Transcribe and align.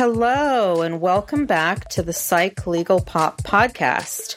Hello, 0.00 0.80
and 0.80 0.98
welcome 1.02 1.44
back 1.44 1.90
to 1.90 2.02
the 2.02 2.14
Psych 2.14 2.66
Legal 2.66 3.02
Pop 3.02 3.42
Podcast. 3.42 4.34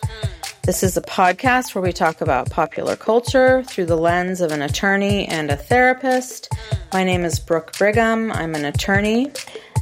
This 0.63 0.83
is 0.83 0.97
a 0.97 1.01
podcast 1.01 1.73
where 1.73 1.81
we 1.81 1.93
talk 1.93 2.19
about 2.19 2.49
popular 2.49 2.97
culture 2.97 3.63
through 3.63 3.85
the 3.85 3.95
lens 3.95 4.41
of 4.41 4.51
an 4.51 4.61
attorney 4.61 5.25
and 5.25 5.49
a 5.49 5.55
therapist. 5.55 6.53
My 6.91 7.05
name 7.05 7.23
is 7.23 7.39
Brooke 7.39 7.77
Brigham. 7.77 8.29
I'm 8.33 8.55
an 8.55 8.65
attorney. 8.65 9.31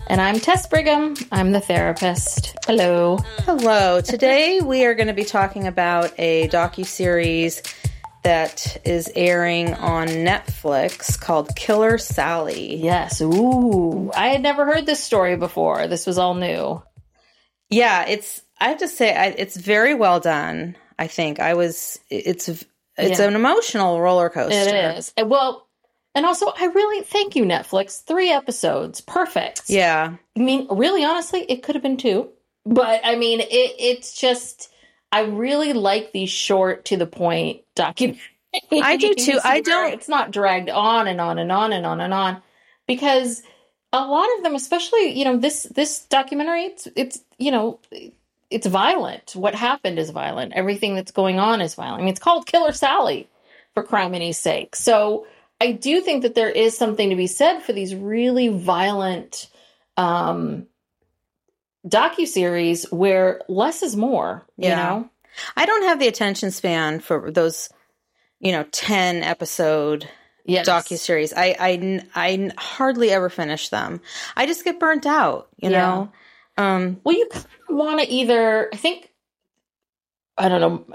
And 0.06 0.22
I'm 0.22 0.40
Tess 0.40 0.68
Brigham. 0.68 1.16
I'm 1.32 1.52
the 1.52 1.60
therapist. 1.60 2.56
Hello. 2.68 3.18
Hello. 3.40 4.02
Today 4.02 4.62
we 4.62 4.86
are 4.86 4.94
going 4.94 5.08
to 5.08 5.14
be 5.14 5.26
talking 5.26 5.66
about 5.66 6.14
a 6.20 6.48
docu-series 6.50 7.64
that 8.24 8.78
is 8.86 9.12
airing 9.16 9.74
on 9.74 10.08
Netflix 10.08 11.20
called 11.20 11.56
Killer 11.56 11.98
Sally. 11.98 12.76
Yes. 12.76 13.22
Ooh. 13.22 14.12
I 14.16 14.28
had 14.28 14.42
never 14.42 14.66
heard 14.66 14.86
this 14.86 15.04
story 15.04 15.36
before. 15.36 15.88
This 15.88 16.06
was 16.06 16.18
all 16.18 16.36
new. 16.36 16.82
Yeah, 17.70 18.06
it's 18.08 18.42
I 18.60 18.70
have 18.70 18.80
to 18.80 18.88
say 18.88 19.16
I, 19.16 19.28
it's 19.28 19.58
very 19.58 19.94
well 19.96 20.20
done. 20.20 20.76
I 21.00 21.08
think 21.08 21.40
I 21.40 21.54
was 21.56 22.00
it's 22.10 22.48
it's 22.48 22.66
Yeah. 22.98 23.28
an 23.28 23.36
emotional 23.36 24.00
roller 24.00 24.30
coaster. 24.30 24.56
It 24.56 24.98
is. 24.98 25.14
And 25.18 25.30
Well, 25.30 25.68
and 26.14 26.26
also, 26.26 26.48
I 26.48 26.66
really 26.66 27.04
thank 27.06 27.38
you, 27.38 27.46
Netflix. 27.46 28.04
Three 28.04 28.30
episodes. 28.30 29.00
Perfect. 29.00 29.64
Yeah. 29.68 30.16
I 30.38 30.40
mean, 30.40 30.68
really, 30.70 31.06
honestly, 31.06 31.42
it 31.48 31.64
could 31.64 31.76
have 31.76 31.82
been 31.82 31.96
two. 31.96 32.30
But 32.66 33.00
I 33.06 33.16
mean, 33.16 33.40
it, 33.40 33.46
it's 33.50 34.14
just, 34.20 34.70
I 35.12 35.22
really 35.24 35.74
like 35.74 36.12
these 36.12 36.30
short, 36.30 36.86
to 36.86 36.98
the 36.98 37.08
point 37.08 37.62
documentaries. 37.76 38.20
I 38.72 38.98
do 38.98 39.14
too. 39.18 39.40
I 39.44 39.62
don't- 39.62 39.94
It's 39.94 40.10
not 40.10 40.32
dragged 40.32 40.70
on 40.70 41.08
and 41.08 41.20
on 41.22 41.38
and 41.38 41.52
on 41.52 41.74
and 41.74 41.86
on 41.86 42.02
and 42.02 42.14
on 42.14 42.42
because 42.88 43.42
a 43.94 44.06
lot 44.06 44.28
of 44.38 44.44
them, 44.44 44.56
especially 44.56 45.18
you 45.18 45.26
know 45.26 45.38
this 45.38 45.64
this 45.64 46.06
documentary, 46.06 46.66
it's 46.66 46.88
it's 46.96 47.20
you 47.38 47.52
know 47.52 47.80
it's 48.50 48.68
violent. 48.68 49.36
What 49.36 49.56
happened 49.56 50.00
is 50.00 50.10
violent. 50.10 50.54
Everything 50.54 50.96
that's 50.96 51.12
going 51.12 51.40
on 51.40 51.62
is 51.62 51.76
violent. 51.76 52.02
I 52.02 52.04
mean, 52.06 52.12
it's 52.12 52.20
called 52.20 52.46
Killer 52.46 52.72
Sally, 52.74 53.30
for 53.74 53.84
crimini's 53.84 54.38
sake. 54.38 54.76
So 54.76 55.28
I 55.60 55.74
do 55.74 56.02
think 56.02 56.24
that 56.24 56.36
there 56.36 56.50
is 56.50 56.78
something 56.78 57.10
to 57.12 57.16
be 57.16 57.28
said 57.28 57.60
for 57.60 57.74
these 57.74 57.94
really 57.96 58.48
violent 58.48 59.50
um 59.98 60.68
docu-series 61.88 62.92
where 62.92 63.42
less 63.48 63.82
is 63.84 63.96
more 63.96 64.46
you 64.58 64.70
Yeah. 64.70 64.76
know 64.76 65.10
I 65.56 65.66
don't 65.66 65.84
have 65.84 65.98
the 66.00 66.08
attention 66.10 66.52
span 66.52 67.00
for 67.00 67.32
those, 67.32 67.70
you 68.42 68.52
know, 68.52 68.64
ten 68.72 69.24
episode 69.24 70.08
yes. 70.46 70.68
docuseries. 70.68 71.32
i 71.36 72.52
hardly 72.58 73.12
ever 73.12 73.30
finish 73.30 73.70
them. 73.70 74.02
I 74.36 74.46
just 74.46 74.66
get 74.66 74.80
burnt 74.80 75.06
out. 75.06 75.48
You 75.58 75.70
Yeah. 75.72 75.80
know. 75.80 76.12
Um. 76.58 77.00
well 77.06 77.16
you 77.18 77.30
want 77.70 78.02
to 78.02 78.08
either 78.10 78.70
i 78.74 78.76
think 78.76 79.10
i 80.38 80.50
don't 80.50 80.60
know 80.62 80.86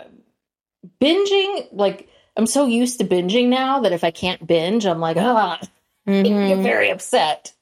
binging 1.01 1.67
like 1.73 2.09
i'm 2.37 2.47
so 2.47 2.67
used 2.67 2.99
to 3.01 3.07
binging 3.07 3.49
now 3.49 3.81
that 3.81 3.93
if 3.93 4.05
i 4.05 4.11
can't 4.11 4.47
binge 4.47 4.85
i'm 4.87 5.01
like 5.01 5.17
ah 5.17 5.59
I 6.07 6.23
get 6.23 6.27
mhm. 6.27 6.63
very 6.63 6.91
upset 6.91 7.55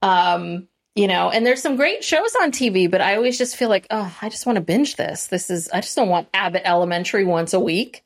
um 0.00 0.68
you 0.94 1.06
know 1.08 1.30
and 1.30 1.44
there's 1.46 1.62
some 1.62 1.76
great 1.76 2.04
shows 2.04 2.34
on 2.42 2.52
tv 2.52 2.90
but 2.90 3.00
i 3.00 3.16
always 3.16 3.38
just 3.38 3.56
feel 3.56 3.68
like 3.68 3.86
oh 3.90 4.14
i 4.20 4.28
just 4.28 4.46
want 4.46 4.56
to 4.56 4.60
binge 4.62 4.96
this 4.96 5.26
this 5.28 5.48
is 5.50 5.68
i 5.70 5.80
just 5.80 5.96
don't 5.96 6.08
want 6.08 6.28
abbott 6.34 6.62
elementary 6.64 7.24
once 7.24 7.54
a 7.54 7.60
week 7.60 8.04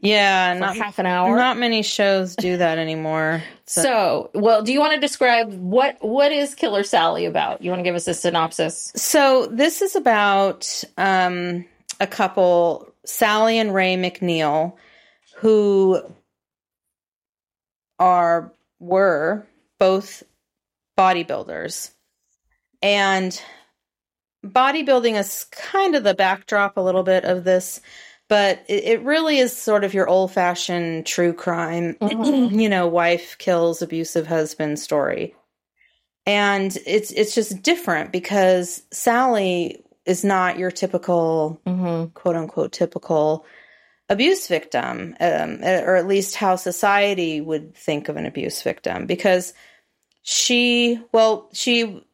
Yeah. 0.00 0.54
Not 0.58 0.76
half 0.76 0.98
an 0.98 1.06
hour 1.06 1.36
Not 1.36 1.58
many 1.58 1.82
shows 1.82 2.34
do 2.34 2.56
that 2.56 2.78
anymore. 2.78 3.42
So, 3.64 4.30
well, 4.34 4.62
do 4.62 4.70
you 4.70 4.80
want 4.80 4.92
to 4.94 5.00
describe 5.00 5.50
what 5.54 5.96
what 6.00 6.30
is 6.30 6.54
Killer 6.54 6.82
Sally 6.82 7.24
about? 7.24 7.62
You 7.62 7.70
want 7.70 7.80
to 7.80 7.84
give 7.84 7.94
us 7.94 8.06
a 8.06 8.12
synopsis? 8.12 8.92
So 8.96 9.46
this 9.46 9.80
is 9.80 9.96
about 9.96 10.84
um, 10.98 11.64
a 11.98 12.06
couple, 12.06 12.92
Sally 13.06 13.58
and 13.58 13.72
Ray 13.72 13.96
McNeil, 13.96 14.74
who 15.36 16.02
are 17.98 18.52
were 18.78 19.46
both 19.78 20.22
bodybuilders, 20.98 21.91
and 22.82 23.40
bodybuilding 24.44 25.18
is 25.18 25.44
kind 25.52 25.94
of 25.94 26.04
the 26.04 26.14
backdrop 26.14 26.76
a 26.76 26.80
little 26.80 27.02
bit 27.02 27.24
of 27.24 27.44
this. 27.44 27.80
But 28.28 28.64
it, 28.68 28.84
it 28.84 29.02
really 29.02 29.38
is 29.38 29.54
sort 29.54 29.84
of 29.84 29.94
your 29.94 30.08
old 30.08 30.32
fashioned 30.32 31.06
true 31.06 31.32
crime, 31.32 31.96
you 32.00 32.68
know, 32.68 32.86
wife 32.88 33.36
kills 33.38 33.82
abusive 33.82 34.26
husband 34.26 34.78
story 34.78 35.34
and 36.26 36.76
it's 36.86 37.10
it's 37.10 37.34
just 37.34 37.62
different 37.62 38.12
because 38.12 38.82
Sally 38.92 39.84
is 40.06 40.24
not 40.24 40.58
your 40.58 40.70
typical 40.70 41.60
Mm-hmm. 41.66 42.10
quote 42.14 42.36
unquote 42.36 42.72
typical 42.72 43.44
abuse 44.08 44.46
victim, 44.46 45.16
um, 45.20 45.62
or 45.62 45.96
at 45.96 46.06
least 46.06 46.36
how 46.36 46.56
society 46.56 47.40
would 47.40 47.74
think 47.74 48.08
of 48.08 48.16
an 48.16 48.26
abuse 48.26 48.62
victim 48.62 49.06
because 49.06 49.52
she 50.22 51.00
well 51.12 51.48
she 51.52 52.04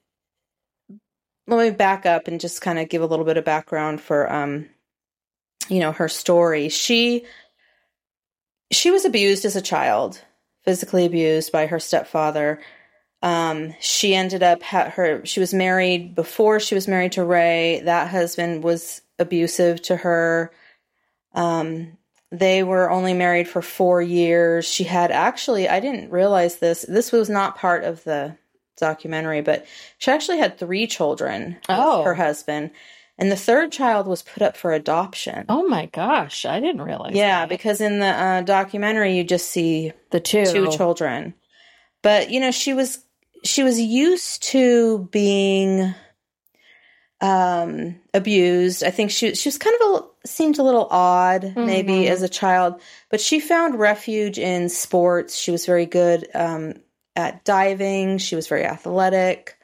let 1.49 1.71
me 1.71 1.77
back 1.77 2.07
up 2.07 2.29
and 2.29 2.41
just 2.41 2.61
kind 2.61 2.79
of 2.79 2.89
give 2.89 3.03
a 3.03 3.07
little 3.07 3.25
bit 3.25 3.37
of 3.37 3.45
background 3.45 4.01
for 4.01 4.31
um 4.33 4.67
you 5.69 5.81
know 5.81 5.93
her 5.93 6.09
story 6.09 6.69
she 6.69 7.25
she 8.71 8.91
was 8.91 9.05
abused 9.05 9.45
as 9.45 9.57
a 9.57 9.63
child 9.63 10.23
physically 10.65 11.07
abused 11.07 11.51
by 11.51 11.67
her 11.67 11.81
stepfather 11.81 12.61
um, 13.23 13.75
she 13.81 14.15
ended 14.15 14.43
up 14.43 14.63
ha- 14.63 14.91
her 14.91 15.25
she 15.27 15.41
was 15.41 15.53
married 15.53 16.15
before 16.15 16.61
she 16.61 16.75
was 16.75 16.87
married 16.87 17.13
to 17.13 17.25
Ray. 17.25 17.81
That 17.81 18.09
husband 18.09 18.63
was 18.63 19.03
abusive 19.19 19.83
to 19.83 19.97
her. 19.97 20.53
Um, 21.35 21.99
they 22.31 22.63
were 22.63 22.91
only 22.91 23.15
married 23.15 23.49
for 23.49 23.63
four 23.63 24.01
years. 24.01 24.67
She 24.67 24.85
had 24.85 25.11
actually 25.11 25.69
I 25.69 25.81
didn't 25.81 26.11
realize 26.11 26.57
this. 26.57 26.83
This 26.89 27.11
was 27.11 27.29
not 27.29 27.57
part 27.57 27.83
of 27.85 28.05
the 28.05 28.37
documentary, 28.79 29.41
but 29.43 29.67
she 29.99 30.11
actually 30.11 30.39
had 30.39 30.59
three 30.59 30.87
children 30.87 31.59
with 31.69 31.79
Oh. 31.79 32.03
her 32.05 32.15
husband. 32.15 32.71
And 33.21 33.33
the 33.33 33.37
third 33.37 33.73
child 33.73 34.07
was 34.07 34.23
put 34.23 34.43
up 34.45 34.57
for 34.57 34.73
adoption. 34.73 35.45
Oh 35.49 35.67
my 35.67 35.87
gosh, 35.87 36.45
I 36.47 36.61
didn't 36.61 36.83
realize. 36.83 37.15
yeah, 37.17 37.41
that. 37.41 37.49
because 37.49 37.81
in 37.81 37.99
the 37.99 38.07
uh, 38.07 38.41
documentary, 38.43 39.17
you 39.17 39.25
just 39.25 39.51
see 39.51 39.93
the 40.11 40.21
two. 40.21 40.45
two 40.47 40.71
children. 40.71 41.35
But 42.03 42.31
you 42.31 42.39
know, 42.39 42.53
she 42.53 42.75
was 42.75 43.05
she 43.45 43.65
was 43.65 43.81
used 43.81 44.43
to 44.45 45.09
being 45.11 45.95
um 47.21 47.97
abused. 48.15 48.85
I 48.85 48.91
think 48.91 49.11
she 49.11 49.35
she 49.35 49.49
was 49.49 49.59
kind 49.59 49.77
of 49.83 50.05
a 50.05 50.29
seemed 50.29 50.59
a 50.59 50.63
little 50.63 50.87
odd 50.91 51.55
maybe 51.57 51.93
Mhm. 52.05 52.09
as 52.11 52.23
a 52.23 52.29
child, 52.29 52.81
but 53.11 53.21
she 53.21 53.41
found 53.41 53.79
refuge 53.81 54.39
in 54.39 54.69
sports. 54.69 55.37
She 55.37 55.51
was 55.51 55.67
very 55.67 55.87
good 55.87 56.29
um 56.35 56.75
at 57.19 57.45
diving. 57.45 58.19
She 58.19 58.37
was 58.37 58.47
very 58.47 58.65
athletic. 58.65 59.59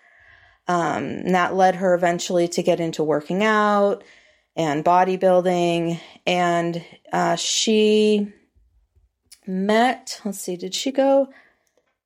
Um 0.66 1.32
that 1.32 1.54
led 1.54 1.76
her 1.76 1.94
eventually 1.94 2.48
to 2.48 2.62
get 2.62 2.80
into 2.80 3.04
working 3.04 3.44
out 3.44 4.02
and 4.56 4.84
bodybuilding. 4.84 6.00
And 6.26 6.84
uh 7.12 7.36
she 7.36 8.32
met 9.46 10.20
let's 10.24 10.40
see 10.40 10.56
did 10.56 10.74
she 10.74 10.90
go? 10.90 11.28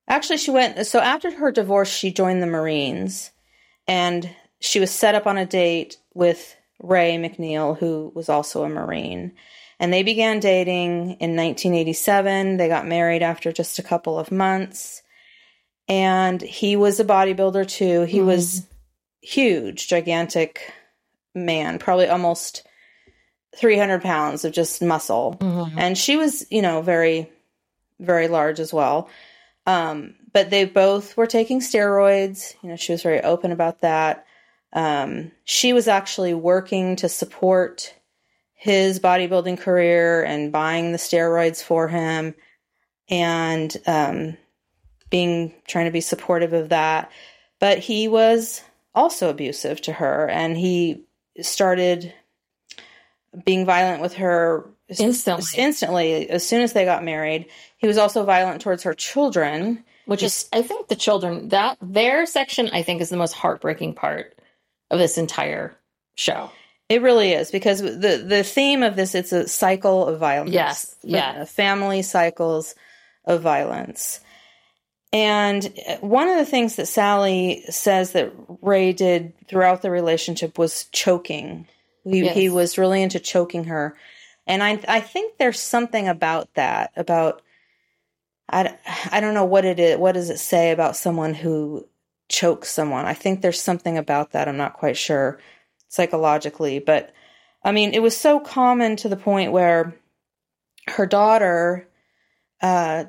Actually 0.07 0.37
she 0.37 0.51
went 0.51 0.87
so 0.87 1.01
after 1.01 1.31
her 1.31 1.51
divorce 1.51 1.89
she 1.89 2.13
joined 2.13 2.43
the 2.43 2.47
marines. 2.47 3.31
And 3.87 4.29
she 4.61 4.81
was 4.81 4.91
set 4.91 5.15
up 5.15 5.27
on 5.27 5.39
a 5.39 5.47
date 5.47 5.97
with 6.13 6.55
ray 6.81 7.17
mcneil 7.17 7.79
who 7.79 8.13
was 8.15 8.29
also 8.29 8.65
a 8.65 8.69
marine. 8.69 9.33
And 9.81 9.93
they 9.93 10.03
began 10.03 10.41
dating 10.41 11.13
in 11.21 11.37
1987 11.37 12.59
they 12.59 12.69
got 12.69 12.87
married 12.87 13.23
after 13.23 13.51
just 13.51 13.79
a 13.79 13.83
couple 13.83 14.19
of 14.19 14.31
months 14.31 15.03
and 15.89 16.41
he 16.43 16.77
was 16.77 17.01
a 17.01 17.05
bodybuilder 17.05 17.67
too. 17.69 18.03
He 18.03 18.21
was 18.21 18.67
huge 19.21 19.89
gigantic 19.89 20.73
man 21.35 21.79
probably 21.79 22.07
almost 22.09 22.63
300 23.57 24.01
pounds 24.03 24.45
of 24.45 24.53
just 24.53 24.81
muscle. 24.83 25.37
Mhm. 25.41 25.75
and 25.77 25.99
she 25.99 26.17
was 26.17 26.47
you 26.51 26.63
know 26.63 26.83
very 26.83 27.31
very 28.01 28.29
large 28.29 28.61
as 28.61 28.73
well. 28.73 29.09
Um 29.67 30.15
but 30.33 30.51
they 30.51 30.65
both 30.67 31.17
were 31.17 31.27
taking 31.27 31.61
steroids. 31.61 32.55
You 32.63 32.71
know 32.71 32.77
she 32.77 32.93
was 32.93 33.03
very 33.03 33.21
open 33.23 33.51
about 33.53 33.81
that. 33.81 34.25
Um 34.73 35.33
she 35.45 35.73
was 35.73 35.89
actually 35.89 36.35
working 36.35 36.97
to 36.97 37.09
support 37.09 37.95
his 38.55 38.99
bodybuilding 39.01 39.59
career 39.59 40.23
and 40.25 40.53
buying 40.53 40.93
the 40.93 40.99
steroids 40.99 41.63
for 41.63 41.89
him. 41.89 42.35
And 43.09 43.77
um 43.87 44.37
being 45.11 45.53
trying 45.67 45.87
to 45.87 45.91
be 45.91 46.01
supportive 46.01 46.53
of 46.53 46.69
that 46.71 47.11
but 47.61 47.79
he 47.79 48.09
was 48.09 48.63
also 48.95 49.29
abusive 49.31 49.81
to 49.81 49.93
her 49.93 50.29
and 50.29 50.57
he 50.57 51.03
started 51.41 52.13
being 53.45 53.67
violent 53.67 54.01
with 54.03 54.15
her 54.15 54.65
Instantly. 54.89 55.63
instantly 55.63 56.31
as 56.31 56.47
soon 56.47 56.63
as 56.63 56.73
they 56.73 56.85
got 56.85 57.05
married 57.05 57.47
he 57.77 57.87
was 57.87 57.99
also 57.99 58.25
violent 58.25 58.61
towards 58.63 58.83
her 58.85 58.95
children 58.95 59.85
Which 60.07 60.23
is, 60.23 60.49
I 60.53 60.63
think, 60.63 60.89
the 60.89 60.97
children 60.97 61.51
that 61.51 61.77
their 61.83 62.25
section, 62.25 62.71
I 62.73 62.83
think, 62.83 63.03
is 63.03 63.11
the 63.11 63.19
most 63.19 63.35
heartbreaking 63.35 63.95
part 63.95 64.35
of 64.91 64.99
this 64.99 65.19
entire 65.19 65.77
show. 66.15 66.51
it 66.89 67.03
really 67.03 67.33
is 67.33 67.51
because 67.51 67.81
the 67.83 68.25
the 68.27 68.43
theme 68.43 68.83
of 68.83 68.97
this 68.97 69.15
it's 69.15 69.33
a 69.33 69.47
cycle 69.47 70.07
of 70.07 70.19
violence 70.19 70.55
Yes, 70.55 70.97
yeah. 71.03 71.45
Family 71.45 72.01
cycles 72.03 72.75
of 73.27 73.43
violence 73.43 74.21
and 75.13 75.73
uh, 75.89 75.97
one 75.99 76.29
of 76.29 76.37
the 76.37 76.45
things 76.45 76.77
that 76.77 76.87
sally 76.87 77.65
says 77.71 78.13
that 78.13 78.33
ray 78.61 78.93
did 78.93 79.33
throughout 79.49 79.83
the 79.83 79.91
relationship 79.91 80.59
was 80.59 80.85
choking. 80.93 81.67
He, 82.05 82.25
Yes. 82.25 82.35
he 82.35 82.49
was 82.49 82.79
really 82.79 83.03
into 83.03 83.21
choking 83.21 83.65
her. 83.65 83.97
And 84.47 84.63
I, 84.63 84.81
I 84.89 85.01
think 85.01 85.37
there's 85.37 85.61
something 85.61 86.09
about 86.09 86.53
that 86.55 86.93
about 86.97 87.43
I, 88.51 88.79
I 89.13 89.21
don't 89.21 89.35
know 89.35 89.45
what 89.45 89.65
it 89.65 89.79
is 89.79 89.99
what 89.99 90.13
does 90.13 90.31
it 90.31 90.39
say 90.39 90.71
about 90.71 90.97
someone 90.97 91.35
who 91.35 91.87
chokes 92.29 92.71
someone. 92.71 93.05
I 93.05 93.15
think 93.15 93.41
there's 93.41 93.61
something 93.61 93.99
about 93.99 94.33
that. 94.33 94.49
I'm 94.49 94.57
not 94.57 94.75
quite 94.75 94.97
sure 94.97 95.39
psychologically 95.89 96.79
but 96.79 97.13
i 97.65 97.73
mean 97.73 97.95
it 97.95 98.03
was 98.03 98.15
so 98.15 98.39
common 98.39 98.95
to 98.95 99.09
the 99.09 99.17
point 99.17 99.53
where 99.53 99.97
her 100.87 101.07
daughter 101.07 101.89
uh, 102.61 103.05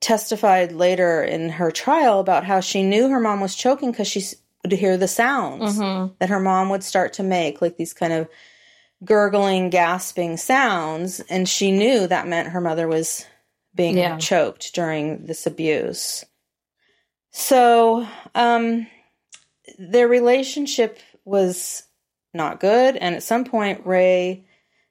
testified 0.00 0.72
later 0.72 1.22
in 1.22 1.50
her 1.50 1.70
trial 1.70 2.20
about 2.20 2.44
how 2.44 2.60
she 2.60 2.82
knew 2.82 3.08
her 3.08 3.20
mom 3.20 3.40
was 3.40 3.54
choking 3.54 3.90
because 3.90 4.08
she 4.08 4.22
would 4.62 4.72
hear 4.72 4.96
the 4.96 5.08
sounds 5.08 5.78
Mhm. 5.78 6.14
that 6.18 6.28
her 6.30 6.40
mom 6.40 6.70
would 6.70 6.82
start 6.84 7.12
to 7.14 7.22
make 7.22 7.60
like 7.62 7.76
these 7.76 7.92
kind 7.92 8.12
of 8.12 8.28
gurgling 9.04 9.70
gasping 9.70 10.36
sounds 10.36 11.20
and 11.30 11.48
she 11.48 11.70
knew 11.72 12.06
that 12.06 12.26
meant 12.28 12.48
her 12.48 12.60
mother 12.60 12.86
was 12.88 13.24
being 13.74 13.96
Yeah. 13.96 14.16
choked 14.18 14.74
during 14.74 15.24
this 15.26 15.46
abuse 15.46 16.24
so 17.30 18.06
um 18.34 18.86
their 19.78 20.08
relationship 20.08 20.98
was 21.24 21.84
not 22.34 22.60
good 22.60 22.96
and 22.96 23.14
at 23.14 23.22
some 23.22 23.44
point 23.44 23.86
ray 23.86 24.44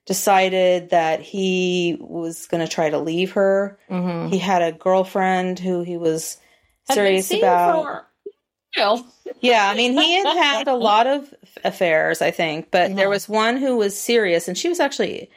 decided 0.10 0.90
that 0.90 1.22
he 1.22 1.96
was 2.02 2.48
going 2.48 2.66
to 2.66 2.68
try 2.74 2.90
to 2.90 2.98
leave 2.98 3.34
her 3.34 3.78
Mhm. 3.92 4.32
he 4.32 4.40
had 4.40 4.64
a 4.64 4.72
girlfriend 4.72 5.60
who 5.60 5.84
he 5.84 5.98
was 5.98 6.38
serious 6.92 7.32
about 7.32 8.06
yeah, 9.42 9.70
I 9.70 9.76
mean, 9.76 9.94
he 9.94 10.14
had 10.18 10.28
had 10.38 10.68
a 10.68 10.74
lot 10.76 11.06
of 11.08 11.32
affairs, 11.64 12.22
I 12.22 12.32
think, 12.32 12.72
but 12.72 12.96
there 12.96 13.10
was 13.10 13.30
one 13.30 13.58
who 13.58 13.78
was 13.78 13.98
serious, 13.98 14.48
and 14.48 14.58
she 14.58 14.70
was 14.70 14.80
actually 14.80 15.30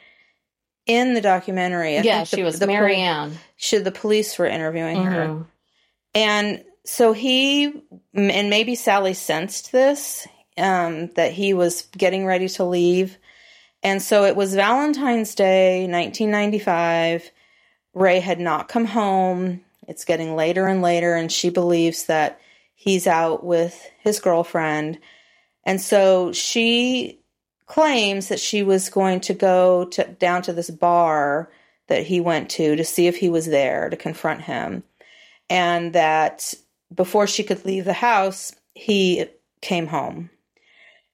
in 0.87 1.13
the 1.13 1.21
documentary. 1.21 1.97
I 1.97 2.01
yeah, 2.01 2.19
the- 2.23 2.25
she 2.35 2.43
was 2.43 2.59
the 2.59 2.65
pol- 2.67 2.75
Marianne. 2.75 3.37
Should 3.55 3.83
the 3.85 3.91
police 3.91 4.37
were 4.37 4.45
interviewing 4.47 5.03
her, 5.03 5.25
Mhm. 5.27 5.45
and 6.15 6.63
so 6.85 7.13
he 7.13 7.65
and 8.13 8.49
maybe 8.49 8.75
Sally 8.75 9.13
sensed 9.13 9.71
this 9.71 10.27
um, 10.57 11.07
that 11.15 11.31
he 11.31 11.53
was 11.55 11.83
getting 11.97 12.25
ready 12.27 12.47
to 12.47 12.63
leave, 12.63 13.17
and 13.83 14.01
so 14.01 14.23
it 14.23 14.35
was 14.35 14.55
Valentine's 14.55 15.35
Day, 15.35 15.81
1995. 15.81 17.31
Ray 17.93 18.19
had 18.19 18.39
not 18.39 18.69
come 18.69 18.85
home. 18.85 19.61
It's 19.87 20.05
getting 20.05 20.35
later 20.35 20.67
and 20.67 20.81
later, 20.81 21.15
and 21.15 21.31
she 21.31 21.49
believes 21.49 22.05
that 22.05 22.39
he's 22.73 23.07
out 23.07 23.43
with 23.43 23.89
his 23.99 24.19
girlfriend. 24.19 24.99
And 25.65 25.79
so 25.79 26.31
she 26.31 27.19
claims 27.65 28.29
that 28.29 28.39
she 28.39 28.63
was 28.63 28.89
going 28.89 29.19
to 29.21 29.33
go 29.33 29.85
to, 29.85 30.03
down 30.05 30.41
to 30.43 30.53
this 30.53 30.69
bar 30.69 31.49
that 31.87 32.05
he 32.05 32.19
went 32.19 32.49
to 32.51 32.75
to 32.75 32.83
see 32.83 33.07
if 33.07 33.17
he 33.17 33.29
was 33.29 33.45
there 33.45 33.89
to 33.89 33.97
confront 33.97 34.41
him. 34.41 34.83
And 35.49 35.93
that 35.93 36.53
before 36.93 37.27
she 37.27 37.43
could 37.43 37.65
leave 37.65 37.85
the 37.85 37.93
house, 37.93 38.53
he 38.73 39.25
came 39.61 39.87
home. 39.87 40.29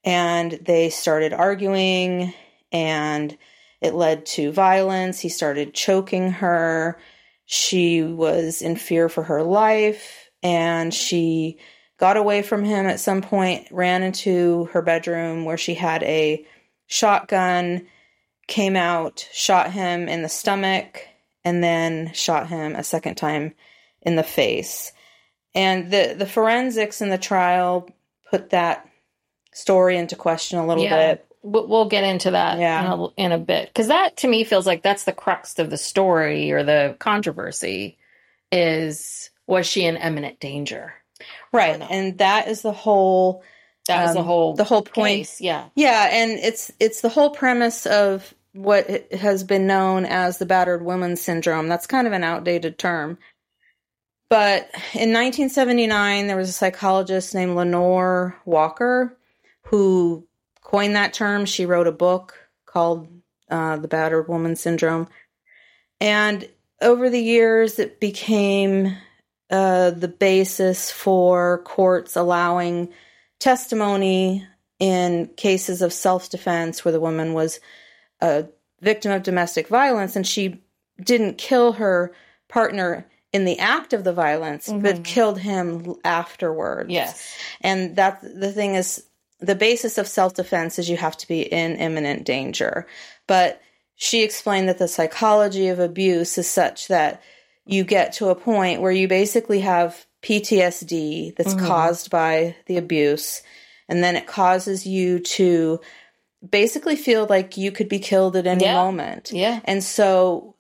And 0.04 0.52
they 0.52 0.90
started 0.90 1.34
arguing, 1.34 2.34
and 2.72 3.38
it 3.82 3.94
led 3.94 4.26
to 4.28 4.52
violence. 4.52 5.20
He 5.20 5.30
started 5.30 5.74
choking 5.74 6.32
her. 6.32 7.00
She 7.46 8.04
was 8.04 8.62
in 8.62 8.76
fear 8.76 9.10
for 9.10 9.24
her 9.24 9.42
life, 9.44 10.30
and 10.44 10.94
she 10.94 11.58
got 11.98 12.18
away 12.18 12.42
from 12.42 12.64
him 12.64 12.86
at 12.86 13.00
some 13.00 13.22
point, 13.22 13.68
ran 13.72 14.04
into 14.04 14.66
her 14.72 14.82
bedroom 14.82 15.46
where 15.46 15.58
she 15.58 15.74
had 15.74 16.04
a 16.04 16.46
shotgun, 16.88 17.88
came 18.48 18.76
out, 18.76 19.28
shot 19.34 19.72
him 19.72 20.08
in 20.08 20.22
the 20.22 20.30
stomach, 20.30 21.06
and 21.44 21.64
then 21.64 22.12
shot 22.14 22.48
him 22.48 22.76
a 22.76 22.84
second 22.84 23.16
time 23.16 23.54
in 24.02 24.16
the 24.16 24.24
face. 24.24 24.92
And 25.56 25.92
the, 25.92 26.16
the 26.18 26.26
forensics 26.28 27.02
in 27.02 27.10
the 27.10 27.18
trial 27.18 27.90
put 28.30 28.52
that 28.52 28.88
story 29.54 29.98
into 29.98 30.16
question 30.16 30.60
a 30.60 30.66
little 30.68 30.84
Yeah. 30.84 31.16
bit. 31.16 31.26
We'll 31.42 31.88
get 31.88 32.04
into 32.04 32.32
that 32.32 32.60
Yeah. 32.60 32.86
in, 32.94 33.00
a, 33.00 33.08
in 33.18 33.32
a 33.32 33.38
bit 33.38 33.68
because 33.70 33.88
that 33.88 34.18
to 34.18 34.28
me 34.28 34.44
feels 34.44 34.68
like 34.68 34.84
that's 34.84 35.06
the 35.06 35.14
crux 35.14 35.58
of 35.60 35.70
the 35.70 35.78
story 35.78 36.52
or 36.52 36.64
the 36.64 36.96
controversy 37.00 37.98
is 38.52 39.30
was 39.48 39.66
she 39.66 39.86
in 39.86 39.96
imminent 39.98 40.40
danger? 40.40 40.94
Right. 41.54 41.82
And 41.90 42.18
that 42.20 42.48
is 42.48 42.62
the 42.62 42.72
whole 42.74 43.44
That 43.88 44.04
was 44.04 44.14
the 44.14 44.20
Um, 44.20 44.26
whole 44.26 44.54
the 44.56 44.64
whole 44.66 44.82
point. 44.82 45.20
case. 45.20 45.42
Yeah, 45.42 45.66
Yeah, 45.76 46.10
and 46.12 46.32
it's 46.32 46.72
it's 46.80 47.02
the 47.02 47.10
whole 47.10 47.30
premise 47.32 47.86
of 47.86 48.34
what 48.54 48.88
has 49.14 49.44
been 49.44 49.66
known 49.68 50.06
as 50.06 50.38
the 50.40 50.46
battered 50.46 50.84
woman 50.84 51.16
syndrome. 51.16 51.68
That's 51.70 51.88
kind 51.88 52.06
of 52.08 52.14
an 52.14 52.24
outdated 52.24 52.78
term. 52.78 53.18
But 54.30 54.70
in 54.94 55.12
1979, 55.14 56.28
there 56.28 56.38
was 56.38 56.50
a 56.50 56.54
psychologist 56.54 57.34
named 57.34 57.56
Lenore 57.56 58.36
Walker 58.46 59.18
who 59.64 60.28
coined 60.70 60.96
that 60.96 61.14
term. 61.14 61.46
She 61.46 61.66
wrote 61.66 61.88
a 61.88 61.92
book 61.92 62.38
called 62.68 63.08
uh, 63.50 63.78
The 63.78 63.88
Battered 63.88 64.28
Woman 64.28 64.56
Syndrome. 64.56 65.08
And 66.00 66.48
over 66.80 67.10
the 67.10 67.20
years, 67.20 67.80
it 67.80 68.00
became 68.00 68.96
uh, 69.50 69.90
the 69.90 70.08
basis 70.08 70.92
for 70.92 71.64
courts 71.64 72.16
allowing 72.16 72.90
testimony 73.40 74.46
in 74.78 75.32
cases 75.38 75.82
of 75.82 75.92
self 75.92 76.30
defense 76.30 76.86
where 76.86 76.92
the 76.92 77.00
woman 77.00 77.34
was 77.34 77.60
a 78.22 78.46
victim 78.80 79.12
of 79.12 79.24
domestic 79.24 79.68
violence 79.70 80.16
and 80.16 80.26
she 80.26 80.62
didn't 81.02 81.40
kill 81.40 81.74
her 81.74 82.14
partner 82.48 83.10
in 83.34 83.46
the 83.46 83.58
act 83.58 83.94
of 83.94 84.04
the 84.04 84.14
violence, 84.14 84.72
but 84.72 85.04
killed 85.04 85.40
him 85.40 85.96
afterwards. 86.04 86.92
Yes. 86.92 87.36
And 87.62 87.96
that 87.96 88.22
the 88.22 88.52
thing 88.52 88.76
is, 88.76 89.04
the 89.40 89.56
basis 89.56 89.98
of 89.98 90.08
self 90.08 90.34
defense 90.34 90.80
is 90.80 90.90
you 90.90 90.98
have 90.98 91.18
to 91.18 91.28
be 91.28 91.42
in 91.42 91.76
imminent 91.76 92.26
danger. 92.26 92.88
But 93.28 93.62
she 93.96 94.24
explained 94.24 94.70
that 94.70 94.78
the 94.78 94.88
psychology 94.88 95.68
of 95.68 95.80
abuse 95.80 96.38
is 96.38 96.50
such 96.50 96.88
that 96.88 97.22
you 97.66 97.84
get 97.84 98.14
to 98.14 98.30
a 98.30 98.36
point 98.36 98.82
where 98.82 98.92
you 98.92 99.08
basically 99.08 99.60
have 99.62 100.06
PTSD 100.24 101.36
that's 101.36 101.54
mm-hmm. 101.54 101.66
caused 101.66 102.10
by 102.10 102.56
the 102.66 102.78
abuse, 102.78 103.42
and 103.88 104.04
then 104.04 104.16
it 104.16 104.28
causes 104.28 104.86
you 104.86 105.20
to 105.20 105.80
basically 106.48 106.96
feel 106.96 107.26
like 107.30 107.58
you 107.58 107.72
could 107.72 107.90
be 107.90 108.00
killed 108.00 108.36
at 108.36 108.48
any 108.48 108.64
Yeah. 108.64 108.76
moment. 108.76 109.32
Yeah. 109.34 109.60
And 109.66 109.84
so 109.84 110.56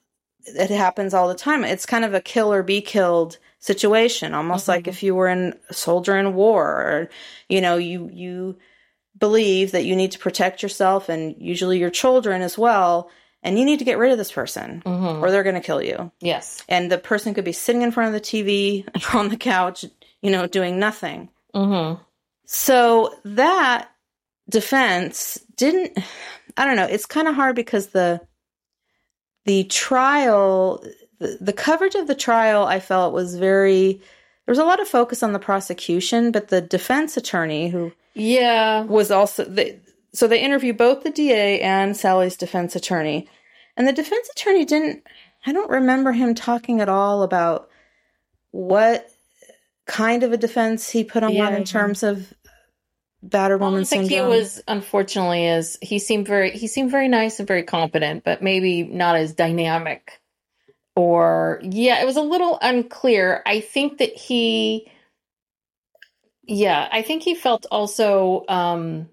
it 0.45 0.69
happens 0.69 1.13
all 1.13 1.27
the 1.27 1.35
time. 1.35 1.63
It's 1.63 1.85
kind 1.85 2.03
of 2.05 2.13
a 2.13 2.21
kill 2.21 2.51
or 2.51 2.63
be 2.63 2.81
killed 2.81 3.37
situation, 3.59 4.33
almost 4.33 4.67
like 4.67 4.87
if 4.87 5.03
you 5.03 5.13
were 5.13 5.27
in 5.27 5.57
a 5.69 5.73
soldier 5.73 6.17
in 6.17 6.33
war 6.33 6.65
or 6.65 7.09
you 7.47 7.61
know, 7.61 7.77
you 7.77 8.09
you 8.11 8.57
believe 9.17 9.71
that 9.71 9.85
you 9.85 9.95
need 9.95 10.11
to 10.11 10.19
protect 10.19 10.63
yourself 10.63 11.09
and 11.09 11.35
usually 11.39 11.77
your 11.77 11.89
children 11.89 12.41
as 12.41 12.57
well, 12.57 13.09
and 13.43 13.59
you 13.59 13.65
need 13.65 13.79
to 13.79 13.85
get 13.85 13.97
rid 13.97 14.11
of 14.11 14.17
this 14.17 14.31
person 14.31 14.81
or 14.85 15.29
they're 15.29 15.43
going 15.43 15.55
to 15.55 15.61
kill 15.61 15.81
you. 15.81 16.11
Yes. 16.21 16.63
And 16.69 16.91
the 16.91 16.97
person 16.97 17.33
could 17.33 17.45
be 17.45 17.51
sitting 17.51 17.81
in 17.81 17.91
front 17.91 18.13
of 18.15 18.21
the 18.21 18.25
TV 18.25 18.85
on 19.15 19.29
the 19.29 19.37
couch, 19.37 19.85
you 20.21 20.31
know, 20.31 20.47
doing 20.47 20.79
nothing. 20.79 21.29
Mm-hmm. 21.53 22.01
So 22.45 23.13
that 23.25 23.89
defense 24.49 25.39
didn't 25.55 25.97
I 26.57 26.65
don't 26.65 26.75
know, 26.75 26.85
it's 26.85 27.05
kind 27.05 27.27
of 27.27 27.35
hard 27.35 27.55
because 27.55 27.87
the 27.87 28.21
the 29.45 29.63
trial 29.65 30.83
the, 31.19 31.37
the 31.41 31.53
coverage 31.53 31.95
of 31.95 32.07
the 32.07 32.15
trial 32.15 32.63
I 32.65 32.79
felt 32.79 33.13
was 33.13 33.35
very 33.35 33.93
there 34.45 34.51
was 34.53 34.59
a 34.59 34.63
lot 34.65 34.79
of 34.81 34.87
focus 34.87 35.21
on 35.21 35.33
the 35.33 35.39
prosecution, 35.39 36.31
but 36.31 36.47
the 36.47 36.59
defense 36.61 37.17
attorney 37.17 37.69
who 37.69 37.91
Yeah. 38.15 38.81
was 38.83 39.11
also 39.11 39.43
they, 39.45 39.79
so 40.13 40.27
they 40.27 40.41
interviewed 40.41 40.77
both 40.77 41.03
the 41.03 41.11
DA 41.11 41.59
and 41.61 41.95
Sally's 41.95 42.35
defense 42.35 42.75
attorney. 42.75 43.27
And 43.77 43.87
the 43.87 43.93
defense 43.93 44.27
attorney 44.35 44.65
didn't 44.65 45.03
I 45.45 45.53
don't 45.53 45.69
remember 45.69 46.11
him 46.11 46.35
talking 46.35 46.81
at 46.81 46.89
all 46.89 47.23
about 47.23 47.69
what 48.51 49.07
kind 49.85 50.23
of 50.23 50.31
a 50.33 50.37
defense 50.37 50.89
he 50.89 51.03
put 51.03 51.23
on 51.23 51.31
Yeah. 51.33 51.55
in 51.55 51.63
terms 51.63 52.03
of 52.03 52.33
battered 53.21 53.61
I 53.61 53.65
woman 53.65 53.79
don't 53.81 53.85
think 53.87 54.03
he 54.03 54.09
syndrome. 54.09 54.29
was 54.29 54.63
unfortunately 54.67 55.45
as 55.47 55.77
he 55.81 55.99
seemed 55.99 56.25
very 56.27 56.51
he 56.51 56.67
seemed 56.67 56.89
very 56.91 57.07
nice 57.07 57.39
and 57.39 57.47
very 57.47 57.63
competent, 57.63 58.23
but 58.23 58.41
maybe 58.41 58.83
not 58.83 59.15
as 59.15 59.33
dynamic. 59.33 60.18
Or 60.95 61.59
yeah, 61.63 62.01
it 62.01 62.05
was 62.05 62.17
a 62.17 62.21
little 62.21 62.57
unclear. 62.61 63.41
I 63.45 63.61
think 63.61 63.99
that 63.99 64.15
he 64.15 64.91
yeah, 66.43 66.89
I 66.91 67.03
think 67.03 67.23
he 67.23 67.35
felt 67.35 67.65
also 67.71 68.43
um 68.49 69.09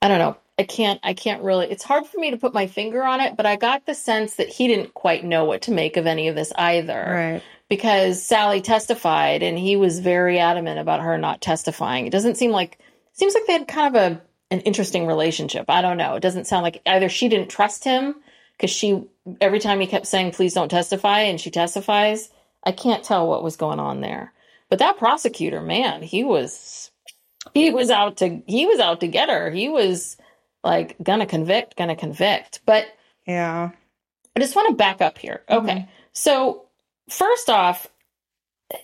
I 0.00 0.08
don't 0.08 0.18
know. 0.18 0.36
I 0.58 0.64
can't 0.64 1.00
I 1.02 1.14
can't 1.14 1.42
really 1.42 1.70
it's 1.70 1.82
hard 1.82 2.06
for 2.06 2.18
me 2.18 2.30
to 2.30 2.36
put 2.36 2.54
my 2.54 2.66
finger 2.66 3.02
on 3.02 3.20
it, 3.20 3.36
but 3.36 3.46
I 3.46 3.56
got 3.56 3.86
the 3.86 3.94
sense 3.94 4.36
that 4.36 4.48
he 4.48 4.68
didn't 4.68 4.94
quite 4.94 5.24
know 5.24 5.44
what 5.44 5.62
to 5.62 5.72
make 5.72 5.96
of 5.96 6.06
any 6.06 6.28
of 6.28 6.36
this 6.36 6.52
either 6.56 7.04
right. 7.08 7.42
because 7.68 8.22
Sally 8.22 8.60
testified 8.60 9.42
and 9.42 9.58
he 9.58 9.76
was 9.76 9.98
very 9.98 10.38
adamant 10.38 10.78
about 10.78 11.00
her 11.00 11.16
not 11.18 11.40
testifying. 11.40 12.06
It 12.06 12.10
doesn't 12.12 12.36
seem 12.36 12.50
like 12.50 12.78
seems 13.14 13.34
like 13.34 13.46
they 13.46 13.54
had 13.54 13.66
kind 13.66 13.96
of 13.96 14.02
a 14.02 14.22
an 14.52 14.60
interesting 14.60 15.06
relationship. 15.06 15.64
I 15.70 15.80
don't 15.80 15.96
know. 15.96 16.14
It 16.14 16.20
doesn't 16.20 16.46
sound 16.46 16.62
like 16.62 16.82
either 16.84 17.08
she 17.08 17.28
didn't 17.28 17.48
trust 17.48 17.84
him 17.84 18.16
because 18.56 18.70
she 18.70 19.04
every 19.40 19.58
time 19.58 19.80
he 19.80 19.86
kept 19.86 20.06
saying 20.06 20.32
please 20.32 20.54
don't 20.54 20.68
testify 20.68 21.20
and 21.20 21.40
she 21.40 21.50
testifies. 21.50 22.30
I 22.64 22.72
can't 22.72 23.04
tell 23.04 23.28
what 23.28 23.42
was 23.42 23.56
going 23.56 23.80
on 23.80 24.00
there. 24.00 24.32
But 24.68 24.78
that 24.78 24.98
prosecutor, 24.98 25.60
man, 25.60 26.02
he 26.02 26.24
was 26.24 26.90
he 27.54 27.70
was 27.70 27.90
out 27.90 28.18
to 28.18 28.42
he 28.46 28.66
was 28.66 28.80
out 28.80 29.00
to 29.00 29.08
get 29.08 29.28
her. 29.28 29.50
He 29.50 29.68
was 29.68 30.16
like 30.64 30.96
gonna 31.02 31.26
convict, 31.26 31.76
gonna 31.76 31.96
convict. 31.96 32.60
But 32.64 32.86
Yeah. 33.26 33.70
I 34.36 34.40
just 34.40 34.56
want 34.56 34.68
to 34.70 34.74
back 34.74 35.00
up 35.00 35.18
here. 35.18 35.42
Mm-hmm. 35.48 35.68
Okay. 35.68 35.88
So, 36.12 36.64
first 37.08 37.50
off, 37.50 37.86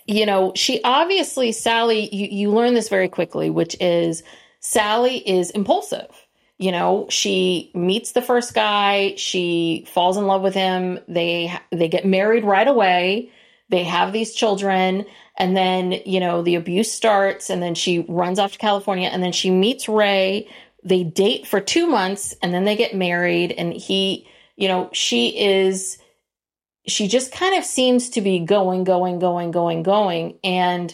you 0.05 0.25
know, 0.25 0.51
she 0.55 0.81
obviously, 0.83 1.51
Sally, 1.51 2.13
you, 2.13 2.27
you 2.27 2.51
learn 2.51 2.73
this 2.75 2.89
very 2.89 3.09
quickly, 3.09 3.49
which 3.49 3.75
is 3.79 4.23
Sally 4.59 5.17
is 5.27 5.49
impulsive. 5.51 6.27
You 6.59 6.71
know, 6.71 7.07
she 7.09 7.71
meets 7.73 8.11
the 8.11 8.21
first 8.21 8.53
guy, 8.53 9.15
she 9.15 9.87
falls 9.87 10.17
in 10.17 10.27
love 10.27 10.41
with 10.41 10.53
him, 10.53 10.99
they 11.07 11.51
they 11.71 11.87
get 11.87 12.05
married 12.05 12.43
right 12.43 12.67
away, 12.67 13.31
they 13.69 13.85
have 13.85 14.11
these 14.11 14.33
children, 14.33 15.05
and 15.37 15.55
then, 15.55 15.93
you 16.05 16.19
know, 16.19 16.41
the 16.41 16.55
abuse 16.55 16.91
starts 16.91 17.49
and 17.49 17.63
then 17.63 17.75
she 17.75 18.05
runs 18.09 18.39
off 18.39 18.51
to 18.51 18.57
California 18.57 19.07
and 19.07 19.23
then 19.23 19.31
she 19.31 19.49
meets 19.49 19.87
Ray. 19.87 20.49
They 20.83 21.05
date 21.05 21.47
for 21.47 21.61
2 21.61 21.87
months 21.87 22.35
and 22.43 22.53
then 22.53 22.65
they 22.65 22.75
get 22.75 22.93
married 22.93 23.53
and 23.53 23.73
he, 23.73 24.27
you 24.57 24.67
know, 24.67 24.89
she 24.91 25.39
is 25.39 25.97
she 26.87 27.07
just 27.07 27.31
kind 27.31 27.57
of 27.57 27.63
seems 27.63 28.09
to 28.11 28.21
be 28.21 28.39
going, 28.39 28.83
going, 28.83 29.19
going, 29.19 29.51
going, 29.51 29.83
going. 29.83 30.39
And 30.43 30.93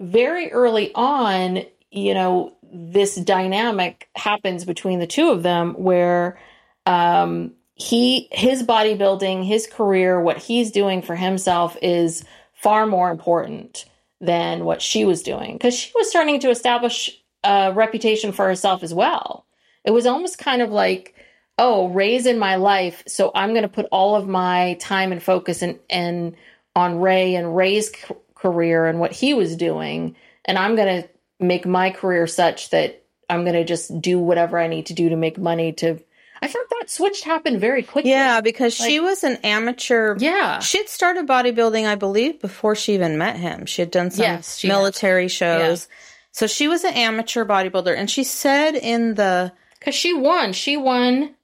very 0.00 0.52
early 0.52 0.92
on, 0.94 1.64
you 1.90 2.14
know, 2.14 2.56
this 2.72 3.14
dynamic 3.16 4.08
happens 4.14 4.64
between 4.64 4.98
the 4.98 5.06
two 5.06 5.30
of 5.30 5.42
them 5.42 5.74
where 5.74 6.38
um, 6.86 7.52
he, 7.74 8.28
his 8.32 8.62
bodybuilding, 8.62 9.44
his 9.46 9.66
career, 9.66 10.20
what 10.20 10.38
he's 10.38 10.70
doing 10.70 11.02
for 11.02 11.16
himself 11.16 11.76
is 11.80 12.24
far 12.54 12.86
more 12.86 13.10
important 13.10 13.84
than 14.20 14.64
what 14.64 14.82
she 14.82 15.04
was 15.04 15.22
doing 15.22 15.52
because 15.52 15.74
she 15.74 15.92
was 15.94 16.10
starting 16.10 16.40
to 16.40 16.50
establish 16.50 17.10
a 17.44 17.72
reputation 17.72 18.32
for 18.32 18.46
herself 18.46 18.82
as 18.82 18.92
well. 18.92 19.46
It 19.84 19.92
was 19.92 20.06
almost 20.06 20.38
kind 20.38 20.60
of 20.60 20.70
like, 20.70 21.14
oh, 21.56 21.88
Ray's 21.88 22.26
in 22.26 22.38
my 22.38 22.56
life, 22.56 23.04
so 23.06 23.30
I'm 23.34 23.50
going 23.50 23.62
to 23.62 23.68
put 23.68 23.86
all 23.92 24.16
of 24.16 24.28
my 24.28 24.74
time 24.80 25.12
and 25.12 25.22
focus 25.22 25.62
and 25.62 25.78
and 25.88 26.36
on 26.74 27.00
Ray 27.00 27.34
and 27.34 27.56
Ray's 27.56 27.90
c- 27.90 28.14
career 28.34 28.86
and 28.86 29.00
what 29.00 29.12
he 29.12 29.34
was 29.34 29.56
doing, 29.56 30.16
and 30.44 30.58
I'm 30.58 30.74
going 30.74 31.02
to 31.02 31.08
make 31.40 31.66
my 31.66 31.90
career 31.90 32.26
such 32.26 32.70
that 32.70 33.02
I'm 33.28 33.44
going 33.44 33.54
to 33.54 33.64
just 33.64 34.00
do 34.00 34.18
whatever 34.18 34.58
I 34.58 34.66
need 34.66 34.86
to 34.86 34.94
do 34.94 35.08
to 35.10 35.16
make 35.16 35.38
money. 35.38 35.72
To 35.74 35.98
I 36.40 36.48
thought 36.48 36.64
that 36.78 36.90
switch 36.90 37.22
happened 37.22 37.60
very 37.60 37.82
quickly. 37.82 38.10
Yeah, 38.10 38.40
because 38.40 38.74
she 38.74 39.00
was 39.00 39.24
an 39.24 39.36
amateur. 39.44 40.16
Yeah. 40.18 40.60
She'd 40.60 40.88
started 40.88 41.26
bodybuilding, 41.26 41.86
I 41.86 41.94
believe, 41.96 42.40
before 42.40 42.74
she 42.74 42.94
even 42.94 43.18
met 43.18 43.36
him. 43.36 43.66
She 43.66 43.82
had 43.82 43.90
done 43.90 44.10
some 44.10 44.22
Yes, 44.22 44.58
she 44.58 44.68
had. 44.68 44.74
military 44.74 45.28
shows. 45.28 45.88
So 46.32 46.46
she 46.46 46.68
was 46.68 46.84
an 46.84 46.94
amateur 46.94 47.44
bodybuilder. 47.44 47.96
And 47.96 48.10
she 48.10 48.24
said 48.24 48.74
in 48.76 49.14
the, 49.14 49.52
because 49.78 49.94
she 49.94 50.14
won. 50.14 50.52
She 50.52 50.76
won. 50.76 51.34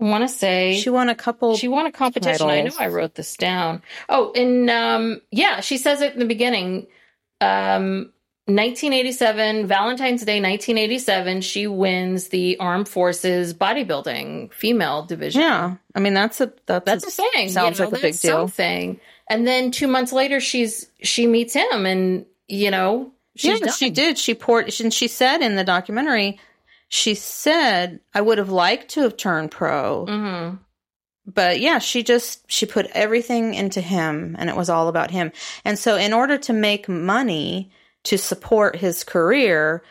I 0.00 0.04
want 0.04 0.22
to 0.22 0.28
say 0.28 0.78
she 0.80 0.90
won 0.90 1.08
a 1.08 1.14
couple. 1.14 1.56
She 1.56 1.66
won 1.68 1.86
a 1.86 1.92
competition. 1.92 2.48
I 2.48 2.62
know. 2.62 2.70
I 2.78 2.86
wrote 2.86 3.14
this 3.16 3.36
down. 3.36 3.82
Oh, 4.08 4.32
and 4.32 4.70
um, 4.70 5.20
yeah, 5.32 5.60
she 5.60 5.76
says 5.76 6.02
it 6.02 6.12
in 6.12 6.20
the 6.20 6.24
beginning. 6.24 6.86
Um, 7.40 8.12
1987, 8.48 9.66
Valentine's 9.66 10.24
Day, 10.24 10.40
1987, 10.40 11.42
she 11.42 11.66
wins 11.66 12.28
the 12.28 12.56
Armed 12.58 12.88
Forces 12.88 13.52
bodybuilding 13.52 14.54
female 14.54 15.04
division. 15.04 15.42
yeah. 15.42 15.76
I 15.94 16.00
mean, 16.00 16.14
that's 16.14 16.40
a, 16.40 16.50
that's, 16.64 16.84
That's 16.86 17.06
a 17.06 17.10
thing. 17.10 17.50
Sounds 17.50 17.78
you 17.78 17.84
know, 17.84 17.90
like 17.90 17.98
a 17.98 18.02
big 18.02 18.18
deal. 18.18 18.48
Something. 18.48 19.00
And 19.28 19.46
then 19.46 19.70
two 19.70 19.86
months 19.86 20.12
later, 20.14 20.40
she's 20.40 20.88
she 21.02 21.26
meets 21.26 21.52
him, 21.52 21.84
and 21.84 22.24
you 22.46 22.70
know, 22.70 23.12
she's 23.36 23.60
yeah, 23.60 23.70
she 23.72 23.90
did. 23.90 24.16
She 24.16 24.34
poured, 24.34 24.72
and 24.80 24.94
she 24.94 25.08
said 25.08 25.42
in 25.42 25.56
the 25.56 25.64
documentary, 25.64 26.40
she 26.88 27.14
said, 27.14 28.00
I 28.14 28.22
would 28.22 28.38
have 28.38 28.48
liked 28.48 28.88
to 28.92 29.02
have 29.02 29.18
turned 29.18 29.50
pro. 29.50 30.06
hmm 30.06 30.56
but 31.26 31.60
yeah, 31.60 31.78
she 31.78 32.02
just 32.02 32.50
she 32.50 32.64
put 32.64 32.86
everything 32.94 33.52
into 33.52 33.82
him 33.82 34.34
and 34.38 34.48
it 34.48 34.56
was 34.56 34.70
all 34.70 34.88
about 34.88 35.10
him. 35.10 35.30
And 35.62 35.78
so 35.78 35.96
in 35.96 36.14
order 36.14 36.38
to 36.38 36.54
make 36.54 36.88
money 36.88 37.70
to 38.08 38.16
support 38.16 38.74
his 38.74 39.04
career, 39.04 39.82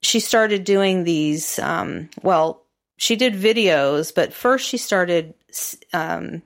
she 0.00 0.20
started 0.20 0.64
doing 0.64 1.04
these 1.04 1.58
um 1.58 2.08
well, 2.22 2.64
she 2.96 3.16
did 3.16 3.34
videos, 3.34 4.14
but 4.14 4.32
first 4.32 4.68
she 4.68 4.76
started 4.76 5.34
um 5.92 6.42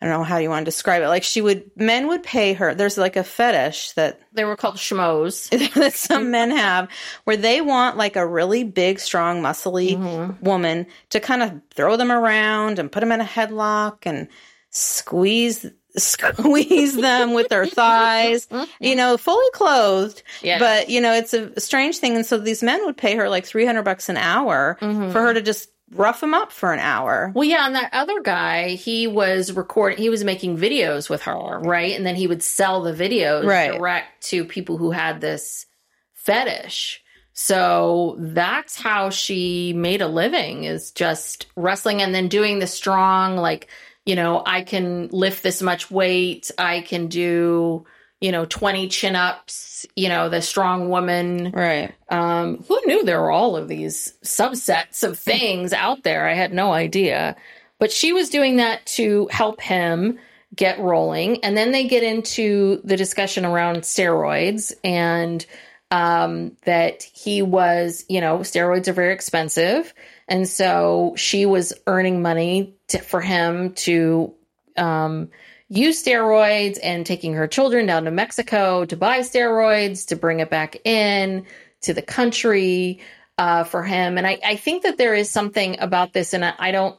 I 0.00 0.06
don't 0.06 0.18
know 0.18 0.24
how 0.24 0.38
you 0.38 0.50
want 0.50 0.66
to 0.66 0.70
describe 0.70 1.02
it. 1.02 1.08
Like 1.08 1.22
she 1.22 1.40
would 1.40 1.70
men 1.76 2.08
would 2.08 2.24
pay 2.24 2.54
her. 2.54 2.74
There's 2.74 2.98
like 2.98 3.16
a 3.16 3.22
fetish 3.22 3.92
that 3.92 4.20
They 4.32 4.44
were 4.44 4.56
called 4.56 4.76
schmoes. 4.76 5.48
that 5.74 5.94
some 5.94 6.32
men 6.32 6.50
have 6.50 6.90
where 7.22 7.36
they 7.36 7.60
want 7.60 7.96
like 7.96 8.16
a 8.16 8.26
really 8.26 8.64
big, 8.64 8.98
strong, 8.98 9.42
muscly 9.42 9.96
woman 10.40 10.86
to 11.10 11.20
kind 11.20 11.42
of 11.42 11.60
throw 11.72 11.96
them 11.96 12.10
around 12.10 12.80
and 12.80 12.90
put 12.90 13.00
them 13.00 13.12
in 13.12 13.20
a 13.20 13.24
headlock 13.24 13.98
and 14.02 14.26
squeeze 14.70 15.64
squeeze 15.96 16.96
them 16.96 17.34
with 17.34 17.48
their 17.48 17.66
thighs, 17.66 18.48
you 18.50 18.56
mm-hmm. 18.58 18.96
know, 18.96 19.16
fully 19.16 19.50
clothed. 19.52 20.22
Yes. 20.42 20.58
But, 20.58 20.88
you 20.88 21.00
know, 21.00 21.12
it's 21.12 21.34
a 21.34 21.60
strange 21.60 21.98
thing. 21.98 22.16
And 22.16 22.26
so 22.26 22.38
these 22.38 22.62
men 22.62 22.84
would 22.84 22.96
pay 22.96 23.16
her 23.16 23.28
like 23.28 23.46
300 23.46 23.82
bucks 23.82 24.08
an 24.08 24.16
hour 24.16 24.76
mm-hmm. 24.80 25.12
for 25.12 25.20
her 25.20 25.34
to 25.34 25.40
just 25.40 25.70
rough 25.92 26.20
them 26.20 26.34
up 26.34 26.50
for 26.50 26.72
an 26.72 26.80
hour. 26.80 27.30
Well, 27.34 27.44
yeah, 27.44 27.66
and 27.66 27.76
that 27.76 27.90
other 27.92 28.20
guy, 28.20 28.70
he 28.70 29.06
was 29.06 29.52
recording, 29.52 29.98
he 29.98 30.08
was 30.08 30.24
making 30.24 30.58
videos 30.58 31.08
with 31.08 31.22
her, 31.22 31.60
right? 31.60 31.94
And 31.96 32.04
then 32.04 32.16
he 32.16 32.26
would 32.26 32.42
sell 32.42 32.82
the 32.82 32.92
videos 32.92 33.44
Right. 33.44 33.72
direct 33.72 34.24
to 34.24 34.44
people 34.44 34.76
who 34.76 34.90
had 34.90 35.20
this 35.20 35.66
fetish. 36.14 37.02
So 37.34 38.16
that's 38.18 38.80
how 38.80 39.10
she 39.10 39.72
made 39.72 40.00
a 40.00 40.08
living 40.08 40.64
is 40.64 40.92
just 40.92 41.46
wrestling 41.56 42.00
and 42.00 42.14
then 42.14 42.28
doing 42.28 42.58
the 42.58 42.66
strong, 42.66 43.36
like, 43.36 43.68
you 44.04 44.16
know, 44.16 44.42
I 44.44 44.62
can 44.62 45.08
lift 45.08 45.42
this 45.42 45.62
much 45.62 45.90
weight, 45.90 46.50
I 46.58 46.82
can 46.82 47.08
do, 47.08 47.86
you 48.20 48.32
know, 48.32 48.44
20 48.44 48.88
chin 48.88 49.16
ups, 49.16 49.86
you 49.96 50.08
know, 50.08 50.28
the 50.28 50.42
strong 50.42 50.88
woman. 50.88 51.50
Right. 51.52 51.94
Um, 52.08 52.64
who 52.68 52.80
knew 52.86 53.04
there 53.04 53.20
were 53.20 53.30
all 53.30 53.56
of 53.56 53.68
these 53.68 54.14
subsets 54.24 55.02
of 55.02 55.18
things 55.30 55.72
out 55.72 56.02
there? 56.02 56.28
I 56.28 56.34
had 56.34 56.52
no 56.52 56.72
idea. 56.72 57.36
But 57.78 57.92
she 57.92 58.12
was 58.12 58.30
doing 58.30 58.56
that 58.56 58.86
to 58.86 59.28
help 59.30 59.60
him 59.60 60.18
get 60.54 60.78
rolling. 60.78 61.42
And 61.44 61.56
then 61.56 61.72
they 61.72 61.86
get 61.88 62.02
into 62.02 62.80
the 62.84 62.96
discussion 62.96 63.44
around 63.44 63.78
steroids 63.78 64.72
and 64.84 65.44
um, 65.90 66.56
that 66.64 67.02
he 67.02 67.42
was, 67.42 68.04
you 68.08 68.20
know, 68.20 68.38
steroids 68.38 68.88
are 68.88 68.92
very 68.92 69.12
expensive. 69.12 69.92
And 70.26 70.48
so 70.48 71.14
she 71.16 71.44
was 71.44 71.72
earning 71.86 72.22
money 72.22 72.76
to, 72.88 72.98
for 72.98 73.20
him 73.20 73.74
to 73.74 74.34
um, 74.76 75.28
use 75.68 76.02
steroids 76.02 76.78
and 76.82 77.04
taking 77.04 77.34
her 77.34 77.46
children 77.46 77.86
down 77.86 78.04
to 78.04 78.10
Mexico 78.10 78.84
to 78.86 78.96
buy 78.96 79.20
steroids 79.20 80.08
to 80.08 80.16
bring 80.16 80.40
it 80.40 80.50
back 80.50 80.76
in 80.86 81.44
to 81.82 81.92
the 81.92 82.02
country 82.02 83.00
uh, 83.36 83.64
for 83.64 83.82
him. 83.82 84.16
And 84.16 84.26
I, 84.26 84.38
I 84.44 84.56
think 84.56 84.84
that 84.84 84.96
there 84.96 85.14
is 85.14 85.30
something 85.30 85.78
about 85.80 86.12
this, 86.12 86.32
and 86.32 86.44
I, 86.44 86.54
I 86.58 86.70
don't, 86.70 86.98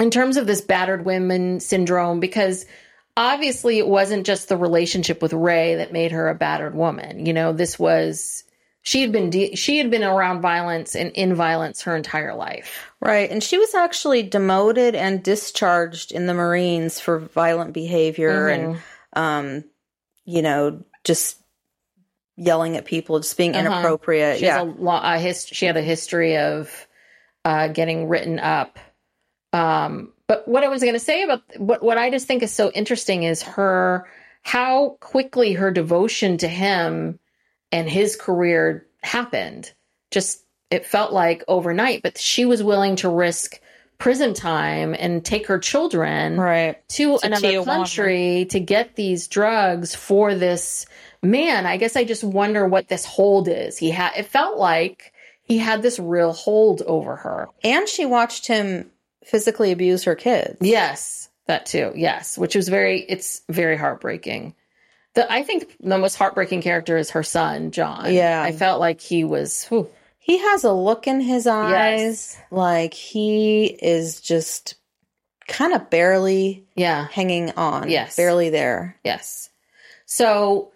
in 0.00 0.10
terms 0.10 0.36
of 0.36 0.46
this 0.46 0.60
battered 0.60 1.04
women 1.04 1.60
syndrome, 1.60 2.18
because 2.18 2.66
obviously 3.16 3.78
it 3.78 3.86
wasn't 3.86 4.26
just 4.26 4.48
the 4.48 4.56
relationship 4.56 5.22
with 5.22 5.32
Ray 5.32 5.76
that 5.76 5.92
made 5.92 6.10
her 6.10 6.28
a 6.28 6.34
battered 6.34 6.74
woman. 6.74 7.26
You 7.26 7.32
know, 7.32 7.52
this 7.52 7.78
was. 7.78 8.42
She 8.86 9.00
had 9.00 9.12
been 9.12 9.30
de- 9.30 9.56
she 9.56 9.78
had 9.78 9.90
been 9.90 10.04
around 10.04 10.42
violence 10.42 10.94
and 10.94 11.10
in 11.12 11.34
violence 11.34 11.82
her 11.82 11.96
entire 11.96 12.34
life. 12.34 12.86
Right. 13.00 13.30
And 13.30 13.42
she 13.42 13.56
was 13.58 13.74
actually 13.74 14.22
demoted 14.22 14.94
and 14.94 15.22
discharged 15.22 16.12
in 16.12 16.26
the 16.26 16.34
Marines 16.34 17.00
for 17.00 17.18
violent 17.18 17.72
behavior 17.72 18.48
and, 18.48 18.76
um, 19.14 19.64
you 20.26 20.42
know, 20.42 20.84
just 21.02 21.38
yelling 22.36 22.76
at 22.76 22.84
people, 22.84 23.18
just 23.20 23.36
being 23.38 23.56
Uh-huh. 23.56 23.66
inappropriate. 23.66 24.38
She 24.38 24.44
yeah. 24.44 24.58
has 24.58 24.68
a 24.68 24.82
lo- 24.82 25.00
a 25.02 25.18
hist- 25.18 25.54
she 25.54 25.64
had 25.64 25.78
a 25.78 25.82
history 25.82 26.36
of 26.36 26.86
uh, 27.46 27.68
getting 27.68 28.06
written 28.08 28.38
up. 28.38 28.78
Um, 29.54 30.12
but 30.26 30.46
what 30.46 30.62
I 30.62 30.68
was 30.68 30.82
going 30.82 30.94
to 30.94 31.00
say 31.00 31.22
about 31.22 31.40
what 31.58 31.82
what 31.82 31.96
I 31.96 32.10
just 32.10 32.26
think 32.26 32.42
is 32.42 32.52
so 32.52 32.70
interesting 32.70 33.22
is 33.22 33.42
her 33.42 34.06
how 34.42 34.98
quickly 35.00 35.54
her 35.54 35.70
devotion 35.70 36.36
to 36.38 36.48
him 36.48 37.18
and 37.74 37.90
his 37.90 38.14
career 38.14 38.86
happened. 39.02 39.72
Just 40.12 40.44
it 40.70 40.86
felt 40.86 41.12
like 41.12 41.42
overnight, 41.48 42.02
but 42.02 42.16
she 42.18 42.44
was 42.44 42.62
willing 42.62 42.96
to 42.96 43.08
risk 43.08 43.60
prison 43.98 44.32
time 44.32 44.94
and 44.96 45.24
take 45.24 45.48
her 45.48 45.58
children 45.58 46.38
right. 46.38 46.88
to 46.90 47.18
To 47.18 47.26
another 47.26 47.48
Tijuana. 47.48 47.64
country 47.64 48.46
to 48.50 48.60
get 48.60 48.94
these 48.94 49.26
drugs 49.26 49.94
for 49.94 50.34
this 50.34 50.86
man. 51.22 51.66
I 51.66 51.76
guess 51.76 51.96
I 51.96 52.04
just 52.04 52.22
wonder 52.22 52.66
what 52.66 52.88
this 52.88 53.04
hold 53.04 53.48
is. 53.48 53.76
He 53.76 53.90
had 53.90 54.12
it 54.16 54.26
felt 54.26 54.56
like 54.56 55.12
he 55.42 55.58
had 55.58 55.82
this 55.82 55.98
real 55.98 56.32
hold 56.32 56.80
over 56.82 57.16
her. 57.16 57.48
And 57.64 57.88
she 57.88 58.06
watched 58.06 58.46
him 58.46 58.90
physically 59.24 59.72
abuse 59.72 60.04
her 60.04 60.14
kids. 60.14 60.58
Yes, 60.60 61.28
that 61.46 61.66
too. 61.66 61.92
Yes, 61.96 62.38
which 62.38 62.54
was 62.54 62.68
very 62.68 63.00
it's 63.00 63.42
very 63.48 63.76
heartbreaking. 63.76 64.54
The 65.14 65.30
I 65.32 65.42
think 65.42 65.76
the 65.80 65.98
most 65.98 66.16
heartbreaking 66.16 66.62
character 66.62 66.96
is 66.96 67.10
her 67.10 67.22
son, 67.22 67.70
John. 67.70 68.12
Yeah. 68.12 68.42
I 68.42 68.52
felt 68.52 68.80
like 68.80 69.00
he 69.00 69.24
was 69.24 69.64
whew, 69.66 69.88
He 70.18 70.38
has 70.38 70.64
a 70.64 70.72
look 70.72 71.06
in 71.06 71.20
his 71.20 71.46
eyes 71.46 72.36
like 72.50 72.94
he 72.94 73.66
is 73.66 74.20
just 74.20 74.74
kind 75.46 75.72
of 75.72 75.90
barely 75.90 76.66
yeah. 76.74 77.06
hanging 77.10 77.50
on. 77.52 77.90
Yes. 77.90 78.16
Barely 78.16 78.50
there. 78.50 78.96
Yes. 79.04 79.50
So 80.06 80.72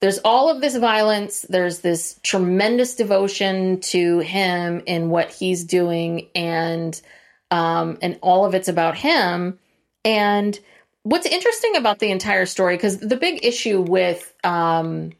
there's 0.00 0.18
all 0.18 0.50
of 0.50 0.60
this 0.60 0.76
violence. 0.76 1.42
There's 1.48 1.80
this 1.80 2.20
tremendous 2.22 2.94
devotion 2.94 3.80
to 3.80 4.18
him 4.20 4.82
in 4.86 5.10
what 5.10 5.30
he's 5.30 5.64
doing, 5.64 6.28
and 6.34 7.00
um, 7.50 7.98
and 8.02 8.18
all 8.22 8.44
of 8.44 8.54
it's 8.54 8.68
about 8.68 8.96
him. 8.96 9.58
And 10.04 10.58
what's 11.08 11.26
interesting 11.26 11.76
about 11.76 11.98
the 11.98 12.10
entire 12.10 12.46
story, 12.46 12.76
because 12.76 12.98
the 12.98 13.16
big 13.16 13.44
issue 13.44 13.80
with 13.80 14.34
um, 14.44 15.12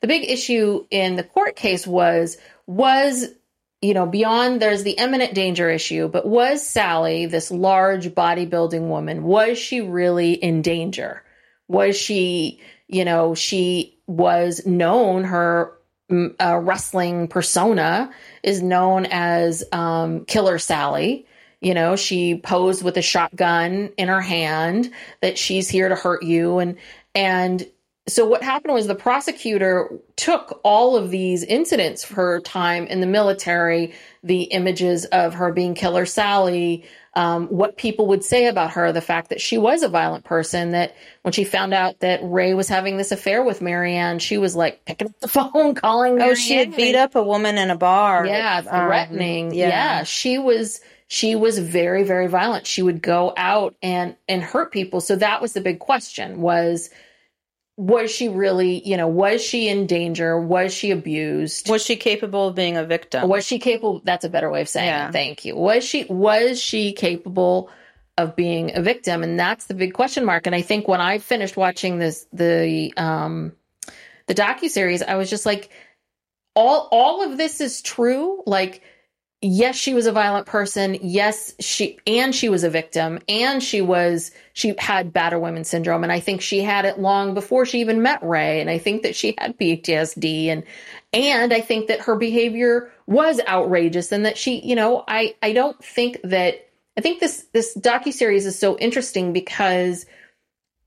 the 0.00 0.06
big 0.06 0.28
issue 0.30 0.86
in 0.90 1.16
the 1.16 1.24
court 1.24 1.56
case 1.56 1.86
was 1.86 2.38
was 2.66 3.26
you 3.82 3.94
know 3.94 4.06
beyond 4.06 4.60
there's 4.60 4.82
the 4.82 4.92
imminent 4.92 5.34
danger 5.34 5.70
issue, 5.70 6.08
but 6.08 6.26
was 6.26 6.66
Sally 6.66 7.26
this 7.26 7.50
large 7.50 8.08
bodybuilding 8.08 8.88
woman? 8.88 9.22
Was 9.22 9.58
she 9.58 9.80
really 9.80 10.32
in 10.32 10.62
danger? 10.62 11.24
was 11.68 11.96
she 11.96 12.60
you 12.88 13.04
know 13.04 13.34
she 13.34 13.98
was 14.06 14.66
known 14.66 15.24
her 15.24 15.72
mm, 16.10 16.34
uh, 16.40 16.58
wrestling 16.58 17.28
persona 17.28 18.12
is 18.42 18.62
known 18.62 19.06
as 19.06 19.64
um, 19.72 20.24
killer 20.26 20.58
sally 20.58 21.26
you 21.64 21.74
know 21.74 21.96
she 21.96 22.36
posed 22.36 22.82
with 22.84 22.96
a 22.96 23.02
shotgun 23.02 23.90
in 23.96 24.08
her 24.08 24.20
hand 24.20 24.92
that 25.22 25.38
she's 25.38 25.68
here 25.68 25.88
to 25.88 25.96
hurt 25.96 26.22
you 26.22 26.58
and 26.58 26.76
and 27.14 27.66
so 28.06 28.26
what 28.26 28.42
happened 28.42 28.74
was 28.74 28.86
the 28.86 28.94
prosecutor 28.94 29.88
took 30.16 30.60
all 30.62 30.94
of 30.94 31.10
these 31.10 31.42
incidents 31.42 32.04
for 32.04 32.14
her 32.16 32.40
time 32.40 32.86
in 32.86 33.00
the 33.00 33.06
military 33.06 33.94
the 34.22 34.42
images 34.42 35.06
of 35.06 35.34
her 35.34 35.52
being 35.52 35.74
killer 35.74 36.04
sally 36.06 36.84
um, 37.16 37.46
what 37.46 37.76
people 37.76 38.08
would 38.08 38.24
say 38.24 38.46
about 38.46 38.72
her, 38.72 38.92
the 38.92 39.00
fact 39.00 39.28
that 39.28 39.40
she 39.40 39.56
was 39.56 39.84
a 39.84 39.88
violent 39.88 40.24
person, 40.24 40.72
that 40.72 40.96
when 41.22 41.30
she 41.30 41.44
found 41.44 41.72
out 41.72 42.00
that 42.00 42.18
Ray 42.22 42.54
was 42.54 42.68
having 42.68 42.96
this 42.96 43.12
affair 43.12 43.42
with 43.44 43.62
Marianne, 43.62 44.18
she 44.18 44.36
was 44.36 44.56
like 44.56 44.84
picking 44.84 45.06
up 45.08 45.20
the 45.20 45.28
phone, 45.52 45.74
calling. 45.76 46.20
Oh, 46.20 46.34
she 46.34 46.56
had 46.56 46.74
beat 46.74 46.96
up 46.96 47.14
a 47.14 47.22
woman 47.22 47.56
in 47.56 47.70
a 47.70 47.76
bar. 47.76 48.26
Yeah, 48.26 48.62
Um, 48.68 48.86
threatening. 48.88 49.54
yeah. 49.54 50.02
she 50.02 50.38
was 50.38 50.80
she 51.08 51.34
was 51.36 51.58
very 51.58 52.02
very 52.04 52.26
violent. 52.26 52.66
She 52.66 52.82
would 52.82 53.02
go 53.02 53.32
out 53.36 53.74
and 53.82 54.16
and 54.28 54.42
hurt 54.42 54.72
people. 54.72 55.00
So 55.00 55.16
that 55.16 55.40
was 55.42 55.52
the 55.52 55.60
big 55.60 55.78
question 55.78 56.40
was 56.40 56.90
was 57.76 58.08
she 58.10 58.28
really, 58.28 58.86
you 58.88 58.96
know, 58.96 59.08
was 59.08 59.42
she 59.42 59.68
in 59.68 59.86
danger? 59.88 60.40
Was 60.40 60.72
she 60.72 60.92
abused? 60.92 61.68
Was 61.68 61.82
she 61.84 61.96
capable 61.96 62.46
of 62.48 62.54
being 62.54 62.76
a 62.76 62.84
victim? 62.84 63.28
was 63.28 63.44
she 63.44 63.58
capable 63.58 64.00
that's 64.04 64.24
a 64.24 64.28
better 64.28 64.48
way 64.50 64.60
of 64.60 64.68
saying 64.68 64.86
Yeah. 64.88 65.08
it 65.08 65.12
thank 65.12 65.44
you 65.44 65.56
was 65.56 65.84
she 65.84 66.04
was 66.04 66.60
she 66.60 66.92
capable 66.92 67.68
of 68.16 68.36
being 68.36 68.76
a 68.76 68.80
victim 68.80 69.24
and 69.24 69.38
that's 69.40 69.66
the 69.66 69.74
big 69.74 69.92
question 69.92 70.24
mark 70.24 70.46
and 70.46 70.54
i 70.54 70.62
think 70.62 70.86
when 70.86 71.00
i 71.00 71.18
finished 71.18 71.56
watching 71.56 71.98
this 71.98 72.28
the 72.32 72.94
um 72.96 73.50
the 74.28 74.34
docu-series 74.36 75.02
i 75.02 75.16
was 75.16 75.28
just 75.28 75.44
like 75.44 75.68
all 76.54 76.88
all 76.92 77.24
of 77.28 77.36
this 77.36 77.60
is 77.60 77.82
true 77.82 78.40
like 78.46 78.82
yes 79.44 79.76
she 79.76 79.92
was 79.92 80.06
a 80.06 80.12
violent 80.12 80.46
person. 80.46 80.96
Yes 81.02 81.54
she 81.60 81.98
and 82.06 82.34
she 82.34 82.48
was 82.48 82.64
a 82.64 82.70
victim 82.70 83.18
and 83.28 83.62
she 83.62 83.82
was 83.82 84.30
she 84.54 84.74
had 84.78 85.12
batter 85.12 85.38
women 85.38 85.64
syndrome 85.64 86.02
and 86.02 86.12
i 86.12 86.20
think 86.20 86.40
she 86.40 86.62
had 86.62 86.84
it 86.84 86.98
long 86.98 87.34
before 87.34 87.66
she 87.66 87.80
even 87.80 88.02
met 88.02 88.22
ray 88.22 88.60
and 88.60 88.70
i 88.70 88.78
think 88.78 89.02
that 89.02 89.14
she 89.14 89.34
had 89.38 89.58
ptsd 89.58 90.46
and 90.46 90.64
and 91.12 91.52
i 91.52 91.60
think 91.60 91.88
that 91.88 92.00
her 92.00 92.16
behavior 92.16 92.90
was 93.06 93.40
outrageous 93.46 94.12
and 94.12 94.24
that 94.24 94.38
she 94.38 94.60
you 94.60 94.74
know 94.74 95.04
i 95.06 95.34
i 95.42 95.52
don't 95.52 95.82
think 95.84 96.18
that 96.24 96.68
i 96.96 97.00
think 97.00 97.20
this 97.20 97.46
this 97.52 97.76
docu-series 97.76 98.46
is 98.46 98.58
so 98.58 98.78
interesting 98.78 99.32
because 99.32 100.06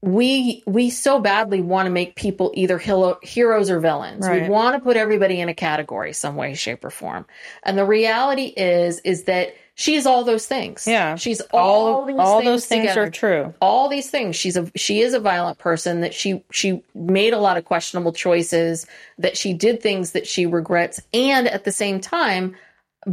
we 0.02 0.64
we 0.66 0.90
so 0.90 1.20
badly 1.20 1.62
want 1.62 1.88
to 1.88 1.90
make 1.90 2.16
people 2.16 2.52
either 2.54 2.78
hero, 2.78 3.18
heroes 3.24 3.70
or 3.70 3.80
villains. 3.80 4.28
We 4.30 4.48
want 4.48 4.76
to 4.76 4.82
put 4.82 4.96
everybody 4.96 5.42
in 5.42 5.50
a 5.50 5.56
category, 5.56 6.14
some 6.14 6.36
way, 6.36 6.54
shape, 6.54 6.86
or 6.86 6.92
form. 6.92 7.26
And 7.64 7.78
the 7.78 7.86
reality 7.86 8.54
is, 8.56 9.00
is 9.00 9.24
that 9.24 9.56
she 9.80 9.96
is 9.96 10.08
all 10.08 10.24
those 10.24 10.48
things. 10.48 10.88
Yeah. 10.88 11.16
she's 11.16 11.40
all 11.54 12.08
all 12.08 12.20
all 12.20 12.40
things 12.40 12.46
those 12.46 12.66
things 12.66 12.82
together 12.82 13.04
are 13.04 13.12
true. 13.12 13.54
all 13.62 13.90
these 13.90 14.10
things 14.10 14.36
she's 14.36 14.58
a 14.58 14.70
she 14.76 15.02
is 15.02 15.14
a 15.14 15.20
violent 15.20 15.60
person 15.60 16.02
that 16.02 16.14
she 16.14 16.44
she 16.52 16.84
made 16.96 17.34
a 17.34 17.40
lot 17.40 17.58
of 17.58 17.66
questionable 17.66 18.12
choices 18.12 18.88
that 19.20 19.38
she 19.38 19.54
did 19.54 19.82
things 19.82 20.12
that 20.12 20.26
she 20.26 20.48
regrets 20.48 21.00
and 21.14 21.48
at 21.48 21.64
the 21.64 21.72
same 21.72 22.02
time 22.02 22.56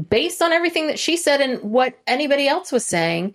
based 0.09 0.41
on 0.41 0.53
everything 0.53 0.87
that 0.87 0.99
she 0.99 1.19
said 1.19 1.41
and 1.43 1.61
what 1.63 1.95
anybody 2.07 2.49
else 2.49 2.73
was 2.73 2.85
saying 2.85 3.35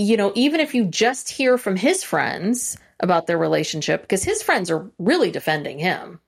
you 0.00 0.16
know, 0.16 0.32
even 0.34 0.60
if 0.60 0.74
you 0.74 0.84
just 0.84 1.30
hear 1.30 1.58
from 1.58 1.76
his 1.76 2.02
friends 2.02 2.76
about 3.00 3.26
their 3.26 3.38
relationship, 3.38 4.02
because 4.02 4.22
his 4.24 4.42
friends 4.42 4.70
are 4.70 4.90
really 4.98 5.30
defending 5.30 5.78
him. 5.78 6.20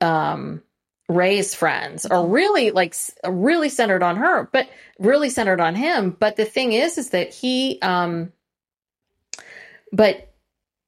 Um, 0.00 0.62
Ray's 1.08 1.54
friends 1.54 2.06
are 2.06 2.26
really 2.26 2.70
like 2.70 2.94
really 3.26 3.68
centered 3.68 4.02
on 4.02 4.16
her, 4.16 4.48
but 4.52 4.68
really 4.98 5.28
centered 5.30 5.60
on 5.60 5.74
him. 5.74 6.10
But 6.18 6.36
the 6.36 6.44
thing 6.44 6.72
is, 6.72 6.96
is 6.96 7.10
that 7.10 7.34
he, 7.34 7.78
um, 7.82 8.32
but 9.92 10.32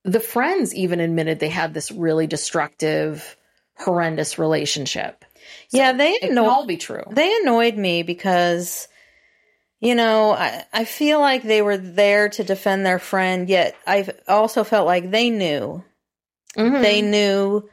the 0.05 0.21
friends 0.21 0.75
even 0.75 1.01
admitted 1.01 1.41
they 1.41 1.49
had 1.49 1.75
this 1.75 1.91
really 1.91 2.27
destructive, 2.27 3.37
horrendous 3.77 4.39
relationship. 4.39 5.25
So 5.69 5.79
Yeah, 5.79 5.93
they 5.93 6.19
anno- 6.19 6.45
all 6.47 6.67
be 6.67 6.77
true. 6.77 7.05
They 7.11 7.35
annoyed 7.43 7.77
me 7.77 8.03
because, 8.03 8.89
you 9.85 9.95
know, 9.95 10.33
I, 10.33 10.65
I 10.73 10.85
feel 10.85 11.21
like 11.21 11.43
they 11.43 11.63
were 11.63 11.77
there 11.77 12.29
to 12.31 12.43
defend 12.43 12.85
their 12.85 12.99
friend, 12.99 13.49
yet 13.49 13.77
I 13.87 14.09
also 14.27 14.65
felt 14.65 14.87
like 14.87 15.11
they 15.11 15.31
knew. 15.31 15.85
Mhm. 16.57 16.83
They 16.83 17.03
knew 17.03 17.69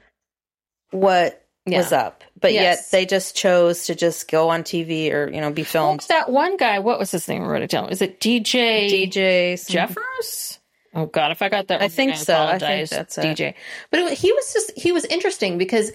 what 0.92 1.44
was 1.66 1.92
up, 1.94 2.24
but 2.40 2.52
Yes. 2.54 2.62
yet 2.64 2.92
they 2.92 3.06
just 3.06 3.36
chose 3.36 3.86
to 3.86 3.96
just 3.96 4.30
go 4.30 4.50
on 4.50 4.64
TV 4.64 5.12
or, 5.14 5.30
you 5.32 5.40
know, 5.40 5.52
be 5.52 5.64
filmed. 5.64 6.02
that 6.10 6.30
one 6.30 6.58
guy? 6.58 6.80
What 6.80 7.00
was 7.00 7.12
his 7.12 7.28
name? 7.28 7.44
I 7.44 7.46
wrote 7.48 7.62
it 7.62 7.70
down. 7.70 7.90
Is 7.90 8.02
it 8.02 8.20
DJ 8.20 8.90
DJ 8.90 9.56
Jeffers? 9.70 10.60
Oh 10.94 11.06
God, 11.06 11.32
if 11.32 11.42
I 11.42 11.48
got 11.48 11.68
that, 11.68 11.80
right, 11.80 11.86
I 11.86 11.88
think 11.88 12.18
so. 12.18 12.36
I 12.36 12.58
think 12.60 12.90
that's 12.90 13.18
it. 13.18 13.22
DJ. 13.38 13.54
But 13.92 14.00
it, 14.02 14.18
he 14.18 14.32
was 14.34 14.52
just 14.52 14.78
he 14.78 14.92
was 14.92 15.06
interesting 15.06 15.58
because 15.58 15.92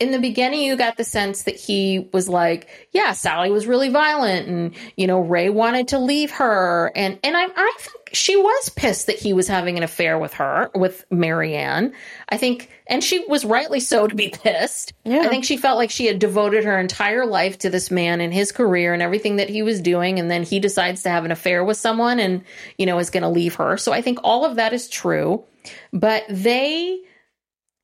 in 0.00 0.10
the 0.10 0.18
beginning 0.18 0.62
you 0.62 0.76
got 0.76 0.96
the 0.96 1.04
sense 1.04 1.44
that 1.44 1.56
he 1.56 2.08
was 2.12 2.28
like, 2.28 2.68
yeah, 2.92 3.12
Sally 3.12 3.50
was 3.50 3.66
really 3.66 3.90
violent, 3.90 4.48
and 4.48 4.74
you 4.96 5.06
know 5.06 5.20
Ray 5.20 5.50
wanted 5.50 5.88
to 5.88 5.98
leave 5.98 6.30
her, 6.32 6.90
and 6.96 7.18
and 7.22 7.36
I 7.36 7.44
I 7.54 7.74
think 7.78 8.00
she 8.12 8.36
was 8.36 8.68
pissed 8.70 9.06
that 9.06 9.18
he 9.18 9.32
was 9.32 9.46
having 9.46 9.76
an 9.76 9.82
affair 9.82 10.18
with 10.18 10.34
her 10.34 10.70
with 10.74 11.04
Marianne. 11.10 11.92
I 12.28 12.36
think, 12.36 12.70
and 12.86 13.04
she 13.04 13.24
was 13.28 13.44
rightly 13.44 13.80
so 13.80 14.06
to 14.06 14.14
be 14.14 14.28
pissed. 14.42 14.92
Yeah. 15.04 15.20
I 15.20 15.28
think 15.28 15.44
she 15.44 15.56
felt 15.56 15.78
like 15.78 15.90
she 15.90 16.06
had 16.06 16.18
devoted 16.18 16.64
her 16.64 16.78
entire 16.78 17.26
life 17.26 17.58
to 17.58 17.70
this 17.70 17.90
man 17.90 18.20
and 18.20 18.32
his 18.32 18.52
career 18.52 18.92
and 18.92 19.02
everything 19.02 19.36
that 19.36 19.48
he 19.48 19.62
was 19.62 19.80
doing. 19.80 20.18
And 20.18 20.30
then 20.30 20.42
he 20.42 20.60
decides 20.60 21.02
to 21.02 21.10
have 21.10 21.24
an 21.24 21.30
affair 21.30 21.64
with 21.64 21.76
someone 21.76 22.18
and, 22.18 22.42
you 22.78 22.86
know, 22.86 22.98
is 22.98 23.10
going 23.10 23.22
to 23.22 23.28
leave 23.28 23.56
her. 23.56 23.76
So 23.76 23.92
I 23.92 24.02
think 24.02 24.18
all 24.24 24.44
of 24.44 24.56
that 24.56 24.72
is 24.72 24.88
true. 24.88 25.44
But 25.92 26.24
they, 26.28 27.00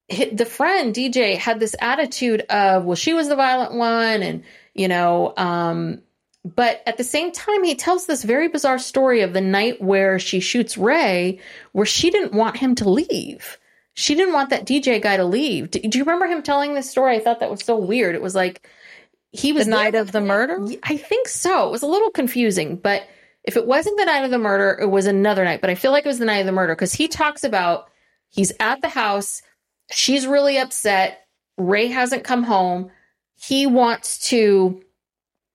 the 0.09 0.47
friend 0.47 0.95
DJ 0.95 1.37
had 1.37 1.61
this 1.61 1.75
attitude 1.81 2.43
of, 2.43 2.85
well, 2.85 2.97
she 2.97 3.13
was 3.13 3.29
the 3.29 3.37
violent 3.37 3.75
one. 3.75 4.23
And, 4.23 4.45
you 4.75 4.89
know, 4.89 5.35
um, 5.37 6.03
but 6.45 6.83
at 6.87 6.97
the 6.97 7.05
same 7.05 7.33
time, 7.33 7.65
he 7.65 7.75
tells 7.75 8.07
this 8.07 8.23
very 8.23 8.49
bizarre 8.49 8.79
story 8.79 9.23
of 9.23 9.33
the 9.33 9.41
night 9.41 9.83
where 9.83 10.19
she 10.19 10.41
shoots 10.41 10.79
Ray, 10.79 11.41
where 11.73 11.87
she 11.87 12.11
didn't 12.11 12.35
want 12.35 12.57
him 12.57 12.77
to 12.77 12.89
leave. 12.89 13.59
She 13.95 14.15
didn't 14.15 14.35
want 14.35 14.51
that 14.51 14.67
DJ 14.67 15.03
guy 15.03 15.17
to 15.17 15.25
leave. 15.25 15.71
Do, 15.71 15.81
do 15.81 15.99
you 15.99 16.05
remember 16.05 16.27
him 16.27 16.43
telling 16.43 16.75
this 16.75 16.91
story? 16.91 17.17
I 17.17 17.21
thought 17.21 17.41
that 17.41 17.51
was 17.51 17.65
so 17.65 17.77
weird. 17.77 18.15
It 18.15 18.23
was 18.23 18.35
like 18.35 18.69
he 19.33 19.53
was 19.53 19.65
The 19.65 19.71
night 19.71 19.93
there 19.93 20.03
of 20.03 20.13
the 20.13 20.21
murder? 20.21 20.65
I 20.83 20.97
think 20.97 21.29
so. 21.29 21.67
It 21.67 21.73
was 21.73 21.83
a 21.83 21.87
little 21.87 22.11
confusing, 22.11 22.77
but 22.77 23.07
if 23.43 23.57
it 23.57 23.67
wasn't 23.67 23.99
the 23.99 24.05
night 24.05 24.25
of 24.25 24.31
the 24.31 24.39
murder, 24.39 24.79
it 24.81 24.87
was 24.87 25.07
another 25.07 25.45
night. 25.45 25.61
But 25.61 25.71
I 25.71 25.75
feel 25.75 25.93
like 25.93 26.05
it 26.05 26.09
was 26.09 26.19
the 26.19 26.25
night 26.25 26.39
of 26.39 26.47
the 26.47 26.53
murder 26.53 26.75
because 26.75 26.93
he 26.93 27.09
talks 27.09 27.43
about 27.43 27.89
he's 28.29 28.53
at 28.61 28.83
the 28.83 28.89
house. 28.89 29.43
She's 29.91 30.27
really 30.27 30.59
upset. 30.59 31.27
Ray 31.57 31.87
hasn't 31.89 32.25
come 32.25 32.43
home. 32.43 32.91
He 33.37 33.67
wants 33.67 34.29
to 34.31 34.83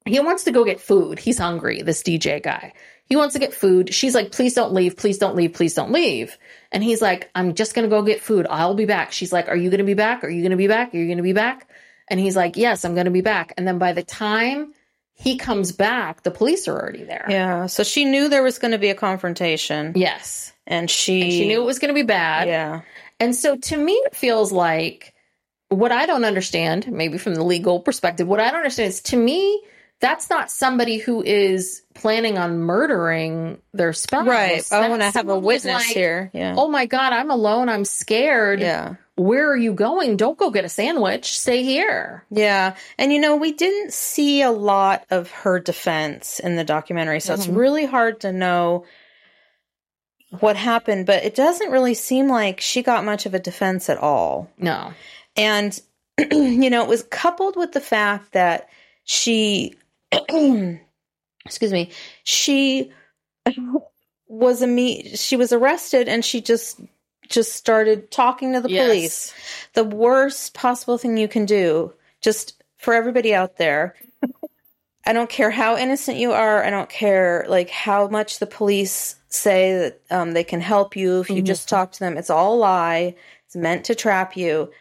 he 0.05 0.19
wants 0.19 0.45
to 0.45 0.51
go 0.51 0.65
get 0.65 0.79
food. 0.81 1.19
He's 1.19 1.37
hungry, 1.37 1.81
this 1.83 2.01
DJ 2.01 2.41
guy. 2.41 2.73
He 3.05 3.15
wants 3.15 3.33
to 3.33 3.39
get 3.39 3.53
food. 3.53 3.93
She's 3.93 4.15
like, 4.15 4.31
please 4.31 4.53
don't 4.53 4.73
leave. 4.73 4.95
Please 4.95 5.17
don't 5.17 5.35
leave. 5.35 5.53
Please 5.53 5.73
don't 5.73 5.91
leave. 5.91 6.37
And 6.71 6.83
he's 6.83 7.01
like, 7.01 7.29
I'm 7.35 7.55
just 7.55 7.75
going 7.75 7.83
to 7.83 7.89
go 7.89 8.01
get 8.03 8.21
food. 8.21 8.47
I'll 8.49 8.73
be 8.73 8.85
back. 8.85 9.11
She's 9.11 9.33
like, 9.33 9.49
Are 9.49 9.55
you 9.55 9.69
going 9.69 9.79
to 9.79 9.83
be 9.83 9.93
back? 9.93 10.23
Are 10.23 10.29
you 10.29 10.41
going 10.41 10.51
to 10.51 10.57
be 10.57 10.67
back? 10.67 10.93
Are 10.93 10.97
you 10.97 11.05
going 11.05 11.17
to 11.17 11.23
be 11.23 11.33
back? 11.33 11.67
And 12.07 12.19
he's 12.19 12.35
like, 12.35 12.55
Yes, 12.55 12.85
I'm 12.85 12.93
going 12.93 13.05
to 13.05 13.11
be 13.11 13.21
back. 13.21 13.53
And 13.57 13.67
then 13.67 13.77
by 13.79 13.93
the 13.93 14.03
time 14.03 14.73
he 15.13 15.37
comes 15.37 15.71
back, 15.71 16.23
the 16.23 16.31
police 16.31 16.67
are 16.67 16.79
already 16.79 17.03
there. 17.03 17.25
Yeah. 17.27 17.65
So 17.65 17.83
she 17.83 18.05
knew 18.05 18.29
there 18.29 18.43
was 18.43 18.59
going 18.59 18.71
to 18.71 18.79
be 18.79 18.89
a 18.89 18.95
confrontation. 18.95 19.93
Yes. 19.95 20.53
And 20.65 20.89
she, 20.89 21.21
And 21.21 21.31
she 21.31 21.47
knew 21.47 21.61
it 21.61 21.65
was 21.65 21.79
going 21.79 21.89
to 21.89 21.99
be 21.99 22.03
bad. 22.03 22.47
Yeah. 22.47 22.81
And 23.21 23.35
so 23.35 23.55
to 23.55 23.77
me, 23.77 23.93
it 23.93 24.15
feels 24.15 24.51
like 24.51 25.13
what 25.69 25.91
I 25.91 26.05
don't 26.05 26.25
understand, 26.25 26.91
maybe 26.91 27.17
from 27.17 27.35
the 27.35 27.43
legal 27.43 27.79
perspective, 27.79 28.27
what 28.27 28.39
I 28.39 28.47
don't 28.47 28.57
understand 28.57 28.89
is 28.89 29.01
to 29.03 29.17
me, 29.17 29.61
that's 29.99 30.29
not 30.29 30.49
somebody 30.49 30.97
who 30.97 31.21
is 31.21 31.83
planning 31.93 32.39
on 32.39 32.57
murdering 32.57 33.61
their 33.71 33.93
spouse. 33.93 34.25
Right. 34.25 34.63
I 34.71 34.89
want 34.89 35.03
to 35.03 35.11
have 35.11 35.29
a 35.29 35.37
witness 35.37 35.85
like, 35.85 35.95
here. 35.95 36.31
Yeah. 36.33 36.55
Oh 36.57 36.67
my 36.67 36.87
God, 36.87 37.13
I'm 37.13 37.29
alone. 37.29 37.69
I'm 37.69 37.85
scared. 37.85 38.59
Yeah. 38.59 38.95
Where 39.15 39.51
are 39.51 39.57
you 39.57 39.73
going? 39.73 40.17
Don't 40.17 40.37
go 40.37 40.49
get 40.49 40.65
a 40.65 40.69
sandwich. 40.69 41.37
Stay 41.37 41.63
here. 41.63 42.25
Yeah. 42.31 42.75
And 42.97 43.13
you 43.13 43.19
know, 43.19 43.35
we 43.35 43.51
didn't 43.51 43.93
see 43.93 44.41
a 44.41 44.49
lot 44.49 45.05
of 45.11 45.29
her 45.29 45.59
defense 45.59 46.39
in 46.39 46.55
the 46.55 46.63
documentary, 46.63 47.19
so 47.19 47.35
it's 47.35 47.45
Mhm. 47.45 47.55
really 47.55 47.85
hard 47.85 48.21
to 48.21 48.33
know 48.33 48.85
what 50.39 50.55
happened, 50.55 51.05
but 51.05 51.23
it 51.23 51.35
doesn't 51.35 51.71
really 51.71 51.93
seem 51.93 52.27
like 52.29 52.61
she 52.61 52.81
got 52.81 53.03
much 53.05 53.25
of 53.25 53.33
a 53.33 53.39
defense 53.39 53.89
at 53.89 53.97
all. 53.97 54.49
No. 54.57 54.93
And 55.35 55.79
you 56.31 56.69
know, 56.69 56.83
it 56.83 56.89
was 56.89 57.03
coupled 57.03 57.55
with 57.57 57.73
the 57.73 57.81
fact 57.81 58.31
that 58.33 58.69
she 59.03 59.75
excuse 61.45 61.71
me, 61.71 61.91
she 62.23 62.91
was 64.27 64.61
a 64.61 64.67
me 64.67 65.15
she 65.15 65.35
was 65.35 65.51
arrested 65.51 66.07
and 66.07 66.23
she 66.23 66.41
just 66.41 66.79
just 67.27 67.53
started 67.53 68.11
talking 68.11 68.53
to 68.53 68.61
the 68.61 68.69
Yes. 68.69 68.87
police. 68.87 69.33
The 69.73 69.83
worst 69.83 70.53
possible 70.53 70.97
thing 70.97 71.17
you 71.17 71.27
can 71.27 71.45
do, 71.45 71.93
just 72.21 72.61
for 72.77 72.93
everybody 72.93 73.33
out 73.33 73.57
there. 73.57 73.95
I 75.05 75.13
don't 75.13 75.29
care 75.29 75.49
how 75.51 75.77
innocent 75.77 76.17
you 76.17 76.31
are. 76.31 76.63
I 76.63 76.69
don't 76.69 76.89
care 76.89 77.45
like 77.49 77.69
how 77.69 78.07
much 78.07 78.39
the 78.39 78.45
police 78.45 79.15
say 79.29 79.73
that 79.77 80.01
um, 80.11 80.33
they 80.33 80.43
can 80.43 80.61
help 80.61 80.95
you 80.95 81.21
if 81.21 81.29
you 81.29 81.41
Mhm. 81.41 81.45
just 81.45 81.67
talk 81.69 81.91
to 81.93 81.99
them. 81.99 82.17
It's 82.17 82.29
all 82.29 82.53
a 82.55 82.57
lie. 82.59 83.15
It's 83.45 83.55
meant 83.55 83.85
to 83.85 83.95
trap 83.95 84.37
you. 84.37 84.71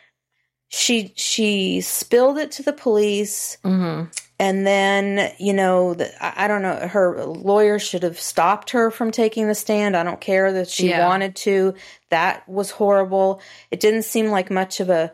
She 0.68 1.12
she 1.16 1.80
spilled 1.80 2.38
it 2.38 2.52
to 2.52 2.62
the 2.62 2.72
police, 2.72 3.56
hmm 3.64 4.04
and 4.38 4.66
then 4.66 5.32
you 5.38 5.52
know 5.52 5.94
the, 5.94 6.10
I 6.24 6.44
I 6.44 6.48
don't 6.48 6.62
know. 6.62 6.76
Her 6.88 7.24
lawyer 7.26 7.78
should 7.78 8.02
have 8.04 8.20
stopped 8.20 8.70
her 8.70 8.90
from 8.90 9.10
taking 9.10 9.48
the 9.48 9.54
stand. 9.54 9.96
I 9.96 10.02
don't 10.04 10.20
care 10.20 10.52
that 10.52 10.68
she 10.68 10.88
Yeah. 10.90 11.06
wanted 11.08 11.34
to. 11.36 11.74
That 12.10 12.48
was 12.48 12.70
horrible. 12.70 13.40
It 13.70 13.80
didn't 13.80 14.04
seem 14.04 14.30
like 14.30 14.50
much 14.50 14.80
of 14.80 14.90
a 14.90 15.12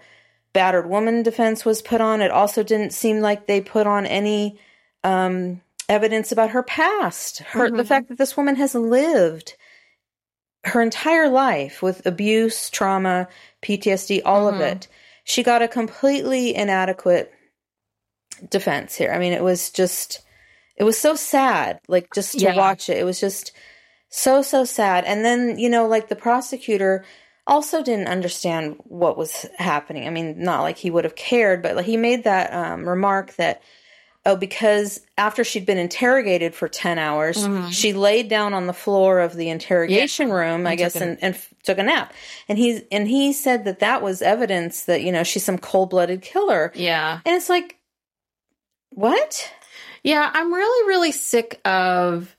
battered 0.53 0.89
woman 0.89 1.23
defense 1.23 1.65
was 1.65 1.81
put 1.83 2.01
on. 2.01 2.21
It 2.21 2.31
also 2.31 2.63
didn't 2.63 2.93
seem 2.93 3.21
like 3.21 3.47
they 3.47 3.61
put 3.61 3.87
on 3.87 4.05
any 4.07 4.59
um, 5.07 5.63
evidence 5.89 6.33
about 6.33 6.51
her 6.51 6.65
past. 6.65 7.41
Her 7.41 7.71
the 7.71 7.85
Mhm. 7.85 7.89
fact 7.89 8.09
that 8.11 8.19
this 8.19 8.37
woman 8.37 8.57
has 8.57 8.75
lived 8.75 9.57
her 10.65 10.83
entire 10.83 11.29
life 11.29 11.83
with 11.83 12.07
abuse, 12.07 12.71
trauma, 12.71 13.29
PTSD, 13.63 14.23
all 14.25 14.49
of 14.49 14.57
Mhm. 14.57 14.61
it. 14.61 14.89
She 15.25 15.43
got 15.45 15.63
a 15.63 15.69
completely 15.69 16.55
inadequate 16.55 17.33
defense 18.51 18.97
here. 18.97 19.13
I 19.13 19.19
mean, 19.19 19.33
it 19.35 19.43
was 19.45 19.71
just 19.71 20.23
it 20.77 20.85
was 20.85 20.99
so 20.99 21.15
sad 21.17 21.81
like 21.89 22.13
just 22.15 22.39
to 22.41 22.47
Yeah. 22.47 22.57
watch 22.57 22.89
it. 22.91 22.99
It 22.99 23.05
was 23.05 23.21
just 23.21 23.53
so 24.11 24.43
so 24.43 24.65
sad. 24.65 25.05
And 25.05 25.25
then, 25.25 25.59
you 25.59 25.69
know, 25.71 25.87
like 25.89 26.09
the 26.09 26.17
prosecutor 26.17 27.05
also 27.47 27.83
didn't 27.83 28.09
understand 28.09 28.77
what 28.85 29.19
was 29.19 29.47
happening. 29.59 30.07
I 30.07 30.11
mean, 30.11 30.43
not 30.43 30.63
like 30.63 30.79
he 30.79 30.91
would 30.91 31.05
have 31.05 31.17
cared, 31.17 31.63
but 31.63 31.77
like 31.77 31.87
he 31.87 31.97
made 31.99 32.25
that 32.25 32.53
um, 32.55 32.89
remark 32.89 33.35
that 33.37 33.63
oh, 34.27 34.37
because 34.37 35.01
after 35.17 35.45
she'd 35.45 35.65
been 35.65 35.79
interrogated 35.79 36.55
for 36.55 36.69
10 36.69 36.99
hours, 36.99 37.39
Mhm. 37.47 37.73
she 37.73 37.93
laid 37.95 38.29
down 38.29 38.53
on 38.53 38.67
the 38.67 38.73
floor 38.75 39.21
of 39.21 39.35
the 39.37 39.49
interrogation 39.49 40.31
room, 40.31 40.67
I 40.67 40.71
And 40.73 40.79
guess, 40.79 40.93
took 40.95 41.03
and, 41.03 41.19
and 41.23 41.35
f- 41.35 41.55
took 41.63 41.79
a 41.79 41.83
nap. 41.85 42.13
And 42.49 42.59
he, 42.59 42.83
and 42.93 43.09
he 43.09 43.33
said 43.33 43.65
that 43.65 43.79
that 43.79 44.03
was 44.03 44.21
evidence 44.23 44.85
that, 44.85 45.03
you 45.03 45.13
know, 45.13 45.23
she's 45.23 45.45
some 45.45 45.57
cold 45.59 45.91
blooded 45.91 46.21
killer. 46.23 46.73
Yeah. 46.75 47.21
And 47.25 47.35
it's 47.37 47.49
like, 47.49 47.77
what? 48.91 49.51
Yeah, 50.03 50.31
I'm 50.33 50.53
really, 50.53 50.89
really 50.89 51.13
sick 51.13 51.61
of 51.65 52.35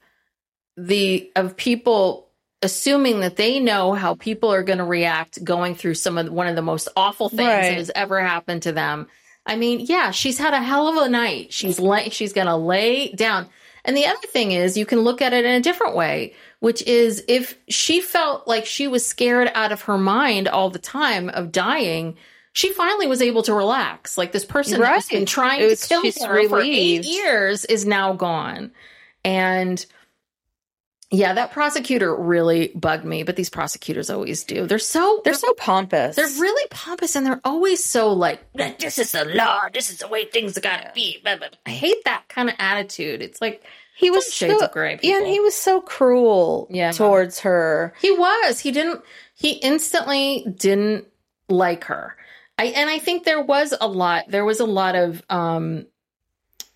the 0.76 1.32
of 1.36 1.58
people 1.58 2.28
assuming 2.62 3.20
that 3.22 3.36
they 3.36 3.60
know 3.60 3.94
how 3.94 4.16
people 4.16 4.52
are 4.52 4.64
going 4.64 4.80
to 4.80 4.84
react 4.84 5.44
going 5.44 5.76
through 5.76 5.94
some 5.94 6.18
of 6.18 6.30
one 6.32 6.48
of 6.48 6.56
the 6.56 6.62
most 6.62 6.88
awful 6.96 7.30
things 7.30 7.42
Right. 7.48 7.62
that 7.70 7.74
has 7.78 7.92
ever 7.94 8.20
happened 8.22 8.64
to 8.64 8.72
them. 8.72 9.08
I 9.48 9.56
mean, 9.56 9.80
yeah, 9.80 10.12
she's 10.12 10.38
had 10.38 10.54
a 10.54 10.62
hell 10.62 10.88
of 10.88 10.98
a 10.98 11.10
night. 11.10 11.52
She's 11.54 11.80
lay, 11.80 12.10
she's 12.10 12.34
going 12.34 12.48
to 12.48 12.56
lay 12.58 13.10
down. 13.14 13.48
And 13.86 13.96
the 13.96 14.06
other 14.06 14.28
thing 14.28 14.52
is, 14.52 14.78
you 14.78 14.86
can 14.86 15.00
look 15.00 15.22
at 15.22 15.32
it 15.34 15.46
in 15.46 15.54
a 15.54 15.62
different 15.62 15.96
way, 15.96 16.34
which 16.60 16.82
is 16.84 17.24
if 17.30 17.58
she 17.70 18.02
felt 18.02 18.48
like 18.48 18.66
she 18.66 18.88
was 18.88 19.06
scared 19.06 19.50
out 19.56 19.72
of 19.72 19.84
her 19.84 19.98
mind 19.98 20.48
all 20.50 20.70
the 20.70 20.78
time 20.80 21.30
of 21.30 21.52
dying, 21.54 22.18
she 22.52 22.74
finally 22.74 23.08
was 23.08 23.22
able 23.22 23.44
to 23.44 23.54
relax. 23.54 24.18
Like 24.18 24.34
this 24.34 24.44
person 24.44 24.82
Right. 24.82 25.02
been 25.10 25.26
trying 25.26 25.64
was- 25.64 25.80
to 25.88 26.02
kill 26.02 26.28
her 26.28 26.50
for 26.50 26.60
eight 26.62 27.06
years 27.06 27.64
is 27.66 27.86
now 27.86 28.14
gone. 28.14 28.72
And 29.24 29.86
Yeah, 31.10 31.34
that 31.34 31.52
prosecutor 31.54 32.14
really 32.14 32.68
bugged 32.76 33.06
me, 33.06 33.24
but 33.24 33.38
these 33.38 33.50
prosecutors 33.50 34.10
always 34.10 34.44
do. 34.44 34.68
They're 34.68 34.78
so 34.80 35.22
They're 35.24 35.34
so 35.34 35.54
pompous. 35.54 36.18
they're 36.18 36.26
really 36.28 36.68
pompous 36.70 37.16
and 37.16 37.26
they're 37.26 37.40
always 37.46 37.84
so 37.84 38.12
like 38.12 38.42
this 38.54 39.00
is 39.00 39.14
the 39.14 39.24
law, 39.24 39.70
this 39.74 39.90
is 39.90 40.00
the 40.00 40.08
way 40.10 40.26
things 40.26 40.58
gotta 40.60 40.92
be. 40.94 41.24
I 41.66 41.70
hate 41.70 42.04
that 42.06 42.26
kind 42.28 42.50
of 42.50 42.56
attitude. 42.60 43.22
It's 43.22 43.40
like 43.40 43.64
he 43.96 44.12
was 44.12 44.32
shades 44.34 44.60
so, 44.60 44.66
of 44.66 44.72
gray, 44.74 45.00
Yeah, 45.02 45.18
and 45.20 45.28
he 45.28 45.40
was 45.40 45.56
so 45.56 45.80
cruel 45.82 46.68
Yeah. 46.70 46.92
towards 46.92 47.40
her. 47.40 47.94
He 48.02 48.12
was. 48.12 48.60
He 48.60 48.72
didn't. 48.72 49.02
He 49.34 49.52
instantly 49.54 50.46
didn't 50.58 51.08
like 51.50 51.86
her. 51.86 52.16
I 52.60 52.66
and 52.66 52.90
I 52.90 53.00
think 53.00 53.24
there 53.24 53.42
was 53.42 53.74
a 53.80 53.88
lot. 53.88 54.26
There 54.28 54.46
was 54.46 54.60
a 54.60 54.66
lot 54.66 54.96
of 54.96 55.24
um, 55.30 55.86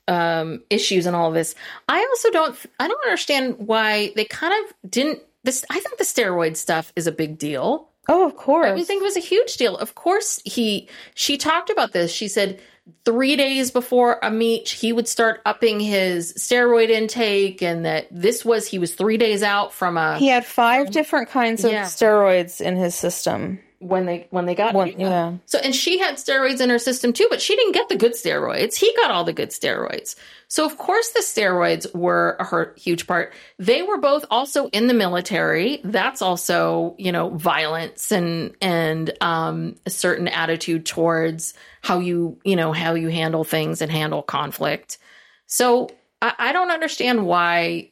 um, 0.07 0.63
issues 0.69 1.05
and 1.05 1.15
all 1.15 1.27
of 1.29 1.33
this. 1.33 1.55
I 1.87 1.99
also 2.09 2.29
don't. 2.31 2.55
I 2.79 2.87
don't 2.87 3.03
understand 3.05 3.55
why 3.59 4.11
they 4.15 4.25
kind 4.25 4.53
of 4.65 4.91
didn't. 4.91 5.19
This. 5.43 5.65
I 5.69 5.79
think 5.79 5.97
the 5.97 6.03
steroid 6.03 6.55
stuff 6.57 6.91
is 6.95 7.07
a 7.07 7.11
big 7.11 7.37
deal. 7.37 7.87
Oh, 8.09 8.25
of 8.25 8.35
course. 8.35 8.67
I 8.79 8.83
think 8.83 9.01
it 9.01 9.05
was 9.05 9.17
a 9.17 9.21
huge 9.21 9.57
deal. 9.57 9.77
Of 9.77 9.95
course, 9.95 10.41
he. 10.43 10.89
She 11.15 11.37
talked 11.37 11.69
about 11.69 11.93
this. 11.93 12.11
She 12.11 12.27
said 12.27 12.59
three 13.05 13.35
days 13.35 13.69
before 13.71 14.17
a 14.23 14.31
meet, 14.31 14.67
he 14.67 14.91
would 14.91 15.07
start 15.07 15.39
upping 15.45 15.79
his 15.79 16.33
steroid 16.33 16.89
intake, 16.89 17.61
and 17.61 17.85
that 17.85 18.07
this 18.11 18.43
was 18.43 18.67
he 18.67 18.79
was 18.79 18.95
three 18.95 19.17
days 19.17 19.43
out 19.43 19.71
from 19.73 19.97
a 19.97 20.17
he 20.17 20.27
had 20.27 20.45
five 20.45 20.91
different 20.91 21.29
kinds 21.29 21.63
of 21.63 21.71
Yeah. 21.71 21.85
steroids 21.85 22.59
in 22.59 22.75
his 22.75 22.95
system. 22.95 23.59
When 23.81 24.05
they 24.05 24.27
when 24.29 24.45
they 24.45 24.55
got 24.55 24.73
One- 24.73 24.99
yeah. 24.99 25.33
So 25.45 25.59
and 25.59 25.75
she 25.75 25.97
had 25.99 26.15
steroids 26.15 26.61
in 26.61 26.69
her 26.69 26.79
system 26.79 27.13
too, 27.13 27.27
but 27.29 27.41
she 27.41 27.55
didn't 27.55 27.73
get 27.73 27.89
the 27.89 27.95
good 27.95 28.13
steroids. 28.13 28.75
He 28.75 28.93
got 28.95 29.11
all 29.11 29.23
the 29.23 29.33
good 29.33 29.49
steroids. 29.49 30.15
So 30.47 30.65
of 30.65 30.77
course 30.77 31.09
the 31.09 31.21
steroids 31.21 31.93
were 31.95 32.37
a 32.39 32.45
her 32.45 32.75
huge 32.77 33.07
part. 33.07 33.33
They 33.57 33.81
were 33.81 33.97
both 33.97 34.25
also 34.29 34.67
in 34.67 34.87
the 34.87 34.93
military. 34.93 35.81
That's 35.83 36.21
also, 36.21 36.95
you 36.97 37.11
know, 37.11 37.29
violence 37.29 38.11
and 38.11 38.55
and 38.61 39.11
um 39.21 39.75
a 39.85 39.89
certain 39.89 40.27
attitude 40.27 40.85
towards 40.85 41.53
how 41.81 41.99
you, 41.99 42.39
you 42.43 42.55
know, 42.55 42.71
how 42.71 42.93
you 42.93 43.07
handle 43.09 43.43
things 43.43 43.81
and 43.81 43.91
handle 43.91 44.21
conflict. 44.21 44.99
So 45.47 45.89
I, 46.21 46.33
I 46.37 46.51
don't 46.53 46.71
understand 46.71 47.25
why 47.25 47.90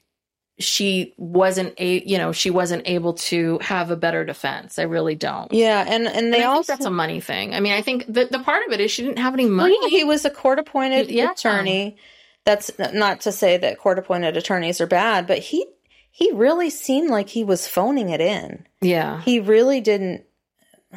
she 0.59 1.13
wasn't 1.17 1.73
a 1.79 2.03
you 2.05 2.17
know 2.17 2.31
she 2.31 2.49
wasn't 2.49 2.83
able 2.85 3.13
to 3.13 3.57
have 3.59 3.91
a 3.91 3.95
better 3.95 4.25
defense. 4.25 4.77
I 4.77 4.83
really 4.83 5.15
don't. 5.15 5.51
Yeah, 5.53 5.83
and 5.87 6.07
and 6.07 6.33
they 6.33 6.37
And 6.41 6.45
I 6.45 6.47
also 6.47 6.63
think 6.73 6.79
that's 6.79 6.85
a 6.85 6.91
money 6.91 7.19
thing. 7.21 7.53
I 7.55 7.59
mean, 7.61 7.73
I 7.73 7.81
think 7.81 8.05
the, 8.07 8.25
the 8.25 8.39
part 8.39 8.65
of 8.67 8.73
it 8.73 8.79
is 8.81 8.91
she 8.91 9.03
didn't 9.03 9.19
have 9.19 9.33
any 9.33 9.45
Well, 9.45 9.55
money. 9.55 9.77
yeah, 9.83 9.87
he 9.89 10.03
was 10.03 10.25
a 10.25 10.29
court 10.29 10.59
appointed 10.59 11.09
Yeah. 11.09 11.31
attorney. 11.31 11.97
That's 12.45 12.71
not 12.93 13.21
to 13.21 13.31
say 13.31 13.57
that 13.57 13.77
court 13.77 13.99
appointed 13.99 14.35
attorneys 14.37 14.81
are 14.81 14.87
bad, 14.87 15.27
but 15.27 15.37
he 15.39 15.65
he 16.11 16.31
really 16.33 16.69
seemed 16.69 17.09
like 17.09 17.29
he 17.29 17.43
was 17.43 17.67
phoning 17.67 18.09
it 18.09 18.19
in. 18.21 18.65
Yeah. 18.81 19.21
He 19.21 19.39
really 19.39 19.79
didn't. 19.81 20.23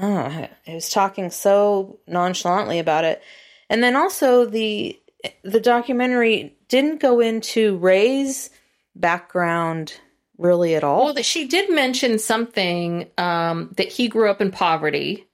Oh, 0.00 0.48
he 0.64 0.74
was 0.74 0.88
talking 0.88 1.30
so 1.30 1.98
nonchalantly 2.06 2.78
about 2.78 3.04
it, 3.04 3.22
and 3.68 3.82
then 3.82 3.94
also 3.94 4.46
the 4.46 4.98
the 5.44 5.60
documentary 5.60 6.56
didn't 6.68 7.00
go 7.00 7.20
into 7.20 7.76
Ray's 7.76 8.48
background 8.94 9.94
really 10.38 10.74
at 10.74 10.84
all. 10.84 11.04
Well, 11.06 11.14
that 11.14 11.24
she 11.24 11.46
did 11.46 11.70
mention 11.70 12.18
something 12.18 13.08
um, 13.18 13.72
that 13.76 13.88
he 13.88 14.08
grew 14.08 14.30
up 14.30 14.40
in 14.40 14.50
poverty. 14.50 15.26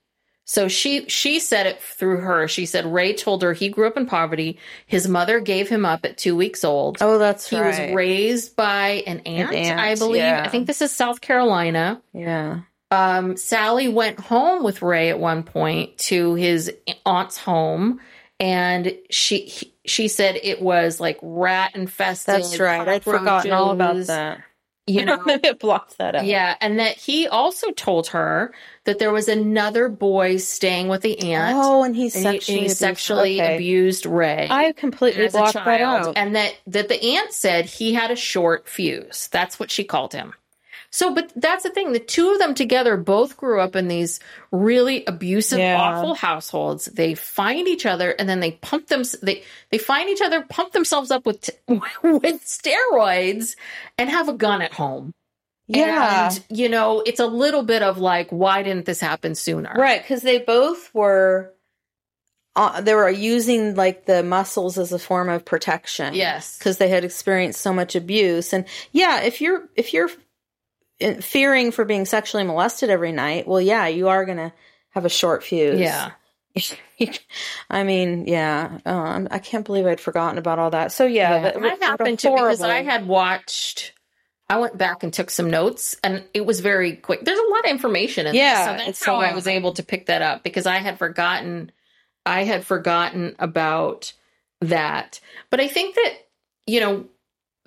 So 0.45 0.67
she 0.67 1.07
she 1.07 1.39
said 1.39 1.67
it 1.67 1.79
through 1.79 2.21
her. 2.21 2.47
She 2.47 2.65
said 2.65 2.91
Ray 2.91 3.13
told 3.13 3.43
her 3.43 3.53
he 3.53 3.69
grew 3.69 3.85
up 3.87 3.97
in 3.97 4.07
poverty. 4.07 4.57
His 4.87 5.07
mother 5.07 5.39
gave 5.39 5.69
him 5.69 5.85
up 5.85 6.03
at 6.05 6.17
two 6.17 6.35
weeks 6.35 6.63
old. 6.63 6.97
oh, 7.01 7.19
that's 7.19 7.47
he 7.47 7.59
right. 7.59 7.67
was 7.89 7.95
raised 7.95 8.55
by 8.55 9.03
an 9.05 9.19
aunt, 9.27 9.53
aunt, 9.53 9.79
I 9.79 9.93
believe. 9.93 10.17
yeah. 10.23 10.41
I 10.43 10.49
think 10.49 10.65
this 10.65 10.81
is 10.81 10.91
South 10.91 11.21
Carolina. 11.21 12.01
yeah. 12.13 12.61
um, 12.89 13.37
Sally 13.37 13.89
went 13.89 14.19
home 14.19 14.63
with 14.63 14.81
Ray 14.81 15.09
at 15.09 15.19
one 15.19 15.43
point 15.43 15.95
to 15.99 16.33
his 16.33 16.73
aunt's 17.05 17.37
home, 17.37 17.99
and 18.39 18.97
she 19.11 19.41
he- 19.41 19.68
she 19.85 20.07
said 20.07 20.39
it 20.41 20.61
was 20.61 20.99
like 20.99 21.17
rat 21.21 21.75
infested. 21.75 22.35
That's 22.35 22.59
right. 22.59 22.87
I'd 22.87 23.03
forgotten 23.03 23.51
all 23.51 23.71
about 23.71 24.05
that. 24.07 24.41
You 24.87 25.05
know, 25.05 25.21
it 25.27 25.59
blocked 25.59 25.99
that 25.99 26.15
out. 26.15 26.25
yeah, 26.25 26.55
and 26.61 26.79
that 26.79 26.97
he 26.97 27.27
also 27.27 27.69
told 27.71 28.07
her 28.07 28.51
that 28.85 28.97
there 28.97 29.11
was 29.11 29.27
another 29.27 29.87
boy 29.87 30.37
staying 30.37 30.87
with 30.87 31.01
the 31.03 31.19
aunt. 31.31 31.57
Oh, 31.59 31.83
and 31.83 31.95
he 31.95 32.05
and 32.05 32.11
he- 32.11 32.19
sexually, 32.21 32.33
and 32.33 32.41
he 32.47 32.65
abused- 32.65 32.77
sexually 32.79 33.41
okay. 33.41 33.55
abused 33.55 34.05
Ray. 34.07 34.47
I 34.49 34.71
completely 34.71 35.27
blocked 35.27 35.53
that 35.53 35.81
out. 35.81 36.17
and 36.17 36.35
that 36.35 36.55
that 36.65 36.87
the 36.87 36.99
aunt 37.03 37.33
said 37.33 37.65
he 37.65 37.93
had 37.93 38.09
a 38.09 38.15
short 38.15 38.67
fuse. 38.67 39.27
That's 39.31 39.59
what 39.59 39.69
she 39.69 39.83
called 39.83 40.13
him. 40.13 40.33
So, 40.91 41.13
but 41.13 41.31
that's 41.35 41.63
the 41.63 41.69
thing. 41.69 41.91
The 41.93 41.99
two 41.99 42.31
of 42.31 42.39
them 42.39 42.55
together 42.55 42.97
both 42.97 43.37
grew 43.37 43.59
up 43.61 43.75
in 43.75 43.87
these 43.87 44.19
really 44.51 45.05
abusive, 45.05 45.59
Yeah. 45.59 45.79
awful 45.79 46.15
households. 46.15 46.85
They 46.85 47.13
find 47.13 47.67
each 47.67 47.85
other, 47.85 48.09
and 48.11 48.27
then 48.27 48.39
they 48.39 48.53
pump 48.53 48.87
them. 48.87 49.03
They 49.21 49.43
they 49.69 49.77
find 49.77 50.09
each 50.09 50.21
other, 50.21 50.41
pump 50.49 50.71
themselves 50.73 51.11
up 51.11 51.25
with 51.27 51.49
with 51.67 52.43
steroids, 52.43 53.55
and 53.97 54.09
have 54.09 54.29
a 54.29 54.33
gun 54.33 54.61
at 54.63 54.73
home. 54.73 55.13
yeah, 55.67 56.31
And, 56.31 56.43
you 56.49 56.69
know, 56.69 57.01
it's 57.05 57.19
a 57.19 57.27
little 57.27 57.61
bit 57.61 57.83
of 57.83 57.99
like, 57.99 58.31
why 58.31 58.63
didn't 58.63 58.85
this 58.85 58.99
happen 58.99 59.35
sooner? 59.35 59.71
right. 59.77 60.01
Because 60.01 60.23
they 60.23 60.39
both 60.39 60.93
were. 60.93 61.53
Uh, 62.55 62.81
they 62.81 62.95
were 62.95 63.09
using 63.09 63.75
like 63.75 64.05
the 64.05 64.23
muscles 64.23 64.77
as 64.79 64.91
a 64.91 64.97
form 64.99 65.29
of 65.29 65.45
protection. 65.45 66.13
Yes. 66.15 66.57
because 66.57 66.77
they 66.77 66.89
had 66.89 67.05
experienced 67.05 67.61
so 67.61 67.71
much 67.71 67.95
abuse, 67.95 68.53
and 68.53 68.65
yeah, 68.91 69.21
if 69.21 69.39
you're 69.39 69.69
if 69.75 69.93
you're 69.93 70.09
fearing 71.21 71.71
for 71.71 71.85
being 71.85 72.05
sexually 72.05 72.43
molested 72.43 72.89
every 72.89 73.11
night, 73.11 73.47
well, 73.47 73.61
yeah, 73.61 73.87
you 73.87 74.07
are 74.09 74.25
gonna 74.25 74.53
have 74.91 75.05
a 75.05 75.09
short 75.09 75.43
fuse. 75.43 75.79
Yeah. 75.79 76.11
I 77.69 77.83
mean, 77.83 78.25
yeah, 78.27 78.79
um, 78.85 79.27
I 79.31 79.39
can't 79.39 79.65
believe 79.65 79.85
I'd 79.85 79.99
forgotten 79.99 80.37
about 80.37 80.59
all 80.59 80.71
that. 80.71 80.91
So 80.91 81.05
yeah, 81.05 81.35
Yeah, 81.35 81.41
that, 81.41 81.53
that 81.53 81.61
what 81.61 81.81
a 81.81 81.85
happened 81.85 82.19
to 82.19 82.31
because 82.31 82.61
I 82.61 82.81
had 82.83 83.07
watched. 83.07 83.93
I 84.51 84.57
went 84.57 84.77
back 84.79 85.03
and 85.03 85.13
took 85.13 85.29
some 85.29 85.51
notes, 85.51 85.95
and 86.03 86.23
it 86.33 86.43
was 86.43 86.59
very 86.59 86.95
quick. 86.95 87.23
There's 87.23 87.37
a 87.37 87.51
lot 87.51 87.65
of 87.65 87.71
information 87.71 88.25
in 88.25 88.33
Yeah, 88.33 88.73
this, 88.73 88.81
so 88.81 88.85
that's 88.87 89.05
how 89.05 89.15
a 89.15 89.19
I 89.19 89.25
lot. 89.27 89.35
was 89.35 89.45
able 89.47 89.73
to 89.73 89.83
pick 89.83 90.07
that 90.07 90.23
up 90.23 90.43
because 90.43 90.65
I 90.65 90.77
had 90.77 90.97
forgotten. 90.97 91.71
I 92.25 92.43
had 92.45 92.65
forgotten 92.65 93.35
about 93.39 94.11
that, 94.61 95.19
but 95.51 95.59
I 95.59 95.67
think 95.67 95.95
that 95.95 96.13
you 96.65 96.79
know 96.81 97.05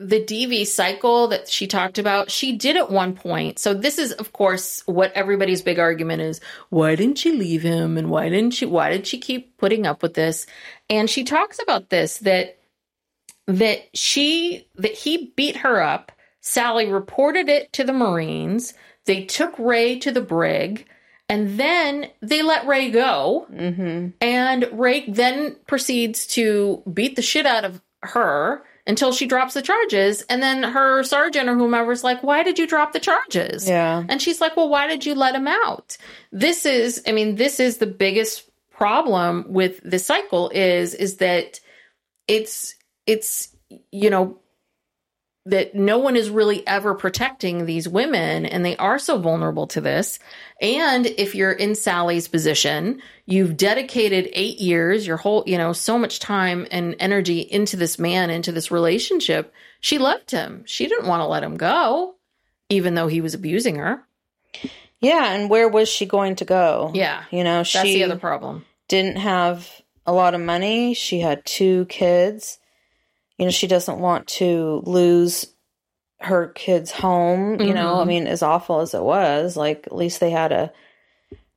the 0.08 0.20
DV 0.20 0.66
cycle 0.66 1.28
that 1.28 1.48
she 1.48 1.66
talked 1.66 1.98
about. 1.98 2.30
She 2.30 2.52
did 2.52 2.76
at 2.76 2.90
one 2.90 3.14
point. 3.14 3.58
So 3.58 3.74
this 3.74 3.98
is, 3.98 4.12
of 4.12 4.32
course, 4.32 4.82
what 4.86 5.12
everybody's 5.12 5.62
big 5.62 5.78
argument 5.78 6.22
is: 6.22 6.40
why 6.70 6.94
didn't 6.96 7.18
she 7.18 7.32
leave 7.32 7.62
him, 7.62 7.96
and 7.96 8.10
why 8.10 8.28
didn't 8.28 8.54
she? 8.54 8.66
Why 8.66 8.90
did 8.90 9.06
she 9.06 9.18
keep 9.18 9.56
putting 9.58 9.86
up 9.86 10.02
with 10.02 10.14
this? 10.14 10.46
And 10.90 11.08
she 11.08 11.24
talks 11.24 11.60
about 11.62 11.90
this 11.90 12.18
that 12.18 12.58
that 13.46 13.96
she 13.96 14.68
that 14.76 14.92
he 14.92 15.32
beat 15.36 15.58
her 15.58 15.82
up. 15.82 16.12
Sally 16.40 16.90
reported 16.90 17.48
it 17.48 17.72
to 17.74 17.84
the 17.84 17.92
Marines. 17.92 18.74
They 19.04 19.24
took 19.24 19.56
Ray 19.58 19.98
to 20.00 20.10
the 20.10 20.20
brig, 20.20 20.88
and 21.28 21.58
then 21.58 22.08
they 22.20 22.42
let 22.42 22.66
Ray 22.66 22.90
go. 22.90 23.46
Mm-hmm. 23.52 24.08
And 24.20 24.68
Ray 24.72 25.08
then 25.08 25.56
proceeds 25.66 26.26
to 26.28 26.82
beat 26.92 27.16
the 27.16 27.22
shit 27.22 27.46
out 27.46 27.64
of 27.64 27.80
her 28.02 28.64
until 28.86 29.12
she 29.12 29.26
drops 29.26 29.54
the 29.54 29.62
charges. 29.62 30.22
And 30.22 30.42
then 30.42 30.62
her 30.62 31.02
sergeant 31.02 31.48
or 31.48 31.54
whomever's 31.54 32.04
like, 32.04 32.22
"Why 32.22 32.42
did 32.42 32.58
you 32.58 32.66
drop 32.66 32.92
the 32.92 33.00
charges?" 33.00 33.68
Yeah. 33.68 34.04
And 34.08 34.20
she's 34.20 34.40
like, 34.40 34.56
"Well, 34.56 34.68
why 34.68 34.86
did 34.86 35.06
you 35.06 35.14
let 35.14 35.34
him 35.34 35.48
out?" 35.48 35.96
This 36.30 36.66
is, 36.66 37.02
I 37.06 37.12
mean, 37.12 37.36
this 37.36 37.60
is 37.60 37.78
the 37.78 37.86
biggest 37.86 38.50
problem 38.70 39.44
with 39.48 39.80
the 39.84 39.98
cycle 39.98 40.50
is 40.50 40.94
is 40.94 41.18
that 41.18 41.60
it's 42.26 42.74
it's 43.06 43.54
you 43.90 44.10
know 44.10 44.38
that 45.44 45.74
no 45.74 45.98
one 45.98 46.14
is 46.14 46.30
really 46.30 46.64
ever 46.68 46.94
protecting 46.94 47.66
these 47.66 47.88
women 47.88 48.46
and 48.46 48.64
they 48.64 48.76
are 48.76 48.98
so 48.98 49.18
vulnerable 49.18 49.66
to 49.66 49.80
this. 49.80 50.20
And 50.60 51.04
if 51.06 51.34
you're 51.34 51.50
in 51.50 51.74
Sally's 51.74 52.28
position, 52.28 53.02
you've 53.26 53.56
dedicated 53.56 54.30
8 54.32 54.58
years, 54.60 55.04
your 55.04 55.16
whole, 55.16 55.42
you 55.46 55.58
know, 55.58 55.72
so 55.72 55.98
much 55.98 56.20
time 56.20 56.68
and 56.70 56.94
energy 57.00 57.40
into 57.40 57.76
this 57.76 57.98
man, 57.98 58.30
into 58.30 58.52
this 58.52 58.70
relationship. 58.70 59.52
She 59.80 59.98
loved 59.98 60.30
him. 60.30 60.62
She 60.64 60.86
didn't 60.86 61.08
want 61.08 61.22
to 61.22 61.26
let 61.26 61.42
him 61.42 61.56
go 61.56 62.14
even 62.68 62.94
though 62.94 63.08
he 63.08 63.20
was 63.20 63.34
abusing 63.34 63.76
her. 63.76 64.02
Yeah, 65.00 65.32
and 65.32 65.50
where 65.50 65.68
was 65.68 65.88
she 65.88 66.06
going 66.06 66.36
to 66.36 66.44
go? 66.44 66.92
Yeah. 66.94 67.24
You 67.32 67.42
know, 67.42 67.58
That's 67.58 67.70
she 67.70 67.94
the 67.94 68.04
other 68.04 68.16
problem. 68.16 68.64
didn't 68.86 69.16
have 69.16 69.68
a 70.06 70.12
lot 70.12 70.34
of 70.34 70.40
money. 70.40 70.94
She 70.94 71.18
had 71.18 71.44
two 71.44 71.84
kids. 71.86 72.58
You 73.38 73.46
know, 73.46 73.50
she 73.50 73.66
doesn't 73.66 73.98
want 73.98 74.26
to 74.28 74.82
lose 74.84 75.46
her 76.20 76.48
kids' 76.48 76.92
home. 76.92 77.60
You 77.60 77.74
know, 77.74 78.00
I 78.00 78.04
Mhm. 78.04 78.06
mean, 78.06 78.26
as 78.26 78.42
awful 78.42 78.80
as 78.80 78.94
it 78.94 79.02
was, 79.02 79.56
like 79.56 79.86
at 79.86 79.94
least 79.96 80.20
they 80.20 80.30
had 80.30 80.52
a 80.52 80.72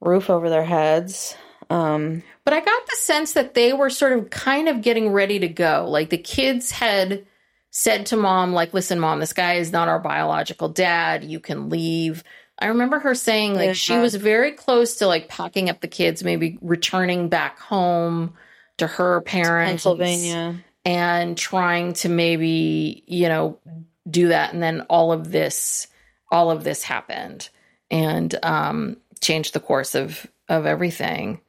roof 0.02 0.30
over 0.30 0.50
their 0.50 0.64
heads. 0.64 1.36
Um, 1.70 2.24
But 2.44 2.54
I 2.54 2.60
got 2.60 2.86
the 2.86 2.96
sense 2.98 3.34
that 3.34 3.56
they 3.56 3.74
were 3.74 3.90
sort 3.90 4.14
of 4.14 4.30
kind 4.30 4.70
of 4.70 4.82
getting 4.82 5.12
ready 5.12 5.40
to 5.40 5.48
go. 5.48 5.86
Like 5.90 6.10
the 6.10 6.18
kids 6.18 6.70
had 6.72 7.26
said 7.72 8.06
to 8.08 8.16
mom, 8.18 8.54
like, 8.54 8.74
listen, 8.74 9.00
mom, 9.00 9.20
this 9.20 9.34
guy 9.34 9.56
is 9.56 9.72
not 9.72 9.88
our 9.88 10.00
biological 10.00 10.70
dad. 10.70 11.24
You 11.24 11.40
can 11.40 11.70
leave. 11.70 12.24
I 12.60 12.68
remember 12.68 13.00
her 13.00 13.16
saying 13.16 13.56
like 13.56 13.76
she 13.76 13.98
was 13.98 14.16
very 14.16 14.52
close 14.52 14.98
to 14.98 15.08
like 15.08 15.28
packing 15.28 15.70
up 15.70 15.82
the 15.82 15.88
kids, 15.88 16.24
maybe 16.24 16.58
returning 16.62 17.30
back 17.30 17.60
home 17.60 18.36
to 18.78 18.88
her 18.88 19.22
parents 19.22 19.84
Pennsylvania. 19.84 20.64
And 20.86 21.38
trying 21.38 21.94
to 21.94 22.10
maybe, 22.10 23.04
you 23.08 23.28
know, 23.28 23.60
do 24.10 24.30
that. 24.30 24.54
And 24.54 24.62
then 24.62 24.82
all 24.82 25.12
of 25.12 25.32
this, 25.32 25.88
all 26.32 26.52
of 26.52 26.64
this 26.64 26.84
happened 26.84 27.50
and 27.92 28.34
um 28.44 28.98
changed 29.22 29.54
the 29.54 29.60
course 29.60 29.96
of 29.96 30.26
of 30.48 30.66
everything. 30.66 31.42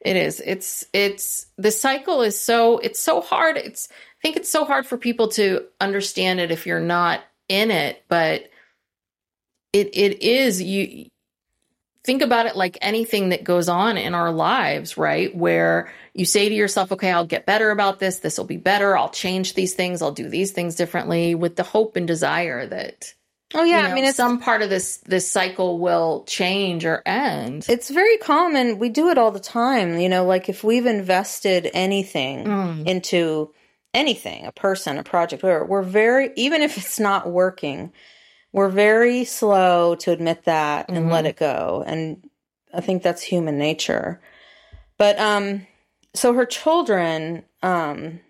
It 0.00 0.16
is. 0.16 0.42
It's 0.44 0.84
it's 0.92 1.46
the 1.56 1.70
cycle 1.70 2.22
is 2.22 2.38
so 2.38 2.78
it's 2.78 3.00
so 3.00 3.20
hard. 3.20 3.56
It's 3.56 3.88
I 3.90 4.20
think 4.20 4.36
it's 4.36 4.50
so 4.50 4.64
hard 4.64 4.86
for 4.86 4.98
people 4.98 5.28
to 5.28 5.64
understand 5.80 6.40
it 6.40 6.50
if 6.50 6.66
you're 6.66 6.80
not 6.80 7.20
in 7.48 7.70
it, 7.70 8.02
but 8.08 8.50
it 9.72 9.90
it 9.94 10.22
is 10.22 10.60
you 10.60 11.06
think 12.04 12.22
about 12.22 12.46
it 12.46 12.56
like 12.56 12.78
anything 12.80 13.28
that 13.28 13.44
goes 13.44 13.68
on 13.68 13.96
in 13.96 14.14
our 14.14 14.32
lives, 14.32 14.96
right? 14.96 15.34
Where 15.34 15.92
you 16.14 16.24
say 16.24 16.48
to 16.48 16.54
yourself, 16.54 16.92
okay, 16.92 17.10
I'll 17.10 17.24
get 17.26 17.46
better 17.46 17.70
about 17.70 17.98
this. 17.98 18.18
This 18.18 18.36
will 18.36 18.44
be 18.44 18.58
better. 18.58 18.96
I'll 18.96 19.08
change 19.10 19.54
these 19.54 19.74
things. 19.74 20.02
I'll 20.02 20.12
do 20.12 20.28
these 20.28 20.50
things 20.52 20.74
differently 20.74 21.34
with 21.34 21.56
the 21.56 21.62
hope 21.62 21.96
and 21.96 22.06
desire 22.06 22.66
that 22.66 23.14
Oh 23.54 23.64
yeah, 23.64 23.82
you 23.82 23.88
I 23.88 23.94
mean 23.94 24.04
it's 24.04 24.16
some 24.16 24.40
part 24.40 24.62
of 24.62 24.70
this 24.70 24.98
this 24.98 25.30
cycle 25.30 25.78
will 25.78 26.24
change 26.26 26.84
or 26.86 27.02
end. 27.06 27.66
it's 27.68 27.90
very 27.90 28.16
common. 28.18 28.78
We 28.78 28.88
do 28.88 29.08
it 29.10 29.18
all 29.18 29.30
the 29.30 29.40
time. 29.40 29.98
You 29.98 30.08
know, 30.08 30.24
like 30.24 30.48
if 30.48 30.64
we've 30.64 30.86
invested 30.86 31.70
anything 31.74 32.46
Mm. 32.46 32.86
into 32.86 33.52
anything, 33.94 34.46
a 34.46 34.52
person, 34.52 34.96
a 34.98 35.02
project, 35.02 35.42
whatever, 35.42 35.66
we're 35.66 35.82
very 35.82 36.30
even 36.36 36.62
if 36.62 36.78
it's 36.78 36.98
not 36.98 37.30
working, 37.30 37.92
we're 38.52 38.70
very 38.70 39.24
slow 39.24 39.96
to 39.96 40.12
admit 40.12 40.44
that 40.44 40.90
and 40.90 41.10
let 41.10 41.26
it 41.26 41.36
go. 41.36 41.84
And 41.86 42.26
I 42.72 42.80
think 42.80 43.02
that's 43.02 43.22
human 43.22 43.58
nature. 43.58 44.20
But 44.96 45.18
um 45.18 45.66
so 46.14 46.32
her 46.34 46.46
children 46.46 47.44
um 47.62 48.20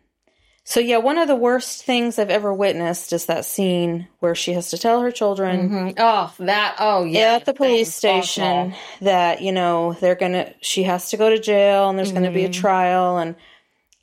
so 0.65 0.79
yeah, 0.79 0.99
one 0.99 1.19
of 1.19 1.27
the 1.27 1.35
worst 1.35 1.83
things 1.85 2.21
I've 2.21 2.31
ever 2.31 2.55
witnessed 2.55 3.13
is 3.13 3.27
that 3.27 3.45
scene 3.45 4.07
where 4.21 4.37
she 4.37 4.53
has 4.53 4.71
to 4.71 4.79
tell 4.79 5.01
her 5.01 5.11
children 5.11 5.69
Mhm. 5.69 5.95
Oh, 5.99 6.33
that. 6.39 6.77
Oh, 6.79 7.03
yeah. 7.03 7.35
at 7.35 7.47
the 7.47 7.53
police 7.53 7.93
station 7.93 8.45
awful. 8.45 8.79
that 9.01 9.43
you 9.43 9.51
know 9.51 9.95
they're 9.95 10.15
gonna 10.15 10.55
she 10.61 10.85
has 10.85 11.11
to 11.11 11.17
go 11.17 11.29
to 11.31 11.39
jail 11.41 11.89
and 11.91 11.99
there's 11.99 12.13
gonna 12.13 12.31
be 12.31 12.45
a 12.45 12.49
Mm-hmm. 12.49 12.61
trial 12.61 13.19
and 13.19 13.35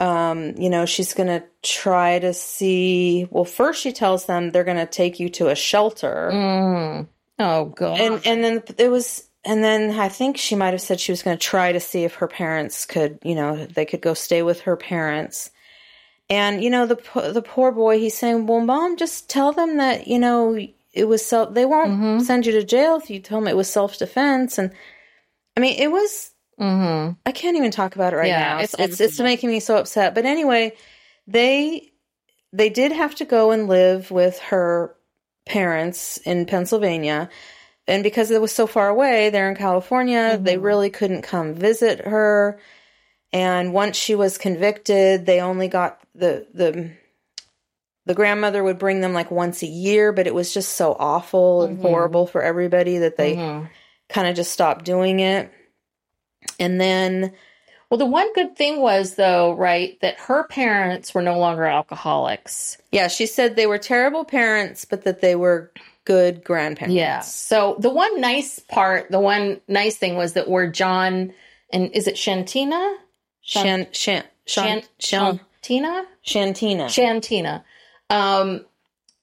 um 0.01 0.55
you 0.61 0.69
know 0.69 0.85
she's 0.85 1.13
gonna 1.13 1.43
try 1.63 2.19
to 2.19 2.33
see 2.33 3.25
well 3.31 3.45
first 3.45 3.81
she 3.81 3.93
tells 3.93 4.25
them 4.25 4.51
they're 4.51 4.63
gonna 4.65 4.85
take 4.85 5.19
you 5.19 5.29
to 5.29 5.47
a 5.47 5.55
shelter 5.55 6.29
Mm. 6.33 7.07
Oh 7.39 7.65
god. 7.65 8.01
and 8.01 8.21
and 8.27 8.43
then 8.43 8.63
it 8.77 8.89
was 8.91 9.28
and 9.45 9.63
then 9.63 9.91
I 9.99 10.09
think 10.09 10.37
she 10.37 10.55
might 10.55 10.71
have 10.73 10.81
said 10.81 10.99
she 10.99 11.11
was 11.11 11.23
going 11.23 11.37
to 11.37 11.41
try 11.43 11.71
to 11.71 11.79
see 11.79 12.03
if 12.03 12.15
her 12.15 12.27
parents 12.27 12.85
could, 12.85 13.19
you 13.23 13.35
know, 13.35 13.65
they 13.65 13.85
could 13.85 14.01
go 14.01 14.13
stay 14.13 14.41
with 14.43 14.61
her 14.61 14.75
parents. 14.75 15.51
And 16.29 16.63
you 16.63 16.69
know, 16.69 16.85
the 16.85 16.95
the 17.33 17.41
poor 17.41 17.71
boy, 17.71 17.99
he's 17.99 18.17
saying, 18.17 18.45
"Well, 18.47 18.59
mom, 18.61 18.97
just 18.97 19.29
tell 19.29 19.51
them 19.51 19.77
that 19.77 20.07
you 20.07 20.19
know 20.19 20.59
it 20.93 21.05
was 21.07 21.25
self. 21.25 21.53
They 21.53 21.65
won't 21.65 21.89
Mm-hmm. 21.91 22.19
send 22.19 22.45
you 22.45 22.51
to 22.53 22.63
jail 22.63 22.97
if 22.97 23.09
you 23.09 23.19
tell 23.19 23.39
them 23.39 23.47
it 23.47 23.57
was 23.57 23.69
self 23.69 23.97
defense." 23.97 24.57
And 24.59 24.71
I 25.57 25.61
mean, 25.61 25.79
it 25.79 25.91
was. 25.91 26.31
mm-hmm. 26.59 27.13
I 27.25 27.31
can't 27.31 27.57
even 27.57 27.71
talk 27.71 27.95
about 27.95 28.13
it 28.13 28.17
right 28.17 28.27
Yeah, 28.27 28.39
now. 28.39 28.59
It's, 28.59 28.73
it's 28.75 28.99
it's 28.99 29.01
it's 29.01 29.19
making 29.19 29.49
me 29.49 29.59
so 29.59 29.77
upset. 29.77 30.13
But 30.13 30.25
anyway, 30.25 30.73
they 31.27 31.91
they 32.53 32.69
did 32.69 32.91
have 32.91 33.15
to 33.15 33.25
go 33.25 33.51
and 33.51 33.67
live 33.67 34.11
with 34.11 34.37
her 34.39 34.95
parents 35.47 36.17
in 36.17 36.45
Pennsylvania. 36.45 37.29
And 37.89 38.03
because 38.03 38.31
it 38.31 38.39
was 38.41 38.51
so 38.53 38.67
far 38.67 38.87
away, 38.87 39.29
they're 39.29 39.49
in 39.49 39.55
California, 39.57 40.39
they 40.41 40.55
Mm-hmm. 40.55 40.63
really 40.65 40.89
couldn't 40.89 41.23
come 41.23 41.53
visit 41.55 42.05
her. 42.05 42.59
And 43.33 43.73
once 43.73 43.97
she 43.97 44.15
was 44.15 44.37
convicted, 44.37 45.25
they 45.25 45.41
only 45.41 45.67
got 45.67 45.99
the 46.15 46.47
the 46.53 46.91
the 48.05 48.15
grandmother 48.15 48.63
would 48.63 48.79
bring 48.79 49.01
them 49.01 49.13
like 49.13 49.29
once 49.29 49.61
a 49.61 49.67
year, 49.67 50.11
but 50.11 50.25
it 50.25 50.33
was 50.33 50.53
just 50.53 50.75
so 50.75 50.95
awful 50.97 51.63
and 51.63 51.77
Mhm. 51.77 51.81
horrible 51.81 52.25
for 52.25 52.41
everybody 52.41 52.99
that 52.99 53.17
they 53.17 53.35
Mhm. 53.35 53.69
kind 54.07 54.27
of 54.27 54.35
just 54.35 54.51
stopped 54.51 54.85
doing 54.85 55.19
it. 55.19 55.51
And 56.59 56.79
then 56.79 57.33
Well, 57.89 57.97
the 57.97 58.05
one 58.05 58.31
good 58.33 58.55
thing 58.55 58.81
was 58.81 59.15
though, 59.15 59.53
right, 59.53 59.99
that 60.01 60.19
her 60.19 60.43
parents 60.43 61.13
were 61.15 61.23
no 61.23 61.39
longer 61.39 61.65
alcoholics. 61.65 62.77
Yeah, 62.91 63.07
she 63.07 63.25
said 63.25 63.55
they 63.55 63.65
were 63.65 63.79
terrible 63.79 64.25
parents, 64.25 64.85
but 64.85 65.03
that 65.05 65.21
they 65.21 65.35
were 65.35 65.71
good 66.09 66.43
grandparents. 66.43 66.95
Yeah. 66.95 67.19
So 67.19 67.75
the 67.77 67.91
one 67.91 68.19
nice 68.19 68.57
part, 68.57 69.11
the 69.11 69.19
one 69.19 69.61
nice 69.67 69.95
thing 69.95 70.15
was 70.15 70.33
that 70.33 70.49
where 70.49 70.65
John 70.65 71.35
and 71.71 71.91
is 71.91 72.07
it 72.07 72.15
Shantina? 72.15 72.95
Shan, 73.41 73.85
Shan, 73.91 74.23
Shan, 74.47 74.81
Shan, 74.97 75.39
Shantina? 75.61 76.05
Shantina. 76.25 76.85
Shantina. 76.85 77.63
Um, 78.09 78.65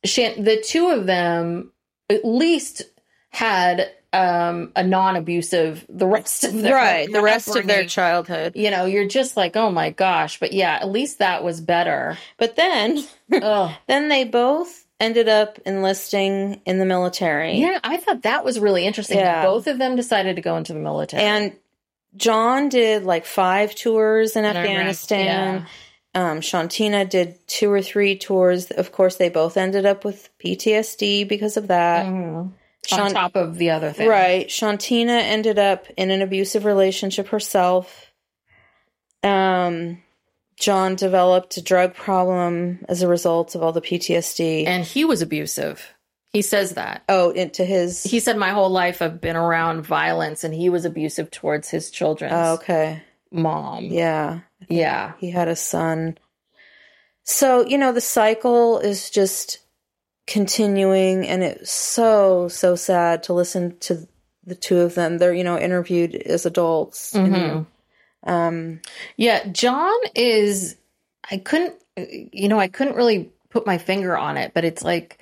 Shan- 0.04 0.44
the 0.44 0.62
two 0.64 0.90
of 0.90 1.06
them 1.06 1.72
at 2.08 2.24
least 2.24 2.82
had 3.30 3.90
um, 4.12 4.70
a 4.76 4.84
non-abusive 4.84 5.86
the 5.88 6.06
rest 6.06 6.44
of 6.44 6.52
their 6.54 6.76
right, 6.76 7.10
the 7.10 7.20
rest 7.20 7.56
of 7.56 7.66
their 7.66 7.84
childhood. 7.84 8.52
You 8.54 8.70
know, 8.70 8.84
you're 8.84 9.08
just 9.08 9.36
like, 9.36 9.56
oh 9.56 9.72
my 9.72 9.90
gosh. 9.90 10.38
But 10.38 10.52
yeah, 10.52 10.78
at 10.80 10.88
least 10.88 11.18
that 11.18 11.42
was 11.42 11.60
better. 11.60 12.16
But 12.38 12.54
then, 12.54 13.04
then 13.28 14.08
they 14.08 14.22
both 14.22 14.85
ended 15.00 15.28
up 15.28 15.58
enlisting 15.66 16.60
in 16.64 16.78
the 16.78 16.86
military. 16.86 17.58
Yeah, 17.58 17.78
I 17.84 17.98
thought 17.98 18.22
that 18.22 18.44
was 18.44 18.58
really 18.58 18.86
interesting. 18.86 19.18
Yeah. 19.18 19.42
Both 19.44 19.66
of 19.66 19.78
them 19.78 19.96
decided 19.96 20.36
to 20.36 20.42
go 20.42 20.56
into 20.56 20.72
the 20.72 20.78
military. 20.78 21.22
And 21.22 21.56
John 22.16 22.68
did 22.68 23.04
like 23.04 23.26
five 23.26 23.74
tours 23.74 24.36
in 24.36 24.44
And 24.44 24.56
Iraq, 24.56 24.70
Afghanistan. 24.70 25.66
Um, 26.14 26.40
Shantina 26.40 27.06
did 27.08 27.46
two 27.46 27.70
or 27.70 27.82
three 27.82 28.16
tours. 28.16 28.70
Of 28.70 28.90
course, 28.90 29.16
they 29.16 29.28
both 29.28 29.58
ended 29.58 29.84
up 29.84 30.02
with 30.02 30.30
PTSD 30.42 31.24
because 31.28 31.58
of 31.58 31.68
that. 31.68 32.06
Mhm. 32.06 32.52
Shan- 32.86 33.00
on 33.00 33.12
top 33.12 33.36
of 33.36 33.58
the 33.58 33.70
other 33.70 33.92
thing. 33.92 34.08
Right. 34.08 34.48
Shantina 34.48 35.20
ended 35.20 35.58
up 35.58 35.86
in 35.96 36.10
an 36.10 36.22
abusive 36.22 36.64
relationship 36.64 37.28
herself. 37.28 38.12
Um, 39.22 40.02
John 40.58 40.94
developed 40.94 41.56
a 41.56 41.62
drug 41.62 41.94
problem 41.94 42.84
as 42.88 43.02
a 43.02 43.08
result 43.08 43.54
of 43.54 43.62
all 43.62 43.72
the 43.72 43.82
PTSD. 43.82 44.66
And 44.66 44.84
he 44.84 45.04
was 45.04 45.20
abusive. 45.22 45.94
He 46.32 46.42
says 46.42 46.72
that. 46.72 47.02
oh, 47.08 47.30
into 47.30 47.64
his. 47.64 48.02
He 48.02 48.20
said, 48.20 48.36
My 48.36 48.50
whole 48.50 48.68
life 48.68 49.00
I've 49.00 49.20
been 49.20 49.36
around 49.36 49.86
violence, 49.86 50.44
and 50.44 50.52
he 50.52 50.68
was 50.68 50.84
abusive 50.84 51.30
towards 51.30 51.70
his 51.70 51.90
children's 51.90 52.34
oh, 52.34 52.54
okay. 52.54 53.02
mom. 53.30 53.84
Yeah. 53.84 54.40
Yeah. 54.68 55.12
He 55.18 55.30
had 55.30 55.48
a 55.48 55.56
son. 55.56 56.18
So, 57.22 57.66
you 57.66 57.78
know, 57.78 57.92
the 57.92 58.00
cycle 58.00 58.78
is 58.78 59.10
just 59.10 59.60
continuing, 60.26 61.26
and 61.26 61.42
it's 61.42 61.70
so, 61.70 62.48
so 62.48 62.76
sad 62.76 63.22
to 63.24 63.32
listen 63.32 63.78
to 63.80 64.06
the 64.44 64.54
two 64.54 64.80
of 64.80 64.94
them. 64.94 65.18
They're, 65.18 65.34
you 65.34 65.44
know, 65.44 65.58
interviewed 65.58 66.14
as 66.14 66.44
adults. 66.46 67.14
you 67.14 67.22
know. 67.22 67.38
Mm-hmm. 67.38 67.62
Um, 68.26 68.80
Yeah. 69.16 69.46
John 69.46 69.94
is, 70.14 70.76
I 71.30 71.38
couldn't, 71.38 71.74
you 71.96 72.48
know, 72.48 72.58
I 72.58 72.68
couldn't 72.68 72.96
really 72.96 73.30
put 73.50 73.66
my 73.66 73.78
finger 73.78 74.16
on 74.16 74.36
it, 74.36 74.52
but 74.54 74.64
it's 74.64 74.82
like, 74.82 75.18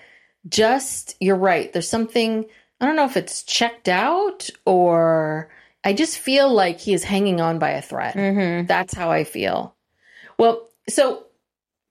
just, 0.49 1.17
you're 1.21 1.37
right. 1.37 1.73
There's 1.73 1.88
something, 1.88 2.45
I 2.81 2.87
don't 2.87 2.97
know 2.97 3.05
if 3.07 3.17
it's 3.17 3.43
checked 3.45 3.88
out 3.88 4.51
or 4.67 5.51
I 5.85 5.93
just 5.93 6.19
feel 6.19 6.53
like 6.53 6.81
he 6.81 6.93
is 6.95 7.05
hanging 7.05 7.40
on 7.40 7.59
by 7.59 7.71
a 7.71 7.83
thread. 7.83 8.14
mhm. 8.14 8.67
That's 8.67 8.95
how 8.95 9.11
I 9.11 9.25
feel. 9.25 9.75
Well, 10.38 10.69
so, 10.88 11.25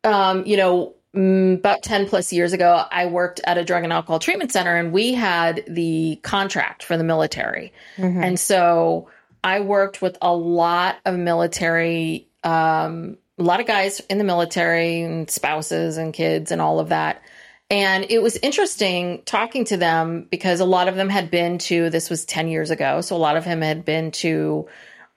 um, 0.03 0.45
you 0.45 0.57
know, 0.57 0.95
mm, 1.15 1.55
about 1.55 1.81
10 1.83 2.07
plus 2.07 2.33
years 2.33 2.53
ago, 2.53 2.83
I 2.91 3.05
worked 3.05 3.39
at 3.45 3.57
a 3.57 3.63
drug 3.63 3.83
and 3.83 3.93
alcohol 3.93 4.19
treatment 4.19 4.51
center 4.51 4.75
and 4.75 4.91
we 4.91 5.13
had 5.13 5.63
the 5.67 6.19
contract 6.23 6.83
for 6.83 6.97
the 6.97 7.03
military. 7.03 7.71
Mhm. 7.97 8.23
And 8.23 8.39
so 8.39 9.07
I 9.43 9.59
worked 9.59 10.01
with 10.01 10.17
a 10.21 10.33
lot 10.33 10.97
of 11.05 11.17
military, 11.17 12.27
um, 12.43 13.17
a 13.37 13.43
lot 13.43 13.59
of 13.59 13.67
guys 13.67 13.99
in 14.01 14.17
the 14.17 14.23
military 14.23 15.01
and 15.01 15.29
spouses 15.29 15.97
and 15.97 16.13
kids 16.13 16.51
and 16.51 16.61
all 16.61 16.79
of 16.79 16.89
that. 16.89 17.21
And 17.69 18.05
it 18.09 18.21
was 18.21 18.37
interesting 18.37 19.23
talking 19.25 19.65
to 19.65 19.77
them 19.77 20.27
because 20.29 20.59
a 20.59 20.65
lot 20.65 20.87
of 20.87 20.95
them 20.95 21.09
had 21.09 21.31
been 21.31 21.57
to, 21.59 21.89
this 21.89 22.09
was 22.09 22.25
10 22.25 22.47
years 22.47 22.69
ago. 22.69 23.01
So 23.01 23.15
a 23.15 23.17
lot 23.17 23.35
of 23.35 23.45
them 23.45 23.61
had 23.61 23.83
been 23.83 24.11
to 24.11 24.67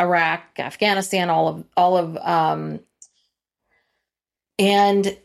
Iraq, 0.00 0.42
Afghanistan, 0.58 1.30
all 1.30 1.48
of, 1.48 1.64
all 1.76 1.96
of, 1.96 2.16
um, 2.16 2.80
and 4.58 5.16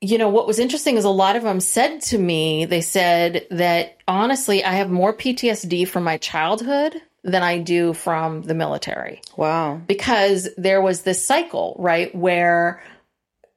you 0.00 0.16
know 0.16 0.30
what 0.30 0.46
was 0.46 0.58
interesting 0.58 0.96
is 0.96 1.04
a 1.04 1.10
lot 1.10 1.36
of 1.36 1.42
them 1.42 1.60
said 1.60 2.00
to 2.00 2.16
me 2.16 2.64
they 2.64 2.80
said 2.80 3.46
that 3.50 3.98
honestly 4.08 4.64
i 4.64 4.72
have 4.72 4.90
more 4.90 5.12
ptsd 5.12 5.86
from 5.86 6.04
my 6.04 6.16
childhood 6.16 6.94
than 7.24 7.42
i 7.42 7.58
do 7.58 7.92
from 7.92 8.42
the 8.42 8.54
military 8.54 9.20
Wow. 9.36 9.80
because 9.86 10.48
there 10.56 10.80
was 10.80 11.02
this 11.02 11.24
cycle 11.24 11.76
right 11.78 12.14
where 12.14 12.82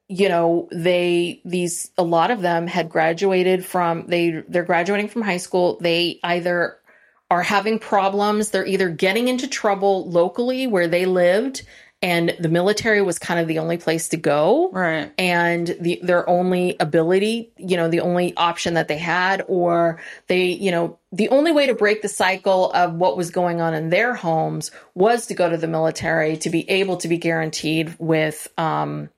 you 0.06 0.28
know, 0.28 0.68
they 0.70 1.40
these 1.46 1.90
a 1.96 2.02
lot 2.02 2.30
of 2.30 2.42
them 2.42 2.66
had 2.66 2.90
graduated 2.90 3.64
from 3.64 4.06
they 4.06 4.42
they're 4.48 4.62
graduating 4.62 5.08
from 5.08 5.22
high 5.22 5.38
school. 5.38 5.78
They 5.80 6.20
either 6.22 6.76
are 7.30 7.42
having 7.42 7.78
problems, 7.78 8.50
they're 8.50 8.66
either 8.66 8.90
getting 8.90 9.28
into 9.28 9.48
trouble 9.48 10.08
locally 10.10 10.66
where 10.66 10.86
they 10.86 11.06
lived 11.06 11.62
and 12.04 12.36
the 12.38 12.50
military 12.50 13.00
was 13.00 13.18
kind 13.18 13.40
of 13.40 13.48
the 13.48 13.58
only 13.60 13.78
place 13.78 14.08
to 14.08 14.18
go 14.18 14.68
Right. 14.70 15.10
and 15.16 15.66
the 15.80 15.98
their 16.02 16.28
only 16.28 16.76
ability 16.78 17.50
you 17.56 17.76
know 17.78 17.88
the 17.88 18.00
only 18.00 18.36
option 18.36 18.74
that 18.74 18.88
they 18.88 18.98
had 18.98 19.42
or 19.48 20.00
they 20.28 20.44
you 20.44 20.70
know 20.70 20.98
the 21.12 21.30
only 21.30 21.50
way 21.50 21.66
to 21.66 21.74
break 21.74 22.02
the 22.02 22.08
cycle 22.08 22.70
of 22.72 22.94
what 22.94 23.16
was 23.16 23.30
going 23.30 23.60
on 23.62 23.72
in 23.72 23.88
their 23.88 24.14
homes 24.14 24.70
was 24.94 25.26
to 25.28 25.34
go 25.34 25.48
to 25.48 25.56
the 25.56 25.66
military 25.66 26.36
to 26.36 26.50
be 26.50 26.68
able 26.68 26.98
to 26.98 27.08
be 27.08 27.16
guaranteed 27.16 27.96
with 27.98 28.48
um 28.58 29.08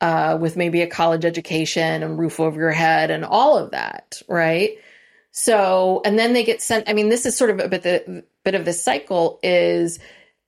uh 0.00 0.38
with 0.40 0.56
maybe 0.56 0.80
a 0.80 0.86
college 0.86 1.26
education 1.26 2.02
and 2.02 2.18
roof 2.18 2.40
over 2.40 2.58
your 2.58 2.70
head 2.70 3.10
and 3.10 3.24
all 3.26 3.58
of 3.58 3.72
that 3.72 4.22
right 4.26 4.78
so 5.32 6.00
and 6.06 6.18
then 6.18 6.32
they 6.32 6.44
get 6.44 6.62
sent 6.62 6.88
i 6.88 6.94
mean 6.94 7.10
this 7.10 7.26
is 7.26 7.36
sort 7.36 7.50
of 7.50 7.60
a 7.60 7.68
bit 7.68 7.82
the 7.82 8.24
bit 8.42 8.54
of 8.54 8.64
the 8.64 8.72
cycle 8.72 9.38
is 9.42 9.98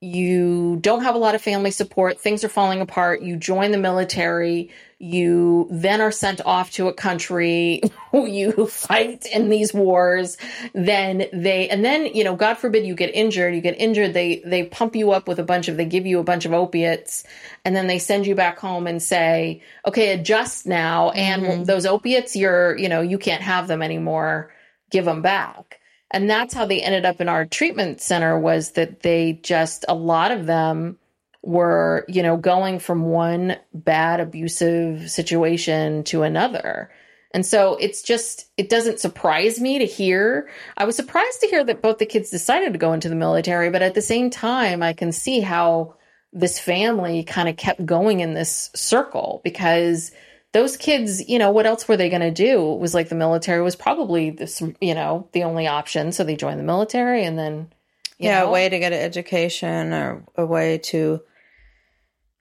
you 0.05 0.77
don't 0.83 1.03
have 1.03 1.15
a 1.15 1.19
lot 1.19 1.35
of 1.35 1.41
family 1.41 1.71
support, 1.71 2.21
things 2.21 2.45
are 2.45 2.49
falling 2.49 2.83
apart, 2.83 3.23
you 3.23 3.37
join 3.37 3.71
the 3.71 3.79
military, 3.79 4.71
you 4.99 5.67
then 5.71 6.03
are 6.03 6.13
sent 6.13 6.43
off 6.45 6.71
to 6.73 6.89
a 6.89 6.93
country, 6.93 7.81
you 8.13 8.67
fight 8.67 9.25
in 9.33 9.49
these 9.49 9.73
wars, 9.73 10.37
then 10.75 11.27
they 11.33 11.71
and 11.71 11.83
then, 11.83 12.07
you 12.07 12.23
know, 12.23 12.37
God 12.37 12.55
forbid 12.55 12.85
you 12.85 12.95
get 12.95 13.15
injured, 13.15 13.55
you 13.55 13.63
get 13.63 13.81
injured, 13.81 14.13
they 14.13 14.43
they 14.45 14.65
pump 14.65 14.95
you 14.95 15.13
up 15.13 15.27
with 15.27 15.39
a 15.39 15.45
bunch 15.45 15.69
of 15.69 15.79
they 15.79 15.87
give 15.87 16.07
you 16.07 16.19
a 16.19 16.25
bunch 16.25 16.45
of 16.45 16.53
opiates 16.53 17.25
and 17.65 17.75
then 17.75 17.87
they 17.87 17.99
send 17.99 18.27
you 18.27 18.35
back 18.35 18.59
home 18.59 18.87
and 18.87 19.03
say, 19.03 19.63
"Okay, 19.87 20.13
adjust 20.13 20.67
now. 20.67 21.11
And 21.11 21.43
mm-hmm. 21.43 21.65
those 21.65 21.87
opiates 21.87 22.37
you're, 22.37 22.77
you 22.77 22.91
know, 22.91 23.01
you 23.01 23.19
can't 23.19 23.43
have 23.43 23.69
them 23.69 23.81
anymore. 23.81 24.53
Give 24.91 25.07
them 25.07 25.23
back." 25.23 25.81
And 26.15 26.31
that's 26.31 26.55
how 26.55 26.65
they 26.65 26.81
ended 26.81 27.05
up 27.05 27.21
in 27.21 27.29
our 27.29 27.45
treatment 27.45 28.01
center 28.01 28.39
was 28.39 28.71
that 28.73 29.01
they 29.01 29.33
just 29.43 29.85
a 29.89 29.95
lot 29.95 30.31
of 30.31 30.47
them 30.47 30.97
were 31.43 32.07
you 32.09 32.23
know 32.23 32.37
going 32.37 32.79
from 32.79 33.07
one 33.07 33.57
bad 33.75 34.21
abusive 34.21 35.11
situation 35.11 36.05
to 36.05 36.23
another. 36.23 36.91
And 37.35 37.45
so 37.45 37.77
it's 37.81 38.01
just 38.01 38.47
it 38.57 38.69
doesn't 38.69 39.01
surprise 39.01 39.61
me 39.61 39.81
to 39.81 39.85
hear 39.87 40.49
i 40.77 40.85
was 40.85 40.95
surprised 40.95 41.41
to 41.41 41.49
hear 41.49 41.65
that 41.65 41.83
both 41.83 41.99
the 41.99 42.07
kids 42.07 42.31
decided 42.31 42.73
to 42.73 42.79
go 42.79 42.93
into 42.93 43.09
the 43.09 43.17
military 43.17 43.71
but 43.71 43.83
at 43.83 43.95
the 43.95 44.01
same 44.01 44.31
time 44.31 44.85
i 44.85 44.93
can 44.93 45.11
see 45.11 45.41
how 45.41 45.97
this 46.33 46.61
family 46.61 47.25
kind 47.25 47.49
of 47.49 47.57
kept 47.57 47.85
going 47.85 48.21
in 48.21 48.35
this 48.35 48.71
circle 48.77 49.41
because 49.43 50.13
those 50.55 50.77
kids, 50.77 51.29
you 51.29 51.41
know, 51.41 51.51
what 51.51 51.67
else 51.67 51.89
were 51.89 51.97
they 51.97 52.09
going 52.09 52.23
to 52.23 52.31
do? 52.31 52.75
It 52.75 52.79
was 52.79 52.95
like 52.95 53.09
the 53.09 53.17
military 53.17 53.61
was 53.61 53.75
probably 53.75 54.31
this, 54.31 54.63
you 54.81 54.95
know, 54.95 55.29
the 55.33 55.43
only 55.43 55.67
option. 55.67 56.13
So 56.13 56.23
they 56.23 56.37
joined 56.37 56.61
the 56.61 56.65
military 56.65 57.25
and 57.25 57.37
then, 57.37 57.73
you 58.19 58.29
yeah, 58.29 58.41
know, 58.41 58.47
a 58.47 58.51
way 58.53 58.69
to 58.69 58.79
get 58.79 58.93
an 58.93 59.01
education 59.01 59.93
or 59.93 60.23
a 60.37 60.47
way 60.47 60.79
to, 60.79 61.21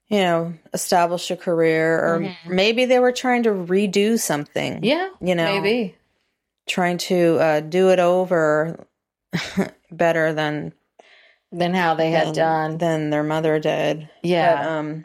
you 0.06 0.18
know, 0.18 0.54
establish 0.72 1.28
a 1.32 1.36
career, 1.36 1.98
or 1.98 2.36
maybe 2.46 2.84
they 2.84 3.00
were 3.00 3.10
trying 3.10 3.42
to 3.42 3.50
redo 3.50 4.16
something. 4.16 4.74
Mm-hmm. 4.74 4.84
yeah, 4.84 5.08
you 5.20 5.34
know, 5.34 5.60
maybe. 5.60 5.96
trying 6.68 6.98
to 6.98 7.38
uh, 7.40 7.60
do 7.60 7.90
it 7.90 7.98
over 7.98 8.86
better 9.90 10.32
than 10.32 10.72
Than 11.50 11.74
how 11.74 11.94
they 11.94 12.12
had 12.12 12.28
than, 12.28 12.34
done. 12.34 12.78
than 12.78 13.10
their 13.10 13.24
mother 13.24 13.58
did. 13.58 14.08
Yeah. 14.22 14.56
But, 14.56 14.66
um, 14.68 15.04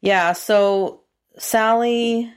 yeah. 0.00 0.32
So 0.32 0.99
Sally, 1.40 2.32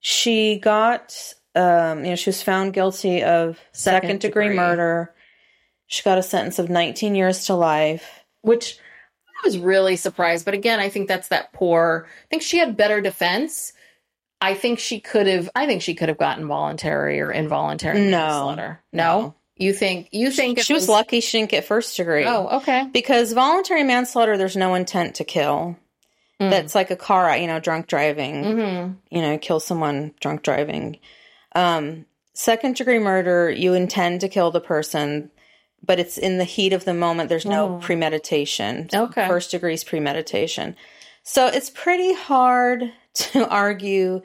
she 0.00 0.58
got, 0.58 1.16
um, 1.54 2.04
you 2.04 2.10
know, 2.10 2.16
she 2.16 2.28
was 2.30 2.42
found 2.42 2.72
guilty 2.74 3.22
of 3.22 3.58
Second 3.72 4.02
second 4.02 4.20
degree 4.20 4.44
degree. 4.44 4.56
murder. 4.56 5.14
She 5.86 6.02
got 6.02 6.18
a 6.18 6.22
sentence 6.22 6.58
of 6.58 6.68
19 6.68 7.14
years 7.14 7.46
to 7.46 7.54
life. 7.54 8.24
which 8.42 8.78
I 9.42 9.46
was 9.46 9.58
really 9.58 9.96
surprised. 9.96 10.44
But 10.44 10.54
again, 10.54 10.80
I 10.80 10.88
think 10.88 11.08
that's 11.08 11.28
that 11.28 11.52
poor. 11.52 12.06
I 12.08 12.26
think 12.28 12.42
she 12.42 12.58
had 12.58 12.76
better 12.76 13.00
defense. 13.00 13.72
I 14.40 14.54
think 14.54 14.78
she 14.78 15.00
could 15.00 15.26
have. 15.26 15.48
I 15.54 15.66
think 15.66 15.80
she 15.82 15.94
could 15.94 16.08
have 16.08 16.18
gotten 16.18 16.46
voluntary 16.46 17.20
or 17.20 17.30
involuntary 17.32 18.00
No. 18.00 18.10
manslaughter. 18.18 18.82
No? 18.92 19.20
No. 19.20 19.34
you 19.56 19.72
think 19.72 20.08
you 20.12 20.30
think 20.30 20.58
She 20.60 20.72
was 20.74 20.88
lucky 20.88 21.20
she 21.20 21.38
didn't 21.38 21.50
get 21.50 21.64
first 21.64 21.96
degree. 21.96 22.24
Oh, 22.26 22.58
okay. 22.58 22.88
Because 22.92 23.32
voluntary 23.32 23.84
manslaughter, 23.84 24.36
there's 24.36 24.56
no 24.56 24.74
intent 24.74 25.14
to 25.16 25.24
kill. 25.24 25.78
That's 26.50 26.74
like 26.74 26.90
a 26.90 26.96
car, 26.96 27.36
you 27.36 27.46
know, 27.46 27.60
drunk 27.60 27.86
driving. 27.86 28.44
Mm-hmm. 28.44 28.92
You 29.10 29.22
know, 29.22 29.38
kill 29.38 29.60
someone 29.60 30.14
drunk 30.20 30.42
driving. 30.42 30.98
Um, 31.54 32.06
second 32.32 32.76
degree 32.76 32.98
murder, 32.98 33.50
you 33.50 33.74
intend 33.74 34.20
to 34.22 34.28
kill 34.28 34.50
the 34.50 34.60
person, 34.60 35.30
but 35.84 35.98
it's 35.98 36.18
in 36.18 36.38
the 36.38 36.44
heat 36.44 36.72
of 36.72 36.84
the 36.84 36.94
moment. 36.94 37.28
There's 37.28 37.46
no 37.46 37.78
premeditation. 37.78 38.88
Okay. 38.92 39.26
First 39.28 39.50
degree 39.50 39.74
is 39.74 39.84
premeditation. 39.84 40.76
So 41.22 41.46
it's 41.46 41.70
pretty 41.70 42.12
hard 42.12 42.92
to 43.14 43.48
argue 43.48 44.22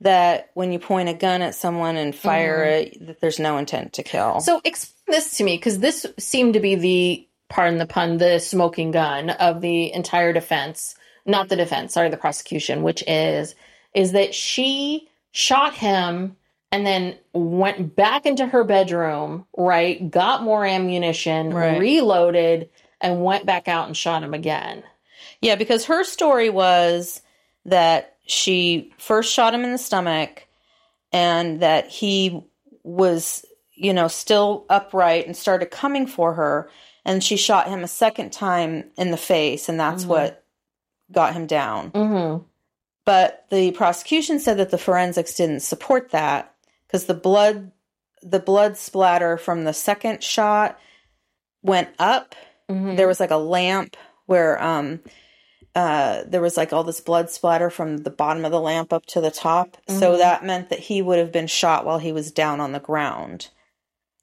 that 0.00 0.50
when 0.54 0.72
you 0.72 0.78
point 0.78 1.08
a 1.08 1.14
gun 1.14 1.42
at 1.42 1.54
someone 1.54 1.96
and 1.96 2.14
fire 2.14 2.62
it, 2.62 3.06
that 3.06 3.20
there's 3.20 3.40
no 3.40 3.58
intent 3.58 3.94
to 3.94 4.02
kill. 4.02 4.40
So 4.40 4.60
explain 4.64 5.16
this 5.16 5.36
to 5.38 5.44
me 5.44 5.56
because 5.56 5.80
this 5.80 6.06
seemed 6.18 6.54
to 6.54 6.60
be 6.60 6.76
the 6.76 7.28
pardon 7.48 7.78
the 7.78 7.86
pun, 7.86 8.18
the 8.18 8.38
smoking 8.38 8.90
gun 8.90 9.30
of 9.30 9.60
the 9.60 9.92
entire 9.92 10.32
defense. 10.32 10.94
Not 11.28 11.48
the 11.48 11.56
defense, 11.56 11.92
sorry, 11.92 12.08
the 12.08 12.16
prosecution, 12.16 12.82
which 12.82 13.04
is 13.06 13.54
is 13.94 14.12
that 14.12 14.34
she 14.34 15.08
shot 15.30 15.74
him 15.74 16.36
and 16.70 16.86
then 16.86 17.16
went 17.32 17.94
back 17.96 18.26
into 18.26 18.46
her 18.46 18.64
bedroom, 18.64 19.46
right? 19.56 20.10
Got 20.10 20.42
more 20.42 20.64
ammunition, 20.64 21.52
Right. 21.52 21.78
reloaded, 21.78 22.68
and 23.00 23.22
went 23.22 23.46
back 23.46 23.68
out 23.68 23.86
and 23.86 23.96
shot 23.96 24.22
him 24.22 24.34
again. 24.34 24.82
Yeah, 25.40 25.54
because 25.54 25.86
her 25.86 26.04
story 26.04 26.50
was 26.50 27.22
that 27.64 28.16
she 28.26 28.92
first 28.98 29.32
shot 29.32 29.54
him 29.54 29.64
in 29.64 29.72
the 29.72 29.78
stomach 29.78 30.46
and 31.12 31.60
that 31.60 31.88
he 31.88 32.42
was, 32.82 33.44
you 33.74 33.94
know, 33.94 34.08
still 34.08 34.66
upright 34.68 35.26
and 35.26 35.36
started 35.36 35.70
coming 35.70 36.06
for 36.06 36.34
her. 36.34 36.70
And 37.04 37.24
she 37.24 37.36
shot 37.36 37.68
him 37.68 37.82
a 37.82 37.88
second 37.88 38.32
time 38.32 38.90
in 38.98 39.10
the 39.10 39.16
face, 39.16 39.70
and 39.70 39.80
that's 39.80 40.02
mm-hmm. 40.02 40.10
what 40.10 40.44
got 41.12 41.32
him 41.32 41.46
down. 41.46 41.90
Mm-hmm. 41.90 42.44
But 43.04 43.46
the 43.50 43.70
prosecution 43.72 44.38
said 44.38 44.58
that 44.58 44.70
the 44.70 44.78
forensics 44.78 45.34
didn't 45.34 45.60
support 45.60 46.10
that 46.10 46.54
because 46.86 47.06
the 47.06 47.14
blood 47.14 47.72
the 48.22 48.40
blood 48.40 48.76
splatter 48.76 49.38
from 49.38 49.64
the 49.64 49.72
second 49.72 50.22
shot 50.22 50.78
went 51.62 51.88
up. 51.98 52.34
Mm-hmm. 52.68 52.96
There 52.96 53.06
was 53.06 53.20
like 53.20 53.30
a 53.30 53.36
lamp 53.36 53.96
where 54.26 54.62
um 54.62 55.00
uh 55.74 56.24
there 56.26 56.42
was 56.42 56.56
like 56.56 56.72
all 56.72 56.84
this 56.84 57.00
blood 57.00 57.30
splatter 57.30 57.70
from 57.70 57.98
the 57.98 58.10
bottom 58.10 58.44
of 58.44 58.50
the 58.50 58.60
lamp 58.60 58.92
up 58.92 59.06
to 59.06 59.20
the 59.20 59.30
top. 59.30 59.78
So 59.88 60.18
that 60.18 60.44
meant 60.44 60.68
that 60.70 60.80
he 60.80 61.00
would 61.00 61.18
have 61.18 61.32
been 61.32 61.46
shot 61.46 61.86
while 61.86 61.98
he 61.98 62.12
was 62.12 62.30
down 62.30 62.60
on 62.60 62.72
the 62.72 62.80
ground. 62.80 63.48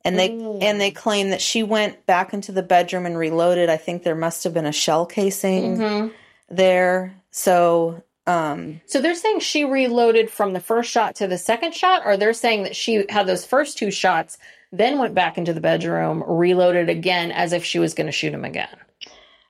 And 0.03 0.19
they 0.19 0.29
and 0.61 0.79
they 0.79 0.91
claim 0.91 1.31
that 1.31 1.41
she 1.41 1.63
went 1.63 2.05
back 2.05 2.35
into 2.35 2.51
the 2.51 2.61
bedroom 2.61 3.07
and 3.07 3.17
reloaded. 3.17 3.69
I 3.69 3.77
think 3.77 4.03
there 4.03 4.13
must 4.13 4.43
have 4.43 4.53
been 4.53 4.67
a 4.67 4.71
shell 4.71 5.07
casing 5.07 5.77
Mm-hmm. 5.77 6.07
There. 6.49 7.15
So 7.31 8.03
um 8.27 8.81
So 8.85 9.01
they're 9.01 9.15
saying 9.15 9.39
she 9.39 9.65
reloaded 9.65 10.29
from 10.29 10.53
the 10.53 10.59
first 10.59 10.89
shot 10.91 11.15
to 11.15 11.27
the 11.27 11.37
second 11.37 11.73
shot, 11.73 12.03
or 12.05 12.17
they're 12.17 12.33
saying 12.33 12.63
that 12.63 12.75
she 12.75 13.05
had 13.09 13.27
those 13.27 13.45
first 13.45 13.77
two 13.77 13.91
shots, 13.91 14.37
then 14.71 14.99
went 14.99 15.13
back 15.13 15.37
into 15.37 15.53
the 15.53 15.61
bedroom, 15.61 16.23
reloaded 16.25 16.89
again 16.89 17.31
as 17.31 17.53
if 17.53 17.63
she 17.63 17.79
was 17.79 17.93
going 17.93 18.07
to 18.07 18.11
shoot 18.11 18.33
him 18.33 18.45
again. 18.45 18.75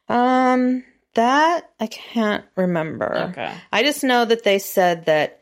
Um, 0.08 0.84
that 1.16 1.72
I 1.80 1.88
can't 1.88 2.46
remember. 2.56 3.30
Okay. 3.30 3.54
I 3.72 3.84
just 3.84 4.04
know 4.04 4.26
that 4.26 4.44
they 4.44 4.60
said 4.60 5.06
that 5.06 5.40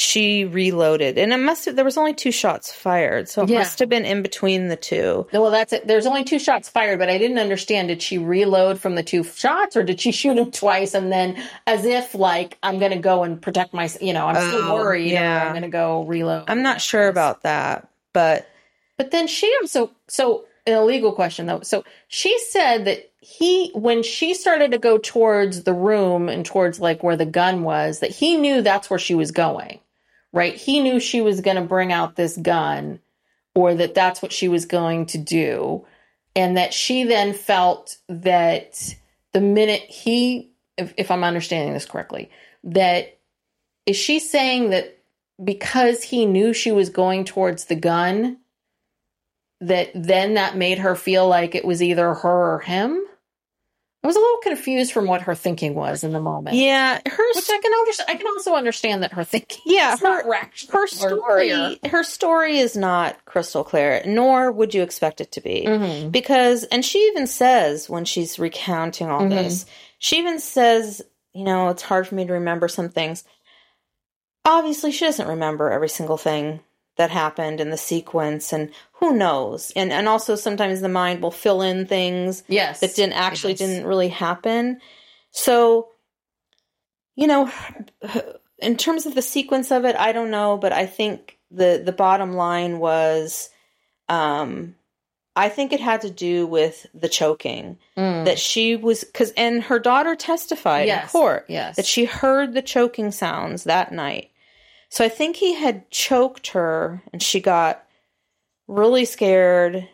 she 0.00 0.44
reloaded, 0.44 1.18
and 1.18 1.32
it 1.32 1.38
must 1.38 1.64
have. 1.64 1.74
There 1.74 1.84
was 1.84 1.96
only 1.96 2.14
two 2.14 2.30
shots 2.30 2.72
fired, 2.72 3.28
so 3.28 3.42
it 3.42 3.48
Yeah. 3.50 3.58
must 3.58 3.80
have 3.80 3.88
been 3.88 4.04
in 4.04 4.22
between 4.22 4.68
the 4.68 4.76
two. 4.76 5.26
Well, 5.32 5.50
that's 5.50 5.72
it. 5.72 5.88
There's 5.88 6.06
only 6.06 6.22
two 6.22 6.38
shots 6.38 6.68
fired, 6.68 7.00
but 7.00 7.08
I 7.10 7.18
didn't 7.18 7.40
understand. 7.40 7.88
Did 7.88 8.00
she 8.00 8.16
reload 8.16 8.78
from 8.80 8.94
the 8.94 9.02
two 9.02 9.24
shots, 9.24 9.76
or 9.76 9.82
did 9.82 10.00
she 10.00 10.12
shoot 10.20 10.38
him 10.38 10.52
twice 10.52 10.94
and 10.94 11.10
then, 11.10 11.36
as 11.66 11.84
if 11.84 12.14
like 12.14 12.56
I'm 12.62 12.78
going 12.78 12.92
to 12.92 12.98
go 12.98 13.24
and 13.24 13.42
protect 13.42 13.74
my, 13.74 13.90
you 14.00 14.12
know, 14.12 14.26
I'm 14.28 14.36
still 14.36 14.70
Oh, 14.70 14.74
worried. 14.74 15.10
yeah. 15.10 15.46
I'm 15.46 15.50
going 15.52 15.62
to 15.62 15.68
go 15.68 16.04
reload. 16.04 16.44
I'm 16.46 16.62
not 16.62 16.80
sure 16.80 17.08
about 17.08 17.42
that, 17.42 17.88
but 18.12 18.46
But 18.98 19.10
then 19.10 19.26
she 19.26 19.52
so 19.64 19.90
so 20.06 20.44
an 20.64 20.74
illegal 20.74 21.10
question 21.10 21.46
though. 21.46 21.62
So 21.62 21.82
she 22.06 22.38
said 22.50 22.84
that 22.84 23.10
he 23.18 23.72
when 23.74 24.04
she 24.04 24.32
started 24.32 24.70
to 24.70 24.78
go 24.78 24.96
towards 24.98 25.64
the 25.64 25.72
room 25.74 26.28
and 26.28 26.46
towards 26.46 26.78
like 26.78 27.02
where 27.02 27.16
the 27.16 27.26
gun 27.26 27.64
was, 27.64 27.98
that 27.98 28.10
he 28.12 28.36
knew 28.36 28.62
that's 28.62 28.88
where 28.88 28.98
she 29.00 29.16
was 29.16 29.32
going. 29.32 29.80
Right? 30.32 30.54
He 30.54 30.80
knew 30.80 31.00
she 31.00 31.20
was 31.20 31.40
going 31.40 31.56
to 31.56 31.62
bring 31.62 31.92
out 31.92 32.16
this 32.16 32.36
gun 32.36 33.00
or 33.54 33.74
that 33.74 33.94
that's 33.94 34.20
what 34.20 34.32
she 34.32 34.48
was 34.48 34.66
going 34.66 35.06
to 35.06 35.18
do 35.18 35.86
and 36.36 36.56
that 36.56 36.72
she 36.72 37.04
then 37.04 37.32
felt 37.32 37.96
that 38.08 38.94
the 39.32 39.40
minute 39.40 39.82
he 39.82 40.50
if, 40.78 40.94
if 40.96 41.10
I'm 41.10 41.24
understanding 41.24 41.74
this 41.74 41.84
correctly, 41.84 42.30
that 42.64 43.18
is 43.84 43.96
she 43.96 44.20
saying 44.20 44.70
that 44.70 44.98
because 45.42 46.02
he 46.02 46.24
knew 46.24 46.52
she 46.52 46.70
was 46.70 46.88
going 46.88 47.24
towards 47.24 47.64
the 47.64 47.74
gun, 47.74 48.38
that 49.60 49.90
then 49.94 50.34
that 50.34 50.56
made 50.56 50.78
her 50.78 50.94
feel 50.94 51.26
like 51.26 51.54
it 51.54 51.64
was 51.64 51.82
either 51.82 52.14
her 52.14 52.54
or 52.54 52.60
him? 52.60 53.04
I 54.02 54.06
was 54.06 54.14
a 54.14 54.20
little 54.20 54.38
confused 54.42 54.92
from 54.92 55.06
what 55.06 55.22
her 55.22 55.34
thinking 55.34 55.74
was 55.74 56.04
in 56.04 56.12
the 56.12 56.20
moment. 56.20 56.56
Yeah, 56.56 57.00
her 57.04 57.24
Which 57.34 57.50
I 57.50 57.58
can 57.60 57.72
understand. 57.72 58.08
I 58.08 58.14
can 58.14 58.26
also 58.28 58.54
understand 58.54 59.02
that 59.02 59.12
her 59.12 59.24
thinking. 59.24 59.60
Yeah, 59.66 59.94
is 59.94 60.00
her- 60.00 60.22
her 60.70 60.86
story 60.86 61.48
clear. 61.50 61.76
her 61.90 62.04
story 62.04 62.58
is 62.58 62.76
not 62.76 63.24
crystal 63.24 63.64
clear, 63.64 64.02
nor 64.06 64.52
would 64.52 64.72
you 64.72 64.82
expect 64.82 65.20
it 65.20 65.32
to 65.32 65.40
be. 65.40 65.64
Mhm. 65.66 66.12
Because 66.12 66.62
and 66.64 66.84
she 66.84 66.98
even 67.08 67.26
says 67.26 67.90
when 67.90 68.04
she's 68.04 68.38
recounting 68.38 69.08
all 69.10 69.22
Mhm. 69.22 69.30
this, 69.30 69.66
she 69.98 70.18
even 70.18 70.38
says, 70.38 71.02
you 71.34 71.42
know, 71.44 71.68
it's 71.68 71.82
hard 71.82 72.06
for 72.06 72.14
me 72.14 72.24
to 72.24 72.32
remember 72.34 72.68
some 72.68 72.88
things. 72.90 73.24
Obviously, 74.44 74.92
she 74.92 75.04
doesn't 75.04 75.28
remember 75.28 75.70
every 75.70 75.88
single 75.88 76.16
thing 76.16 76.60
that 76.98 77.10
happened 77.10 77.60
in 77.60 77.70
the 77.70 77.76
sequence 77.78 78.52
and 78.52 78.70
who 78.92 79.14
knows. 79.16 79.72
And 79.74 79.92
and 79.92 80.08
also 80.08 80.34
sometimes 80.34 80.80
the 80.80 80.88
mind 80.88 81.22
will 81.22 81.30
fill 81.30 81.62
in 81.62 81.86
things 81.86 82.42
Yes, 82.48 82.80
that 82.80 82.94
didn't 82.94 83.14
actually 83.14 83.52
Yes. 83.52 83.60
didn't 83.60 83.86
really 83.86 84.08
happen. 84.08 84.80
So, 85.30 85.88
you 87.16 87.26
know, 87.26 87.50
in 88.58 88.76
terms 88.76 89.06
of 89.06 89.14
the 89.14 89.22
sequence 89.22 89.70
of 89.70 89.84
it, 89.84 89.96
I 89.96 90.12
don't 90.12 90.30
know, 90.30 90.58
but 90.58 90.72
I 90.72 90.86
think 90.86 91.38
the 91.50 91.80
the 91.82 91.92
bottom 91.92 92.34
line 92.34 92.78
was, 92.80 93.48
um, 94.08 94.74
I 95.36 95.48
think 95.48 95.72
it 95.72 95.80
had 95.80 96.00
to 96.00 96.10
do 96.10 96.46
with 96.48 96.84
the 96.92 97.08
choking 97.08 97.78
Mm. 97.96 98.24
that 98.24 98.40
she 98.40 98.74
was 98.74 99.04
because 99.04 99.30
and 99.36 99.62
her 99.62 99.78
daughter 99.78 100.16
testified 100.16 100.88
in 100.88 101.08
court 101.08 101.46
yes. 101.48 101.76
that 101.76 101.86
she 101.86 102.04
heard 102.06 102.54
the 102.54 102.62
choking 102.62 103.12
sounds 103.12 103.64
that 103.64 103.92
night. 103.92 104.30
So 104.90 105.04
I 105.04 105.08
think 105.08 105.36
he 105.36 105.54
had 105.54 105.90
choked 105.90 106.48
her 106.48 107.02
and 107.12 107.22
she 107.22 107.40
got 107.40 107.84
really 108.66 109.04
scared 109.04 109.88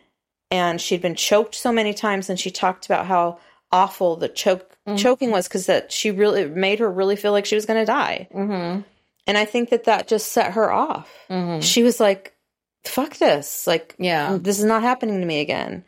and 0.51 0.79
she'd 0.79 1.01
been 1.01 1.15
choked 1.15 1.55
so 1.55 1.71
many 1.71 1.93
times 1.93 2.29
and 2.29 2.39
she 2.39 2.51
talked 2.51 2.85
about 2.85 3.05
how 3.05 3.39
awful 3.71 4.15
the 4.15 4.29
choke 4.29 4.71
Mhm. 4.87 4.97
choking 4.99 5.31
was 5.31 5.47
because 5.47 5.65
that 5.65 5.91
she 5.91 6.11
really 6.11 6.41
it 6.43 6.55
made 6.55 6.79
her 6.79 6.89
really 6.89 7.15
feel 7.15 7.31
like 7.31 7.45
she 7.45 7.55
was 7.55 7.65
going 7.65 7.79
to 7.79 7.85
die. 7.85 8.27
Mm-hmm. 8.33 8.81
And 9.27 9.37
I 9.37 9.45
think 9.45 9.71
that 9.71 9.85
that 9.85 10.07
just 10.07 10.31
set 10.31 10.53
her 10.53 10.71
off. 10.71 11.09
Mm-hmm. 11.29 11.61
She 11.61 11.81
was 11.81 11.99
like, 11.99 12.35
"Fuck 12.83 13.17
this! 13.17 13.65
Like, 13.65 13.95
Yeah. 13.97 14.37
this 14.39 14.59
is 14.59 14.65
not 14.65 14.83
happening 14.83 15.19
to 15.19 15.25
me 15.25 15.39
again." 15.39 15.83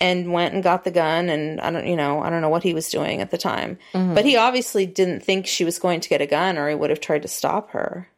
And 0.00 0.32
went 0.34 0.52
and 0.52 0.62
got 0.62 0.84
the 0.84 0.90
gun, 0.90 1.30
and 1.30 1.58
I 1.62 1.70
don't, 1.70 1.86
you 1.86 1.96
know, 1.96 2.20
I 2.20 2.28
don't 2.28 2.42
know 2.42 2.50
what 2.50 2.62
he 2.64 2.74
was 2.74 2.90
doing 2.90 3.22
at 3.22 3.30
the 3.30 3.38
time, 3.38 3.78
Mhm. 3.94 4.14
but 4.14 4.26
he 4.26 4.36
obviously 4.36 4.84
didn't 4.84 5.20
think 5.24 5.46
she 5.46 5.64
was 5.64 5.78
going 5.78 6.00
to 6.00 6.08
get 6.10 6.20
a 6.20 6.26
gun, 6.26 6.58
or 6.58 6.68
he 6.68 6.74
would 6.74 6.90
have 6.90 7.00
tried 7.00 7.22
to 7.22 7.28
stop 7.28 7.70
her. 7.70 8.08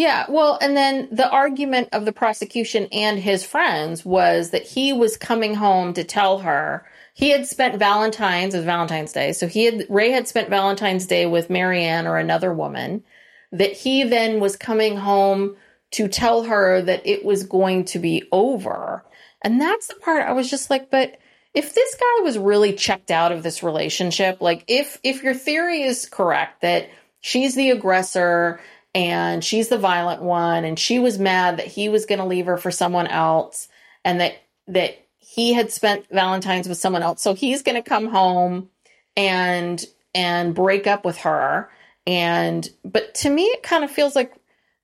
Yeah, 0.00 0.24
well, 0.30 0.56
and 0.62 0.74
then 0.74 1.10
the 1.12 1.28
argument 1.28 1.90
of 1.92 2.06
the 2.06 2.12
prosecution 2.12 2.88
and 2.90 3.18
his 3.18 3.44
friends 3.44 4.02
was 4.02 4.48
that 4.48 4.66
he 4.66 4.94
was 4.94 5.18
coming 5.18 5.54
home 5.54 5.92
to 5.92 6.04
tell 6.04 6.38
her 6.38 6.86
he 7.12 7.28
had 7.28 7.46
spent 7.46 7.78
Valentine's 7.78 8.54
as 8.54 8.64
Valentine's 8.64 9.12
Day. 9.12 9.34
So 9.34 9.46
he 9.46 9.66
had 9.66 9.84
Ray 9.90 10.10
had 10.12 10.26
spent 10.26 10.48
Valentine's 10.48 11.06
Day 11.06 11.26
with 11.26 11.50
Marianne 11.50 12.06
or 12.06 12.16
another 12.16 12.50
woman. 12.50 13.04
That 13.52 13.74
he 13.74 14.04
then 14.04 14.40
was 14.40 14.56
coming 14.56 14.96
home 14.96 15.56
to 15.90 16.08
tell 16.08 16.44
her 16.44 16.80
that 16.80 17.06
it 17.06 17.22
was 17.22 17.42
going 17.42 17.84
to 17.86 17.98
be 17.98 18.26
over. 18.32 19.04
And 19.44 19.60
that's 19.60 19.88
the 19.88 19.96
part 19.96 20.26
I 20.26 20.32
was 20.32 20.48
just 20.48 20.70
like, 20.70 20.90
but 20.90 21.18
if 21.52 21.74
this 21.74 21.94
guy 21.96 22.22
was 22.22 22.38
really 22.38 22.72
checked 22.72 23.10
out 23.10 23.32
of 23.32 23.42
this 23.42 23.62
relationship, 23.62 24.40
like 24.40 24.64
if 24.66 24.98
if 25.04 25.22
your 25.22 25.34
theory 25.34 25.82
is 25.82 26.08
correct 26.08 26.62
that 26.62 26.88
she's 27.20 27.54
the 27.54 27.68
aggressor 27.68 28.60
and 28.94 29.44
she's 29.44 29.68
the 29.68 29.78
violent 29.78 30.22
one 30.22 30.64
and 30.64 30.78
she 30.78 30.98
was 30.98 31.18
mad 31.18 31.58
that 31.58 31.66
he 31.66 31.88
was 31.88 32.06
going 32.06 32.18
to 32.18 32.24
leave 32.24 32.46
her 32.46 32.56
for 32.56 32.70
someone 32.70 33.06
else 33.06 33.68
and 34.04 34.20
that 34.20 34.34
that 34.66 35.06
he 35.18 35.52
had 35.52 35.70
spent 35.70 36.08
valentines 36.10 36.68
with 36.68 36.78
someone 36.78 37.02
else. 37.02 37.22
So 37.22 37.34
he's 37.34 37.62
going 37.62 37.80
to 37.80 37.88
come 37.88 38.08
home 38.08 38.68
and 39.16 39.84
and 40.14 40.54
break 40.54 40.86
up 40.86 41.04
with 41.04 41.18
her. 41.18 41.70
And 42.06 42.68
but 42.84 43.14
to 43.16 43.30
me 43.30 43.44
it 43.44 43.62
kind 43.62 43.84
of 43.84 43.90
feels 43.90 44.16
like 44.16 44.34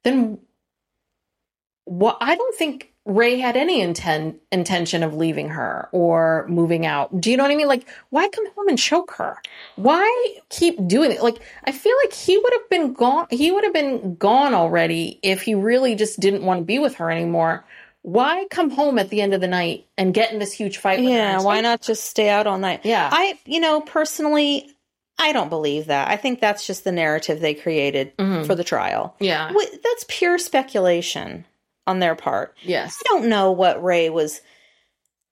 then 0.04 0.38
what 1.84 2.18
I 2.20 2.36
don't 2.36 2.56
think 2.56 2.92
Ray 3.06 3.38
had 3.38 3.56
any 3.56 3.80
intent 3.80 4.40
intention 4.50 5.02
of 5.04 5.14
leaving 5.14 5.48
her 5.50 5.88
or 5.92 6.44
moving 6.48 6.84
out. 6.84 7.20
Do 7.20 7.30
you 7.30 7.36
know 7.36 7.44
what 7.44 7.52
I 7.52 7.56
mean? 7.56 7.68
Like, 7.68 7.88
why 8.10 8.28
come 8.28 8.44
home 8.54 8.68
and 8.68 8.76
choke 8.78 9.12
her? 9.12 9.40
Why 9.76 10.34
keep 10.50 10.86
doing 10.88 11.12
it? 11.12 11.22
Like, 11.22 11.38
I 11.64 11.70
feel 11.72 11.94
like 12.04 12.12
he 12.12 12.36
would 12.36 12.52
have 12.52 12.68
been 12.68 12.92
gone. 12.94 13.28
He 13.30 13.52
would 13.52 13.62
have 13.64 13.72
been 13.72 14.16
gone 14.16 14.54
already 14.54 15.20
if 15.22 15.42
he 15.42 15.54
really 15.54 15.94
just 15.94 16.18
didn't 16.20 16.42
want 16.42 16.58
to 16.60 16.64
be 16.64 16.78
with 16.80 16.96
her 16.96 17.10
anymore. 17.10 17.64
Why 18.02 18.46
come 18.50 18.70
home 18.70 18.98
at 18.98 19.08
the 19.10 19.20
end 19.20 19.34
of 19.34 19.40
the 19.40 19.48
night 19.48 19.86
and 19.96 20.12
get 20.12 20.32
in 20.32 20.38
this 20.38 20.52
huge 20.52 20.78
fight? 20.78 20.98
With 21.00 21.08
Yeah, 21.08 21.40
why 21.42 21.60
not 21.60 21.82
just 21.82 22.04
stay 22.04 22.28
out 22.28 22.46
all 22.46 22.58
night? 22.58 22.80
Yeah. 22.84 23.08
I, 23.12 23.38
you 23.46 23.60
know, 23.60 23.80
personally, 23.80 24.70
I 25.18 25.32
don't 25.32 25.48
believe 25.48 25.86
that. 25.86 26.08
I 26.08 26.16
think 26.16 26.40
that's 26.40 26.66
just 26.66 26.84
the 26.84 26.92
narrative 26.92 27.40
they 27.40 27.54
created 27.54 28.16
Mhm. 28.16 28.46
for 28.46 28.54
the 28.54 28.62
trial. 28.64 29.14
Yeah. 29.18 29.52
That's 29.82 30.04
pure 30.08 30.38
speculation 30.38 31.46
on 31.86 31.98
their 32.00 32.14
part. 32.14 32.54
Yes. 32.62 32.96
I 33.00 33.08
don't 33.08 33.28
know 33.28 33.52
what 33.52 33.82
Ray 33.82 34.10
was 34.10 34.40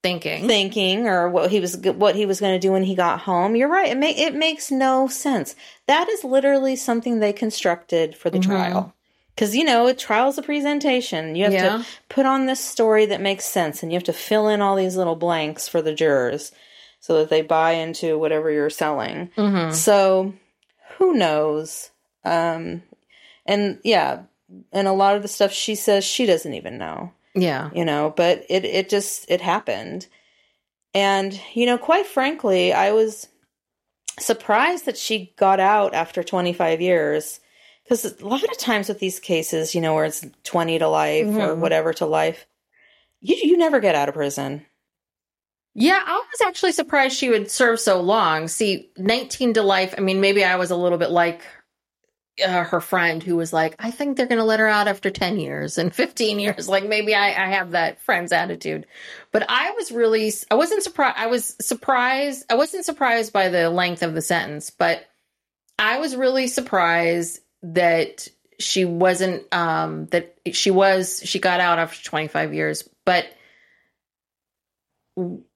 Thinking. 0.03 0.47
thinking 0.47 1.07
or 1.09 1.31
what 1.31 1.51
he 1.51 1.61
was 1.61 1.79
what 1.79 2.15
he 2.15 2.27
was 2.27 2.39
going 2.39 2.53
to 2.53 2.59
do 2.59 2.71
when 2.73 2.83
he 2.83 2.95
got 2.95 3.21
home. 3.21 3.57
You're 3.57 3.71
right. 3.71 3.89
It 3.97 4.03
it 4.19 4.35
makes 4.35 4.71
no 4.71 5.09
sense. 5.09 5.57
That 5.87 6.11
is 6.11 6.23
literally 6.25 6.77
something 6.77 7.21
they 7.21 7.33
constructed 7.33 8.15
for 8.15 8.29
the 8.29 8.39
Mhm. 8.39 8.45
trial. 8.45 8.95
Cuz 9.37 9.57
you 9.57 9.65
know, 9.65 9.87
a 9.87 9.95
trial's 9.95 10.37
a 10.37 10.43
presentation. 10.43 11.35
You 11.37 11.45
have 11.45 11.53
Yeah. 11.55 11.63
to 11.79 11.85
put 12.11 12.27
on 12.27 12.45
this 12.45 12.61
story 12.63 13.07
that 13.07 13.23
makes 13.23 13.47
sense 13.47 13.83
and 13.83 13.91
you 13.91 13.97
have 13.97 14.05
to 14.05 14.13
fill 14.13 14.47
in 14.49 14.61
all 14.61 14.77
these 14.77 14.95
little 14.97 15.17
blanks 15.17 15.67
for 15.69 15.81
the 15.81 15.95
jurors 15.95 16.53
so 17.01 17.15
that 17.19 17.31
they 17.31 17.41
buy 17.41 17.73
into 17.73 18.19
whatever 18.19 18.51
you're 18.51 18.69
selling. 18.71 19.31
Mhm. 19.39 19.73
So, 19.73 20.35
who 20.99 21.15
knows? 21.15 21.91
Um 22.27 22.83
and 23.47 23.79
yeah, 23.85 24.19
and 24.73 24.87
a 24.89 24.93
lot 24.93 25.17
of 25.17 25.23
the 25.23 25.29
stuff 25.29 25.53
she 25.53 25.75
says 25.75 26.05
she 26.05 26.27
doesn't 26.27 26.55
even 26.55 26.79
know 26.79 27.13
Yeah. 27.35 27.71
you 27.75 27.85
know 27.85 28.13
but 28.17 28.45
it 28.49 28.65
it 28.65 28.89
just 28.89 29.31
it 29.31 29.41
happened 29.41 30.07
and 30.95 31.39
you 31.55 31.67
know 31.67 31.79
quite 31.79 32.07
frankly 32.07 32.73
i 32.73 32.93
was 32.93 33.29
surprised 34.19 34.87
that 34.87 34.97
she 34.97 35.35
got 35.37 35.59
out 35.61 35.93
after 35.95 36.23
25 36.23 36.81
years 36.81 37.41
because 37.83 38.05
a 38.21 38.27
lot 38.27 38.43
of 38.45 38.57
times 38.59 38.89
with 38.89 39.01
these 39.01 39.19
cases 39.21 39.75
you 39.75 39.81
know 39.81 39.95
where 39.95 40.05
it's 40.05 40.25
20 40.45 40.79
to 40.79 40.89
life 40.89 41.27
or 41.27 41.57
Mhm. 41.57 41.59
whatever 41.59 41.93
to 41.95 42.07
life 42.07 42.47
you 43.21 43.37
you 43.43 43.57
never 43.57 43.81
get 43.81 43.95
out 43.95 44.09
of 44.09 44.15
prison 44.15 44.65
Yeah, 45.77 46.01
I 46.07 46.13
was 46.33 46.41
actually 46.47 46.71
surprised 46.71 47.17
she 47.19 47.29
would 47.31 47.51
serve 47.51 47.81
so 47.81 48.01
long. 48.01 48.47
See, 48.47 48.91
19 48.97 49.55
to 49.55 49.63
life, 49.63 49.93
I 49.99 50.01
mean, 50.03 50.21
maybe 50.21 50.45
I 50.45 50.55
was 50.55 50.71
a 50.71 50.77
little 50.77 50.99
bit 50.99 51.11
like 51.11 51.43
uh, 52.43 52.64
her 52.64 52.80
friend 52.80 53.22
who 53.22 53.37
was 53.37 53.53
like, 53.53 53.76
I 53.78 53.91
think 53.91 54.16
they're 54.16 54.26
going 54.26 54.39
to 54.39 54.45
let 54.45 54.61
her 54.61 54.68
out 54.68 54.89
after 54.89 55.11
10 55.11 55.39
years 55.39 55.78
and 55.78 55.95
15 55.95 56.41
years. 56.41 56.68
Like 56.68 56.87
maybe 56.87 57.14
I, 57.14 57.28
I 57.28 57.51
have 57.53 57.72
that 57.72 58.01
friend's 58.01 58.32
attitude. 58.32 58.87
But 59.32 59.47
I 59.49 59.72
was 59.72 59.93
really, 59.93 60.32
I 60.51 60.55
wasn't 60.55 60.82
surprised. 60.82 61.16
I 61.18 61.26
was 61.26 61.57
surprised. 61.61 62.45
I 62.51 62.55
wasn't 62.55 62.85
surprised 62.85 63.32
by 63.32 63.49
the 63.49 63.70
length 63.70 64.03
of 64.03 64.14
the 64.14 64.22
sentence, 64.22 64.70
but 64.70 65.05
I 65.78 65.99
was 65.99 66.16
really 66.16 66.47
surprised 66.47 67.41
that 67.62 68.28
she 68.59 68.85
wasn't, 68.85 69.53
um, 69.53 70.07
that 70.07 70.37
she 70.53 70.70
was, 70.70 71.20
she 71.24 71.39
got 71.41 71.61
out 71.61 71.78
after 71.78 72.03
25 72.05 72.55
years. 72.55 72.89
But 73.05 73.26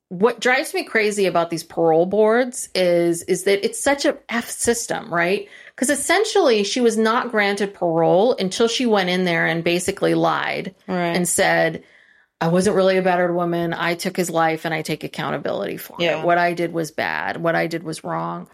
what 0.08 0.40
drives 0.40 0.72
me 0.72 0.84
crazy 0.84 1.26
about 1.26 1.50
these 1.50 1.62
parole 1.62 2.06
boards 2.06 2.68
is 2.74 3.22
is 3.24 3.44
that 3.44 3.64
it's 3.64 3.78
such 3.78 4.04
a 4.04 4.16
f 4.28 4.48
system 4.48 5.12
right 5.12 5.48
because 5.78 5.96
essentially 5.96 6.64
she 6.64 6.80
was 6.80 6.98
not 6.98 7.30
granted 7.30 7.72
parole 7.72 8.34
until 8.34 8.66
she 8.66 8.84
went 8.84 9.10
in 9.10 9.24
there 9.24 9.46
and 9.46 9.62
basically 9.62 10.14
lied 10.14 10.74
right. 10.88 11.14
and 11.14 11.28
said 11.28 11.84
i 12.40 12.48
wasn't 12.48 12.74
really 12.74 12.96
a 12.96 13.02
battered 13.02 13.32
woman. 13.34 13.72
I 13.72 13.94
took 13.94 14.16
his 14.16 14.28
life 14.28 14.64
and 14.64 14.74
i 14.74 14.82
take 14.82 15.04
accountability 15.04 15.76
for 15.76 15.96
Yeah. 16.00 16.18
it 16.20 16.24
what 16.26 16.36
i 16.38 16.52
did 16.52 16.72
was 16.72 16.90
bad. 16.90 17.36
What 17.36 17.54
i 17.54 17.68
did 17.68 17.84
was 17.84 18.02
wrong. 18.02 18.48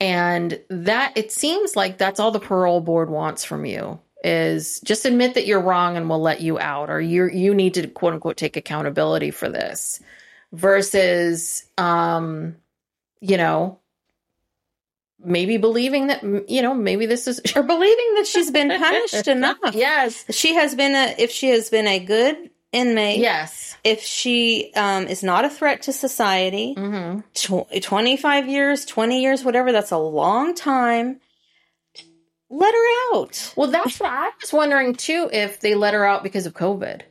And 0.00 0.60
that 0.70 1.16
it 1.16 1.32
seems 1.32 1.74
like 1.74 1.98
that's 1.98 2.20
all 2.20 2.30
the 2.30 2.38
parole 2.38 2.80
board 2.80 3.10
wants 3.10 3.42
from 3.42 3.64
you 3.64 3.98
is 4.22 4.80
just 4.82 5.04
admit 5.04 5.34
that 5.34 5.46
you're 5.46 5.60
wrong 5.60 5.96
and 5.96 6.08
we'll 6.08 6.20
let 6.20 6.40
you 6.40 6.60
out 6.60 6.90
or 6.90 7.00
you 7.00 7.28
you 7.28 7.54
need 7.54 7.74
to 7.74 7.88
quote 7.88 8.14
unquote 8.14 8.36
take 8.36 8.56
accountability 8.56 9.32
for 9.32 9.48
this 9.48 10.00
versus 10.52 11.64
um 11.76 12.54
you 13.20 13.36
know 13.36 13.80
maybe 15.24 15.56
believing 15.56 16.08
that 16.08 16.22
you 16.48 16.62
know 16.62 16.74
maybe 16.74 17.06
this 17.06 17.26
is 17.26 17.40
or 17.56 17.62
believing 17.62 18.14
that 18.14 18.26
she's 18.26 18.50
been 18.50 18.68
punished 18.80 19.26
enough 19.28 19.58
yes 19.72 20.24
she 20.30 20.54
has 20.54 20.74
been 20.74 20.94
a 20.94 21.14
if 21.18 21.30
she 21.30 21.48
has 21.48 21.70
been 21.70 21.86
a 21.86 21.98
good 21.98 22.50
inmate 22.70 23.18
yes 23.18 23.76
if 23.82 24.00
she 24.00 24.72
um, 24.76 25.06
is 25.06 25.22
not 25.22 25.44
a 25.44 25.50
threat 25.50 25.82
to 25.82 25.92
society 25.92 26.74
hmm 26.74 27.20
tw- 27.34 27.82
25 27.82 28.48
years 28.48 28.84
20 28.84 29.22
years 29.22 29.44
whatever 29.44 29.72
that's 29.72 29.90
a 29.90 29.98
long 29.98 30.54
time 30.54 31.20
let 32.50 32.74
her 32.74 33.14
out. 33.14 33.52
Well, 33.56 33.70
that's 33.70 34.00
what 34.00 34.10
I 34.10 34.30
was 34.40 34.52
wondering 34.52 34.94
too. 34.94 35.28
If 35.32 35.60
they 35.60 35.74
let 35.74 35.94
her 35.94 36.04
out 36.04 36.22
because 36.22 36.46
of 36.46 36.54
COVID, 36.54 37.02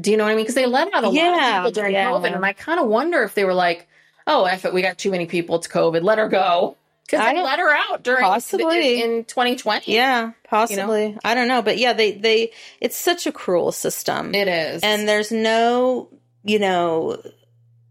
do 0.00 0.10
you 0.10 0.16
know 0.16 0.24
what 0.24 0.30
I 0.30 0.34
mean? 0.34 0.44
Because 0.44 0.54
they 0.54 0.66
let 0.66 0.92
out 0.94 1.04
a 1.04 1.08
lot 1.08 1.38
of 1.38 1.56
people 1.56 1.70
during 1.72 1.94
yeah. 1.94 2.10
COVID, 2.10 2.34
and 2.34 2.44
I 2.44 2.52
kind 2.52 2.80
of 2.80 2.86
wonder 2.86 3.22
if 3.22 3.34
they 3.34 3.44
were 3.44 3.54
like, 3.54 3.86
"Oh, 4.26 4.46
if 4.46 4.64
it, 4.64 4.72
we 4.72 4.80
got 4.80 4.96
too 4.96 5.10
many 5.10 5.26
people, 5.26 5.56
it's 5.56 5.68
COVID, 5.68 6.02
let 6.02 6.18
her 6.18 6.28
go." 6.28 6.76
Because 7.08 7.24
I 7.24 7.32
they 7.32 7.42
let 7.42 7.58
her 7.58 7.74
out 7.74 8.02
during 8.02 8.22
Possibly. 8.22 9.00
in 9.02 9.24
2020. 9.24 9.94
Yeah, 9.94 10.32
possibly. 10.44 11.16
I 11.24 11.34
don't 11.34 11.48
know, 11.48 11.62
but 11.62 11.78
yeah, 11.78 11.94
they 11.94 12.12
they 12.12 12.52
it's 12.82 12.96
such 12.96 13.26
a 13.26 13.32
cruel 13.32 13.72
system. 13.72 14.34
it 14.34 14.46
is, 14.46 14.82
and 14.82 15.08
there's 15.08 15.32
no, 15.32 16.10
you 16.44 16.58
know, 16.58 17.22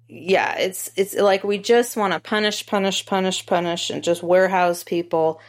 yeah, 0.07 0.57
it's 0.59 0.91
it's 0.95 1.15
like 1.15 1.43
we 1.43 1.57
just 1.57 1.97
want 1.97 2.13
to 2.13 2.19
punish, 2.19 2.67
punish, 2.67 3.07
punish, 3.07 3.45
punish, 3.47 3.89
and 3.89 4.03
just 4.03 4.21
warehouse 4.21 4.83
people, 4.83 5.41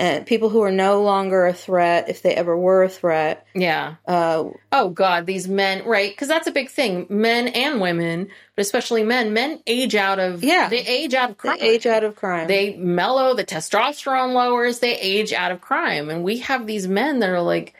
and 0.00 0.26
people 0.26 0.48
who 0.48 0.62
are 0.62 0.72
no 0.72 1.02
longer 1.02 1.46
a 1.46 1.52
threat 1.52 2.08
if 2.08 2.22
they 2.22 2.34
ever 2.34 2.56
were 2.56 2.82
a 2.82 2.88
threat. 2.88 3.46
yeah. 3.54 3.96
Uh, 4.08 4.44
Oh 4.72 4.88
God, 4.88 5.26
these 5.26 5.46
men, 5.46 5.84
right? 5.84 6.10
Because 6.10 6.26
that's 6.28 6.46
a 6.46 6.52
big 6.52 6.70
thing. 6.70 7.06
Men 7.10 7.48
and 7.48 7.80
women, 7.80 8.28
but 8.56 8.62
especially 8.62 9.02
men. 9.04 9.32
Men 9.32 9.60
age 9.66 9.94
out 9.94 10.18
of 10.18 10.42
Yeah. 10.42 10.68
They 10.68 10.80
age 10.86 11.12
out 11.14 11.30
of 11.30 11.36
they 11.36 11.40
crime. 11.48 11.58
age 11.60 11.86
out 11.86 12.02
of 12.04 12.16
crime. 12.16 12.48
they 12.48 12.76
mellow, 12.76 13.34
the 13.34 13.44
testosterone 13.44 14.32
lowers, 14.32 14.78
they 14.80 14.96
age 14.98 15.32
out 15.32 15.52
of 15.52 15.60
crime. 15.60 16.08
And 16.10 16.24
we 16.24 16.38
have 16.38 16.66
these 16.66 16.88
men 16.88 17.18
that 17.20 17.30
are 17.30 17.42
like 17.42 17.74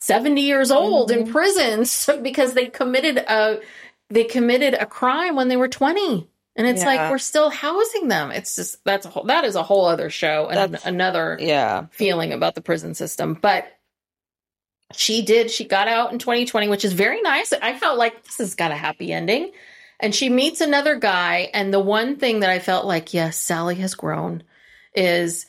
70 0.00 0.40
years 0.42 0.70
old 0.70 1.10
Mm-hmm. 1.10 1.26
in 1.26 1.32
prison 1.32 1.84
so- 1.84 2.20
because 2.22 2.54
they 2.54 2.66
committed 2.66 3.18
a 3.18 3.60
they 4.10 4.24
committed 4.24 4.72
a 4.74 4.86
crime 4.86 5.34
when 5.36 5.48
they 5.48 5.56
were 5.56 5.68
20. 5.68 6.28
And 6.58 6.66
it's 6.66 6.82
Yeah. 6.82 6.86
like 6.88 7.10
we're 7.10 7.18
still 7.18 7.48
housing 7.50 8.08
them. 8.08 8.30
It's 8.32 8.56
just 8.56 8.84
that's 8.84 9.06
a 9.06 9.08
whole 9.08 9.24
that 9.24 9.44
is 9.44 9.54
a 9.54 9.62
whole 9.62 9.86
other 9.86 10.10
show 10.10 10.48
and 10.48 10.58
That's- 10.74 10.84
another 10.84 11.38
yeah, 11.40 11.86
feeling 11.92 12.32
about 12.34 12.54
the 12.56 12.60
prison 12.60 12.94
system. 12.94 13.34
But 13.40 13.66
she 14.94 15.22
did. 15.22 15.50
She 15.50 15.64
got 15.64 15.86
out 15.88 16.12
in 16.12 16.18
2020, 16.18 16.68
which 16.68 16.84
is 16.84 16.92
very 16.94 17.20
nice. 17.22 17.52
I 17.52 17.78
felt 17.78 17.98
like 17.98 18.24
this 18.24 18.38
has 18.38 18.54
got 18.54 18.70
a 18.72 18.74
happy 18.76 19.12
ending. 19.12 19.52
And 20.00 20.14
she 20.14 20.28
meets 20.28 20.60
another 20.60 20.96
guy. 20.96 21.50
And 21.52 21.72
the 21.74 21.80
one 21.80 22.16
thing 22.16 22.40
that 22.40 22.50
I 22.50 22.58
felt 22.58 22.86
like, 22.86 23.12
yes, 23.14 23.36
Sally 23.36 23.74
has 23.76 23.94
grown 23.94 24.42
is 24.94 25.46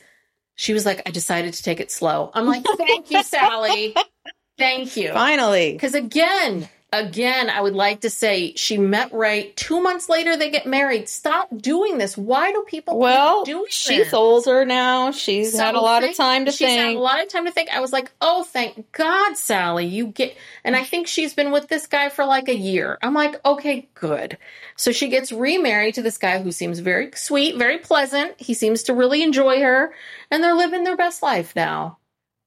she 0.56 0.72
was 0.74 0.84
like, 0.84 1.02
I 1.06 1.10
decided 1.10 1.54
to 1.54 1.62
take 1.62 1.80
it 1.80 1.90
slow. 1.90 2.30
I'm 2.34 2.46
like, 2.46 2.64
thank 2.76 3.10
you, 3.10 3.22
Sally. 3.22 3.94
Thank 4.58 4.94
you. 4.98 5.12
finally. 5.14 5.72
Because 5.72 5.94
again, 5.94 6.68
again, 6.92 7.50
I 7.50 7.60
would 7.60 7.74
like 7.74 8.00
to 8.00 8.10
say 8.10 8.54
she 8.56 8.78
met 8.78 9.12
right. 9.12 9.54
Two 9.56 9.80
months 9.80 10.08
later, 10.08 10.36
they 10.36 10.50
get 10.50 10.66
married. 10.66 11.08
Stop 11.08 11.48
doing 11.56 11.98
this. 11.98 12.16
Why 12.16 12.52
do 12.52 12.64
people 12.66 12.98
Well, 12.98 13.44
doing 13.44 13.66
she's 13.68 14.04
this? 14.06 14.14
older 14.14 14.64
now. 14.64 15.10
She's 15.12 15.56
had 15.58 15.74
a 15.74 15.78
So 15.78 15.82
lot 15.84 16.04
of 16.04 16.16
time 16.16 16.44
to 16.46 16.52
think. 16.52 16.70
she's 16.70 16.78
had 16.78 16.94
a 16.94 16.98
lot 16.98 17.20
of 17.22 17.28
time 17.28 17.46
to 17.46 17.52
think. 17.52 17.70
I 17.70 17.80
was 17.80 17.92
like, 17.92 18.10
oh, 18.20 18.42
thank 18.44 18.90
God, 18.92 19.36
Sally, 19.36 19.86
you 19.86 20.06
get. 20.08 20.36
And 20.64 20.74
I 20.76 20.84
think 20.84 21.06
she's 21.06 21.34
been 21.34 21.52
with 21.52 21.68
this 21.68 21.86
guy 21.86 22.08
for 22.08 22.24
like 22.24 22.48
a 22.48 22.56
year. 22.56 22.98
I'm 23.02 23.14
like, 23.14 23.44
okay, 23.44 23.88
good. 23.94 24.36
So 24.76 24.92
she 24.92 25.08
gets 25.08 25.30
remarried 25.32 25.94
to 25.94 26.02
this 26.02 26.18
guy 26.18 26.42
who 26.42 26.52
seems 26.52 26.78
very 26.80 27.10
sweet, 27.14 27.56
very 27.56 27.78
pleasant. 27.78 28.40
He 28.40 28.54
seems 28.54 28.82
to 28.84 28.94
really 28.94 29.22
enjoy 29.22 29.60
her, 29.60 29.92
and 30.30 30.42
they're 30.42 30.54
living 30.54 30.84
their 30.84 30.96
best 30.96 31.22
life 31.22 31.54
now. 31.54 31.98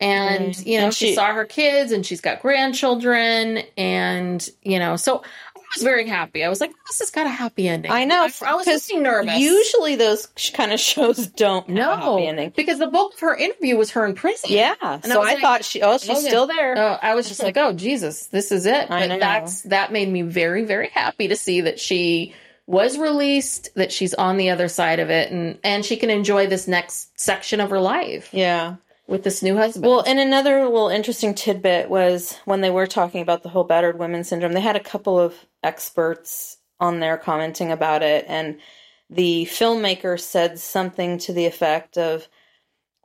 And 0.03 0.65
you 0.65 0.79
know, 0.79 0.85
And 0.85 0.93
she, 0.93 1.07
she- 1.09 1.15
saw 1.15 1.33
her 1.33 1.45
kids, 1.45 1.91
and 1.91 2.05
she's 2.05 2.21
got 2.21 2.41
grandchildren, 2.41 3.59
and 3.77 4.47
you 4.61 4.79
know, 4.79 4.95
so 4.95 5.23
I 5.55 5.59
was 5.77 5.83
very 5.83 6.07
happy. 6.07 6.43
I 6.43 6.49
was 6.49 6.61
like, 6.61 6.71
this 6.87 6.99
has 6.99 7.09
got 7.09 7.25
a 7.25 7.29
happy 7.29 7.67
ending. 7.67 7.91
I 7.91 8.05
know. 8.05 8.21
I, 8.23 8.31
I 8.45 8.55
was 8.55 8.65
getting 8.65 9.01
nervous. 9.03 9.37
Usually, 9.39 9.95
those 9.95 10.27
kind 10.53 10.71
of 10.71 10.79
shows 10.79 11.27
don't 11.27 11.67
no, 11.69 12.17
ending. 12.17 12.53
because 12.55 12.79
the 12.79 12.87
bulk 12.87 13.13
of 13.15 13.19
her 13.21 13.35
interview 13.35 13.77
was 13.77 13.91
her 13.91 14.05
in 14.05 14.13
prison. 14.13 14.51
Yeah. 14.51 14.75
And 14.81 15.05
so 15.05 15.21
I 15.21 15.29
I, 15.29 15.33
like, 15.33 15.39
thought 15.39 15.65
she. 15.65 15.81
Oh, 15.81 15.97
she's 15.97 16.09
Oh, 16.17 16.19
still 16.19 16.47
there. 16.47 16.77
Oh, 16.77 16.99
I 17.01 17.15
was 17.15 17.27
just 17.27 17.41
like, 17.41 17.57
oh 17.57 17.73
Jesus, 17.73 18.27
this 18.27 18.51
is 18.51 18.65
it. 18.65 18.91
I 18.91 18.99
But 19.01 19.07
know. 19.07 19.19
that's 19.19 19.61
that 19.63 19.91
made 19.91 20.09
me 20.09 20.21
very, 20.21 20.63
very 20.65 20.89
happy 20.89 21.29
to 21.29 21.35
see 21.35 21.61
that 21.61 21.79
she 21.79 22.35
was 22.67 22.97
released, 22.97 23.69
that 23.75 23.91
she's 23.91 24.13
on 24.13 24.37
the 24.37 24.49
other 24.51 24.67
side 24.67 24.99
of 24.99 25.09
it, 25.09 25.31
and 25.31 25.57
and 25.63 25.83
she 25.83 25.97
can 25.97 26.09
enjoy 26.09 26.47
this 26.47 26.67
next 26.67 27.19
section 27.19 27.59
of 27.59 27.69
her 27.71 27.79
life 27.79 28.29
yeah. 28.31 28.75
With 29.13 29.23
this 29.23 29.43
new 29.43 29.55
husband. 29.55 29.85
Well, 29.85 30.01
and 30.05 30.19
another 30.19 30.63
little 30.65 30.89
interesting 30.89 31.35
tidbit 31.35 31.89
was 31.89 32.37
when 32.45 32.61
they 32.61 32.71
were 32.71 32.87
talking 32.87 33.21
about 33.21 33.43
the 33.43 33.49
whole 33.49 33.63
battered 33.63 33.99
women 33.99 34.23
syndrome, 34.23 34.53
they 34.53 34.59
had 34.59 34.75
a 34.75 34.79
couple 34.81 35.19
of 35.19 35.35
experts 35.61 36.57
on 36.79 36.99
there 36.99 37.17
commenting 37.17 37.71
about 37.71 38.01
it. 38.01 38.25
And 38.27 38.59
the 39.09 39.45
filmmaker 39.45 40.19
said 40.19 40.57
something 40.59 41.19
to 41.19 41.33
the 41.33 41.45
effect 41.45 41.97
of, 41.97 42.27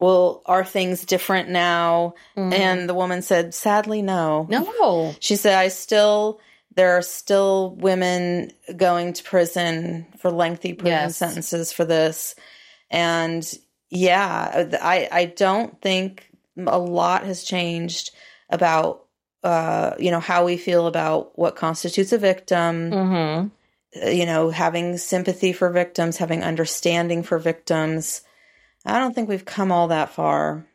Well, 0.00 0.42
are 0.46 0.64
things 0.64 1.04
different 1.04 1.50
now? 1.50 2.14
Mm-hmm. 2.36 2.52
And 2.54 2.88
the 2.88 2.94
woman 2.94 3.20
said, 3.22 3.52
Sadly, 3.54 4.00
no. 4.00 4.46
no, 4.48 5.14
She 5.20 5.36
said, 5.36 5.54
I 5.58 5.68
still, 5.68 6.40
there 6.74 6.96
are 6.96 7.02
still 7.02 7.74
women 7.76 8.52
going 8.74 9.12
to 9.12 9.22
prison 9.22 10.06
for 10.18 10.30
lengthy 10.30 10.72
prison 10.72 10.92
Yes. 10.92 11.16
sentences 11.16 11.70
for 11.70 11.84
this. 11.84 12.34
And 12.90 13.46
yeah, 13.90 14.68
I, 14.80 15.08
I 15.10 15.24
don't 15.26 15.80
think 15.80 16.30
a 16.66 16.78
lot 16.78 17.24
has 17.24 17.44
changed 17.44 18.10
about, 18.50 19.04
uh, 19.42 19.92
you 19.98 20.10
know, 20.10 20.20
how 20.20 20.44
we 20.44 20.56
feel 20.56 20.86
about 20.86 21.38
what 21.38 21.56
constitutes 21.56 22.12
a 22.12 22.18
victim, 22.18 22.92
hmm 22.92 23.46
uh, 24.02 24.10
you 24.10 24.26
know, 24.26 24.50
having 24.50 24.98
sympathy 24.98 25.52
for 25.52 25.70
victims, 25.70 26.18
having 26.18 26.42
understanding 26.44 27.22
for 27.22 27.38
victims. 27.38 28.20
I 28.84 28.98
don't 28.98 29.14
think 29.14 29.30
we've 29.30 29.44
come 29.44 29.72
all 29.72 29.88
that 29.88 30.10
far. 30.10 30.66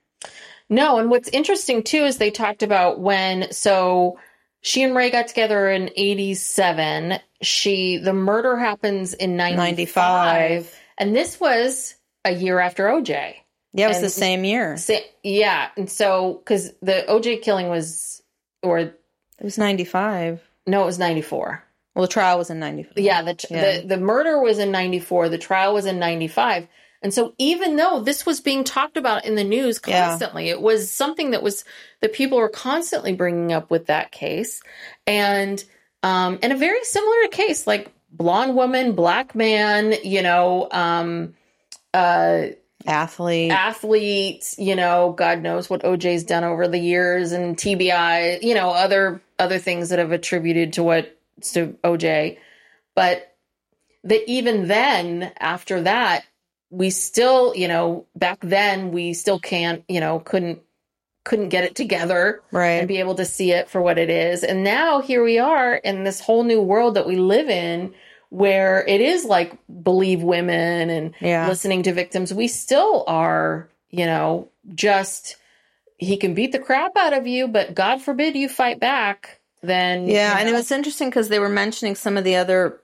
no. 0.67 0.97
And 0.97 1.11
what's 1.11 1.29
interesting 1.29 1.83
too 1.83 2.05
is 2.05 2.17
they 2.17 2.31
talked 2.31 2.63
about 2.63 2.99
when 2.99 3.51
so 3.51 4.17
she 4.61 4.81
and 4.81 4.95
Ray 4.95 5.11
got 5.11 5.27
together 5.27 5.69
in 5.69 5.91
'87. 5.95 7.19
She 7.43 7.97
the 7.97 8.13
murder 8.13 8.57
happens 8.57 9.13
in 9.13 9.35
'95, 9.37 9.95
95. 9.95 10.79
and 10.97 11.15
this 11.15 11.39
was 11.39 11.95
a 12.25 12.31
year 12.31 12.59
after 12.59 12.87
OJ. 12.87 13.35
Yeah, 13.73 13.85
it 13.85 13.87
was 13.89 13.97
And- 13.97 14.05
the 14.05 14.09
same 14.09 14.43
year. 14.45 14.77
Sa- 14.77 14.93
yeah, 15.23 15.69
and 15.77 15.89
so 15.89 16.41
because 16.43 16.71
the 16.81 17.05
OJ 17.07 17.37
killing 17.41 17.69
was, 17.69 18.21
or 18.61 18.79
It 18.79 18.93
was 19.41 19.57
95. 19.57 20.39
no, 20.67 20.83
it 20.83 20.85
was 20.85 20.99
ninety 20.99 21.21
four. 21.21 21.63
Well, 21.95 22.03
the 22.03 22.11
trial 22.11 22.37
was 22.37 22.49
in 22.49 22.59
95. 22.59 22.93
Yeah, 22.97 23.21
the, 23.23 23.35
Yeah. 23.49 23.79
the 23.81 23.87
the 23.87 23.97
murder 23.97 24.39
was 24.41 24.57
in 24.59 24.71
ninety 24.71 24.99
four. 24.99 25.27
The 25.29 25.37
trial 25.37 25.73
was 25.73 25.85
in 25.85 25.99
ninety 25.99 26.27
five. 26.27 26.67
And 27.01 27.13
so, 27.13 27.33
even 27.37 27.75
though 27.75 27.99
this 27.99 28.25
was 28.25 28.39
being 28.39 28.63
talked 28.63 28.95
about 28.95 29.25
in 29.25 29.35
the 29.35 29.43
news 29.43 29.81
Yeah. 29.85 30.07
constantly, 30.07 30.47
it 30.49 30.61
was 30.61 30.89
something 30.89 31.31
that 31.31 31.43
was 31.43 31.65
that 32.01 32.13
people 32.13 32.37
were 32.37 32.47
constantly 32.49 33.11
bringing 33.13 33.51
up 33.51 33.69
with 33.69 33.87
that 33.87 34.11
case, 34.11 34.61
and 35.05 35.61
um, 36.03 36.39
and 36.41 36.53
a 36.53 36.57
very 36.57 36.83
similar 36.85 37.27
case, 37.31 37.65
like 37.67 37.91
blonde 38.11 38.55
woman, 38.55 38.93
black 38.93 39.35
man, 39.35 39.93
you 40.03 40.21
know, 40.21 40.67
um, 40.71 41.33
uh, 41.93 42.47
Athlete. 42.85 43.51
athlete, 43.51 44.55
you 44.57 44.75
know, 44.75 45.13
God 45.17 45.41
knows 45.41 45.69
what 45.69 45.83
OJ's 45.83 46.23
done 46.23 46.43
over 46.43 46.67
the 46.67 46.79
years 46.79 47.31
and 47.31 47.55
TBI, 47.55 48.41
you 48.41 48.55
know, 48.55 48.71
other 48.71 49.21
other 49.39 49.59
things 49.59 49.89
that 49.89 49.99
have 49.99 50.11
attributed 50.11 50.73
to 50.73 50.83
what 50.83 51.17
to 51.53 51.77
OJ. 51.83 52.37
But 52.95 53.35
that 54.03 54.29
even 54.29 54.67
then, 54.67 55.31
after 55.39 55.81
that, 55.81 56.25
we 56.69 56.89
still, 56.89 57.55
you 57.55 57.67
know, 57.67 58.05
back 58.15 58.39
then 58.41 58.91
we 58.91 59.13
still 59.13 59.39
can't, 59.39 59.83
you 59.87 59.99
know, 59.99 60.19
couldn't 60.19 60.61
couldn't 61.23 61.49
get 61.49 61.63
it 61.63 61.75
together 61.75 62.41
right. 62.51 62.71
and 62.71 62.87
be 62.87 62.97
able 62.97 63.15
to 63.15 63.23
see 63.23 63.51
it 63.53 63.69
for 63.69 63.81
what 63.81 63.97
it 63.97 64.09
is. 64.09 64.43
And 64.43 64.61
now 64.61 64.99
here 64.99 65.23
we 65.23 65.39
are 65.39 65.75
in 65.75 66.03
this 66.03 66.19
whole 66.19 66.43
new 66.43 66.61
world 66.61 66.95
that 66.95 67.07
we 67.07 67.15
live 67.15 67.47
in 67.47 67.93
where 68.33 68.83
it 68.87 68.99
is 68.99 69.25
like 69.25 69.55
believe 69.83 70.23
women 70.23 70.89
and 70.89 71.13
Yeah. 71.21 71.47
listening 71.47 71.83
to 71.83 71.93
victims. 71.93 72.33
We 72.33 72.47
still 72.47 73.03
are, 73.05 73.69
you 73.91 74.07
know, 74.07 74.49
just 74.73 75.35
he 75.97 76.17
can 76.17 76.33
beat 76.33 76.51
the 76.51 76.57
crap 76.57 76.97
out 76.97 77.13
of 77.13 77.27
you, 77.27 77.47
but 77.47 77.75
God 77.75 78.01
forbid 78.01 78.35
you 78.35 78.49
fight 78.49 78.79
back. 78.79 79.39
Then 79.61 80.07
yeah, 80.07 80.33
you 80.33 80.39
and 80.39 80.49
it 80.49 80.53
was 80.53 80.71
interesting 80.71 81.09
because 81.09 81.29
they 81.29 81.37
were 81.37 81.47
mentioning 81.47 81.93
some 81.95 82.17
of 82.17 82.23
the 82.23 82.37
other 82.37 82.79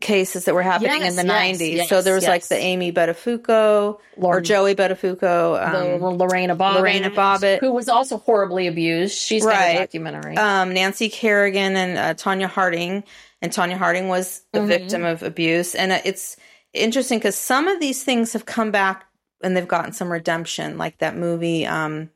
cases 0.00 0.44
that 0.44 0.54
were 0.54 0.62
happening 0.62 1.00
Yes, 1.02 1.10
in 1.18 1.26
the 1.26 1.32
yes, 1.32 1.58
90s. 1.60 1.72
yes, 1.74 1.88
so 1.88 2.02
there 2.02 2.14
was 2.14 2.26
like 2.26 2.46
the 2.46 2.56
Amy 2.56 2.92
Buttafuoco 2.92 3.98
or 4.16 4.40
Joey 4.40 4.74
Buttafuoco. 4.74 5.18
the 5.18 6.04
Um, 6.04 6.18
Lorena 6.18 6.54
Bobbitt, 6.56 6.74
Lorena 6.80 7.10
Bobbitt. 7.10 7.58
who 7.60 7.72
was 7.72 7.88
also 7.88 8.18
horribly 8.18 8.66
abused. 8.68 9.16
She's 9.18 9.44
got 9.44 9.60
a 9.70 9.78
documentary. 9.78 10.36
um, 10.36 10.72
Nancy 10.74 11.08
Kerrigan 11.08 11.76
and 11.76 11.98
uh, 11.98 12.14
Tonya 12.14 12.46
Harding. 12.48 13.02
And 13.40 13.52
Tonya 13.52 13.76
Harding 13.76 14.08
was 14.08 14.42
a 14.52 14.58
Mhm. 14.58 14.66
victim 14.66 15.04
of 15.04 15.22
abuse. 15.22 15.74
And 15.74 15.92
uh, 15.92 15.98
it's 16.04 16.36
interesting 16.72 17.18
because 17.18 17.36
some 17.36 17.68
of 17.68 17.80
these 17.80 18.02
things 18.04 18.32
have 18.32 18.46
come 18.46 18.70
back 18.70 19.04
and 19.42 19.56
they've 19.56 19.68
gotten 19.68 19.92
some 19.92 20.10
redemption, 20.10 20.76
like 20.78 20.98
that 20.98 21.16
movie, 21.16 21.64
um, 21.66 22.10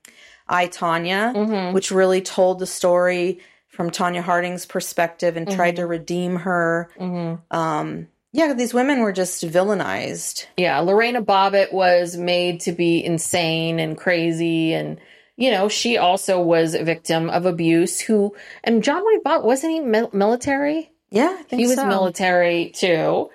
I, 0.49 0.67
Tonya, 0.67 1.33
Mhm. 1.35 1.73
which 1.73 1.91
really 1.93 2.21
told 2.21 2.59
the 2.59 2.67
story 2.67 3.39
from 3.69 3.91
Tonya 3.91 4.21
Harding's 4.21 4.67
perspective 4.67 5.37
and 5.37 5.51
tried 5.51 5.77
Mm-hmm. 5.77 5.83
to 5.83 5.87
redeem 5.87 6.37
her. 6.37 6.91
Mhm. 6.99 7.41
Um, 7.51 8.09
Yeah, 8.35 8.55
these 8.55 8.73
women 8.73 9.01
were 9.01 9.13
just 9.13 9.45
villainized. 9.45 10.47
Yeah, 10.57 10.79
Lorena 10.81 11.21
Bobbitt 11.21 11.71
was 11.71 12.17
made 12.17 12.61
to 12.61 12.73
be 12.73 13.05
insane 13.05 13.79
and 13.79 13.97
crazy 13.97 14.73
and 14.75 14.99
you 15.37 15.51
know, 15.51 15.67
she 15.69 15.97
also 15.99 16.41
was 16.41 16.75
a 16.75 16.85
victim 16.85 17.29
of 17.31 17.47
abuse 17.47 17.99
who 18.01 18.35
and 18.65 18.83
John 18.83 19.03
Wayne 19.05 19.23
Bobbitt 19.23 19.45
wasn't 19.45 19.73
he 19.73 19.81
mil- 19.81 20.11
military? 20.13 20.92
Yeah, 21.13 21.37
I 21.41 21.45
think 21.45 21.61
he 21.61 21.69
was 21.69 21.79
so. 21.79 21.89
military 21.89 22.71
too. 22.75 23.31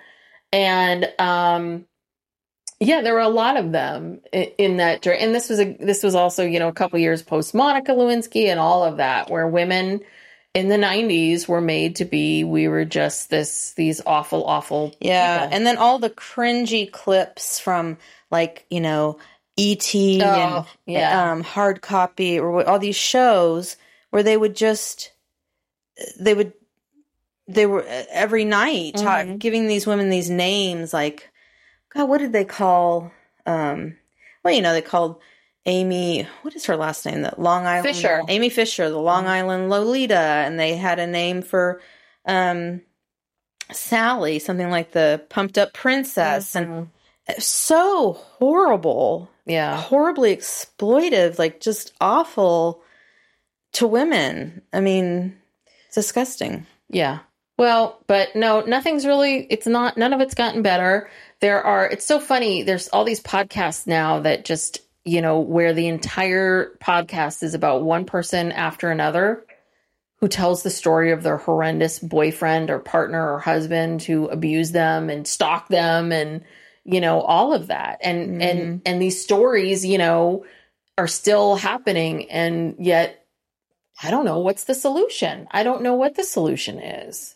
And 0.53 1.09
um 1.19 1.85
yeah, 2.79 3.01
there 3.01 3.15
were 3.15 3.21
a 3.21 3.29
lot 3.29 3.57
of 3.57 3.73
them 3.73 4.21
in, 4.33 4.43
in 4.59 4.77
that 4.77 5.05
and 5.07 5.35
this 5.35 5.49
was 5.49 5.59
a 5.61 5.77
this 5.79 6.03
was 6.03 6.15
also, 6.15 6.45
you 6.45 6.59
know, 6.59 6.69
a 6.69 6.73
couple 6.73 6.99
years 6.99 7.23
post 7.23 7.55
Monica 7.55 7.93
Lewinsky 7.93 8.47
and 8.47 8.59
all 8.59 8.83
of 8.85 8.97
that 8.97 9.31
where 9.31 9.47
women 9.47 10.01
in 10.55 10.69
the 10.69 10.77
90s 10.77 11.47
were 11.47 11.61
made 11.61 11.97
to 11.97 12.05
be 12.05 12.43
we 12.43 12.67
were 12.69 12.85
just 12.85 13.29
this 13.31 13.73
these 13.75 14.01
awful 14.05 14.45
awful 14.45 14.95
Yeah, 15.01 15.43
people. 15.43 15.49
and 15.51 15.65
then 15.67 15.77
all 15.77 15.99
the 15.99 16.09
cringy 16.11 16.91
clips 16.91 17.59
from 17.59 17.97
like 18.31 18.65
you 18.69 18.81
know 18.81 19.19
ET 19.57 19.95
and 19.95 20.59
Oh, 20.59 20.67
yeah. 20.87 21.31
um, 21.33 21.43
Hard 21.43 21.81
Copy 21.81 22.39
or 22.39 22.67
all 22.67 22.79
these 22.79 22.95
shows 22.97 23.77
where 24.11 24.23
they 24.23 24.37
would 24.37 24.55
just 24.55 25.13
they 26.19 26.33
would 26.35 26.53
they 27.47 27.65
were 27.65 27.83
uh, 27.83 28.03
every 28.09 28.45
night 28.45 28.95
Mm-hmm. 28.95 29.37
giving 29.37 29.67
these 29.67 29.87
women 29.87 30.09
these 30.09 30.29
names 30.29 30.93
like 30.93 31.29
God, 31.93 32.09
what 32.09 32.19
did 32.19 32.33
they 32.33 32.45
call? 32.45 33.11
Um, 33.45 33.97
well, 34.43 34.53
you 34.53 34.61
know, 34.61 34.73
they 34.73 34.81
called 34.81 35.21
Amy. 35.65 36.27
What 36.41 36.55
is 36.55 36.65
her 36.65 36.75
last 36.75 37.05
name? 37.05 37.21
The 37.21 37.33
Long 37.37 37.65
Island 37.65 37.95
Fisher. 37.95 38.21
Amy 38.27 38.49
Fisher, 38.49 38.89
the 38.89 38.97
Long 38.99 39.25
Island 39.25 39.69
Lolita, 39.69 40.15
and 40.15 40.59
they 40.59 40.75
had 40.75 40.99
a 40.99 41.07
name 41.07 41.41
for 41.41 41.81
um, 42.25 42.81
Sally, 43.71 44.39
something 44.39 44.69
like 44.69 44.91
the 44.91 45.23
Pumped 45.29 45.57
Up 45.57 45.73
Princess, 45.73 46.55
and 46.55 46.89
so 47.39 48.13
horrible, 48.13 49.29
yeah. 49.45 49.79
horribly 49.81 50.35
exploitive, 50.35 51.39
like 51.39 51.59
just 51.59 51.93
awful 51.99 52.81
to 53.73 53.87
women. 53.87 54.61
I 54.71 54.79
mean, 54.81 55.37
it's 55.87 55.95
disgusting. 55.95 56.65
Yeah. 56.89 57.19
Well, 57.57 57.99
but 58.05 58.35
no, 58.35 58.61
nothing's 58.61 59.05
really, 59.05 59.47
it's 59.49 59.65
not, 59.65 59.97
none 59.97 60.13
of 60.13 60.21
it's 60.21 60.35
gotten 60.35 60.61
better. 60.61 61.09
There 61.41 61.63
are, 61.63 61.87
it's 61.87 62.05
so 62.05 62.19
funny. 62.19 62.61
There's 62.61 62.87
all 62.89 63.03
these 63.03 63.21
podcasts 63.21 63.87
now 63.87 64.19
that 64.21 64.45
just, 64.45 64.79
you 65.03 65.21
know, 65.21 65.39
where 65.39 65.73
the 65.73 65.87
entire 65.87 66.77
podcast 66.79 67.41
is 67.41 67.55
about 67.55 67.83
one 67.83 68.05
person 68.05 68.51
after 68.51 68.91
another 68.91 69.43
who 70.19 70.27
tells 70.27 70.61
the 70.61 70.69
story 70.69 71.11
of 71.11 71.23
their 71.23 71.37
horrendous 71.37 71.97
boyfriend 71.99 72.69
or 72.69 72.79
partner 72.79 73.33
or 73.33 73.39
husband 73.39 74.03
who 74.03 74.27
abused 74.27 74.73
them 74.73 75.09
and 75.09 75.27
stalked 75.27 75.69
them 75.69 76.11
and, 76.11 76.43
you 76.83 77.01
know, 77.01 77.21
all 77.21 77.53
of 77.53 77.67
that. 77.67 77.99
And, 78.01 78.41
and, 78.41 78.59
mm-hmm. 78.59 78.77
and 78.85 79.01
these 79.01 79.21
stories, 79.21 79.83
you 79.85 79.97
know, 79.97 80.45
are 80.97 81.07
still 81.07 81.55
happening. 81.55 82.29
And 82.29 82.75
yet, 82.79 83.25
I 84.01 84.11
don't 84.11 84.25
know 84.25 84.39
what's 84.39 84.65
the 84.65 84.75
solution. 84.75 85.47
I 85.49 85.63
don't 85.63 85.81
know 85.81 85.95
what 85.95 86.15
the 86.15 86.23
solution 86.23 86.79
is 86.79 87.35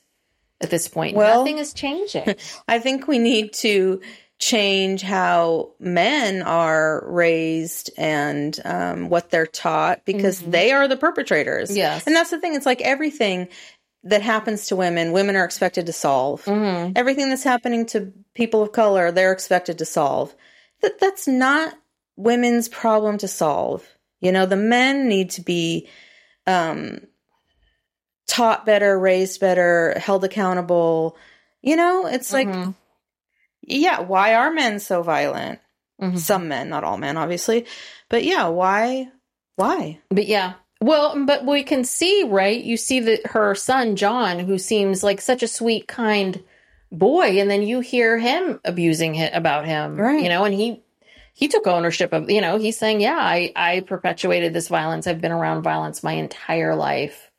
at 0.61 0.69
this 0.69 0.87
point. 0.87 1.15
Well- 1.15 1.39
Nothing 1.39 1.57
is 1.57 1.73
changing. 1.73 2.35
I 2.67 2.79
think 2.79 3.07
we 3.07 3.19
need 3.19 3.53
to 3.55 4.01
change 4.39 5.03
how 5.03 5.71
men 5.79 6.41
are 6.41 7.03
raised 7.07 7.91
and 7.95 8.59
um, 8.65 9.07
what 9.09 9.29
they're 9.29 9.45
taught 9.45 10.03
because 10.03 10.39
they 10.41 10.71
are 10.71 10.87
the 10.87 10.97
perpetrators. 10.97 11.75
Yes. 11.77 12.07
And 12.07 12.15
that's 12.15 12.31
the 12.31 12.39
thing. 12.39 12.55
It's 12.55 12.65
like 12.65 12.81
everything 12.81 13.49
that 14.03 14.23
happens 14.23 14.65
to 14.67 14.75
women, 14.75 15.11
women 15.11 15.35
are 15.35 15.45
expected 15.45 15.85
to 15.85 15.93
solve. 15.93 16.43
Everything 16.47 17.29
that's 17.29 17.43
happening 17.43 17.85
to 17.87 18.11
people 18.33 18.63
of 18.63 18.71
color, 18.71 19.11
they're 19.11 19.31
expected 19.31 19.77
to 19.77 19.85
solve. 19.85 20.33
That 20.81 20.99
that's 20.99 21.27
not 21.27 21.75
women's 22.15 22.67
problem 22.67 23.19
to 23.19 23.27
solve. 23.27 23.87
You 24.21 24.31
know, 24.31 24.47
the 24.47 24.55
men 24.57 25.07
need 25.07 25.29
to 25.31 25.41
be 25.43 25.87
um, 26.47 27.01
taught 28.31 28.65
better, 28.65 28.97
raised 28.97 29.41
better, 29.41 29.93
held 29.99 30.23
accountable. 30.23 31.17
You 31.61 31.75
know, 31.75 32.07
it's 32.07 32.31
like, 32.31 32.47
mm-hmm. 32.47 32.71
yeah, 33.61 33.99
why 33.99 34.35
are 34.35 34.51
men 34.53 34.79
so 34.79 35.03
violent? 35.03 35.59
Mm-hmm. 36.01 36.15
Some 36.15 36.47
men, 36.47 36.69
not 36.69 36.85
all 36.85 36.97
men, 36.97 37.17
obviously, 37.17 37.65
but 38.09 38.23
yeah, 38.23 38.47
why? 38.47 39.09
Why? 39.57 39.99
But 40.09 40.27
yeah. 40.27 40.53
Well, 40.79 41.25
but 41.25 41.45
we 41.45 41.63
can 41.63 41.83
see, 41.83 42.23
right? 42.23 42.59
You 42.59 42.77
see 42.77 43.01
that 43.01 43.27
her 43.27 43.53
son, 43.53 43.97
John, 43.97 44.39
who 44.39 44.57
seems 44.57 45.03
like 45.03 45.19
such 45.19 45.43
a 45.43 45.47
sweet, 45.47 45.87
kind 45.89 46.41
boy, 46.89 47.39
and 47.39 47.51
then 47.51 47.61
you 47.61 47.81
hear 47.81 48.17
him 48.17 48.61
abusing 48.63 49.15
it 49.15 49.33
about 49.35 49.65
him. 49.65 49.97
Right. 49.97 50.23
You 50.23 50.29
know, 50.29 50.45
and 50.45 50.55
he 50.55 50.81
he 51.33 51.49
took 51.49 51.67
ownership 51.67 52.13
of 52.13 52.29
you 52.29 52.39
know, 52.39 52.57
he's 52.57 52.79
saying, 52.79 53.01
Yeah, 53.01 53.17
I, 53.19 53.51
I 53.55 53.81
perpetuated 53.81 54.53
this 54.53 54.69
violence. 54.69 55.05
I've 55.05 55.21
been 55.21 55.33
around 55.33 55.63
violence 55.63 56.01
my 56.01 56.13
entire 56.13 56.75
life. 56.75 57.30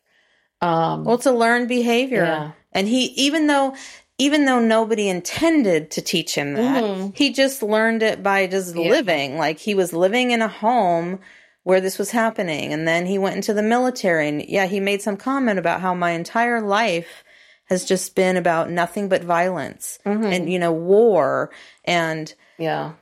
Um 0.62 1.04
Well, 1.04 1.16
it's 1.16 1.26
a 1.26 1.32
learned 1.32 1.68
behavior, 1.68 2.24
Yeah. 2.24 2.50
and 2.72 2.86
he, 2.88 3.06
even 3.26 3.48
though, 3.48 3.74
even 4.18 4.44
though 4.46 4.60
nobody 4.60 5.08
intended 5.08 5.90
to 5.90 6.00
teach 6.00 6.34
him 6.36 6.54
that, 6.54 7.12
he 7.14 7.32
just 7.32 7.62
learned 7.62 8.02
it 8.02 8.22
by 8.22 8.46
just 8.46 8.76
living. 8.76 9.36
Like 9.36 9.58
he 9.58 9.74
was 9.74 9.92
living 9.92 10.30
in 10.30 10.40
a 10.40 10.48
home 10.48 11.18
where 11.64 11.80
this 11.80 11.98
was 11.98 12.10
happening, 12.12 12.72
and 12.72 12.86
then 12.86 13.06
he 13.06 13.18
went 13.18 13.36
into 13.36 13.52
the 13.54 13.62
military, 13.62 14.28
and 14.28 14.44
yeah, 14.48 14.66
he 14.66 14.80
made 14.80 15.02
some 15.02 15.16
comment 15.16 15.58
about 15.58 15.80
how 15.80 15.94
my 15.94 16.12
entire 16.12 16.60
life 16.60 17.24
has 17.66 17.84
just 17.84 18.14
been 18.14 18.36
about 18.36 18.70
nothing 18.70 19.08
but 19.08 19.22
violence 19.24 19.98
and 20.04 20.52
you 20.52 20.58
know 20.58 20.72
war 20.72 21.50
and 21.84 22.34
yeah. 22.58 22.92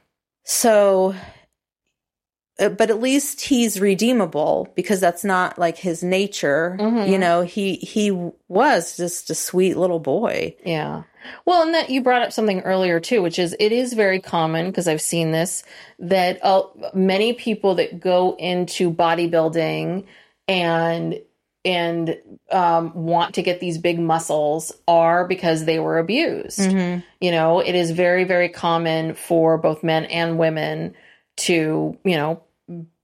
So, 0.45 1.15
but 2.69 2.91
at 2.91 3.01
least 3.01 3.41
he's 3.41 3.81
redeemable 3.81 4.69
because 4.77 5.01
that's 5.01 5.25
not 5.25 5.59
like 5.59 5.79
his 5.79 6.03
nature. 6.03 6.77
You 7.11 7.19
know, 7.19 7.43
he 7.43 7.77
he 7.77 8.11
was 8.49 8.97
just 8.97 9.31
a 9.31 9.35
sweet 9.35 9.77
little 9.77 10.01
boy. 10.01 10.57
Yeah. 10.65 11.05
Well, 11.45 11.63
and 11.63 11.75
that 11.75 11.91
you 11.91 12.03
brought 12.03 12.23
up 12.23 12.33
something 12.33 12.61
earlier 12.61 13.01
too, 13.01 13.23
which 13.23 13.39
is 13.39 13.55
it 13.59 13.73
is 13.73 13.93
very 13.93 14.21
common 14.21 14.67
because 14.67 14.89
I've 14.89 15.01
seen 15.01 15.33
this 15.33 15.63
that 15.99 16.39
uh, 16.45 16.63
many 16.95 17.33
people 17.33 17.77
that 17.77 18.01
go 18.01 18.37
into 18.39 18.93
bodybuilding 18.93 20.07
and 20.49 21.21
and 21.63 22.19
um, 22.51 22.95
want 22.95 23.35
to 23.35 23.43
get 23.43 23.61
these 23.61 23.77
big 23.77 23.99
muscles 23.99 24.73
are 24.89 25.27
because 25.29 25.67
they 25.67 25.79
were 25.79 25.99
abused. 25.99 26.61
You 27.21 27.31
know, 27.31 27.61
it 27.61 27.75
is 27.75 27.91
very 27.91 28.25
very 28.25 28.49
common 28.49 29.15
for 29.15 29.59
both 29.59 29.83
men 29.83 30.05
and 30.07 30.39
women 30.39 30.95
to 31.37 31.99
you 32.05 32.17
know 32.17 32.43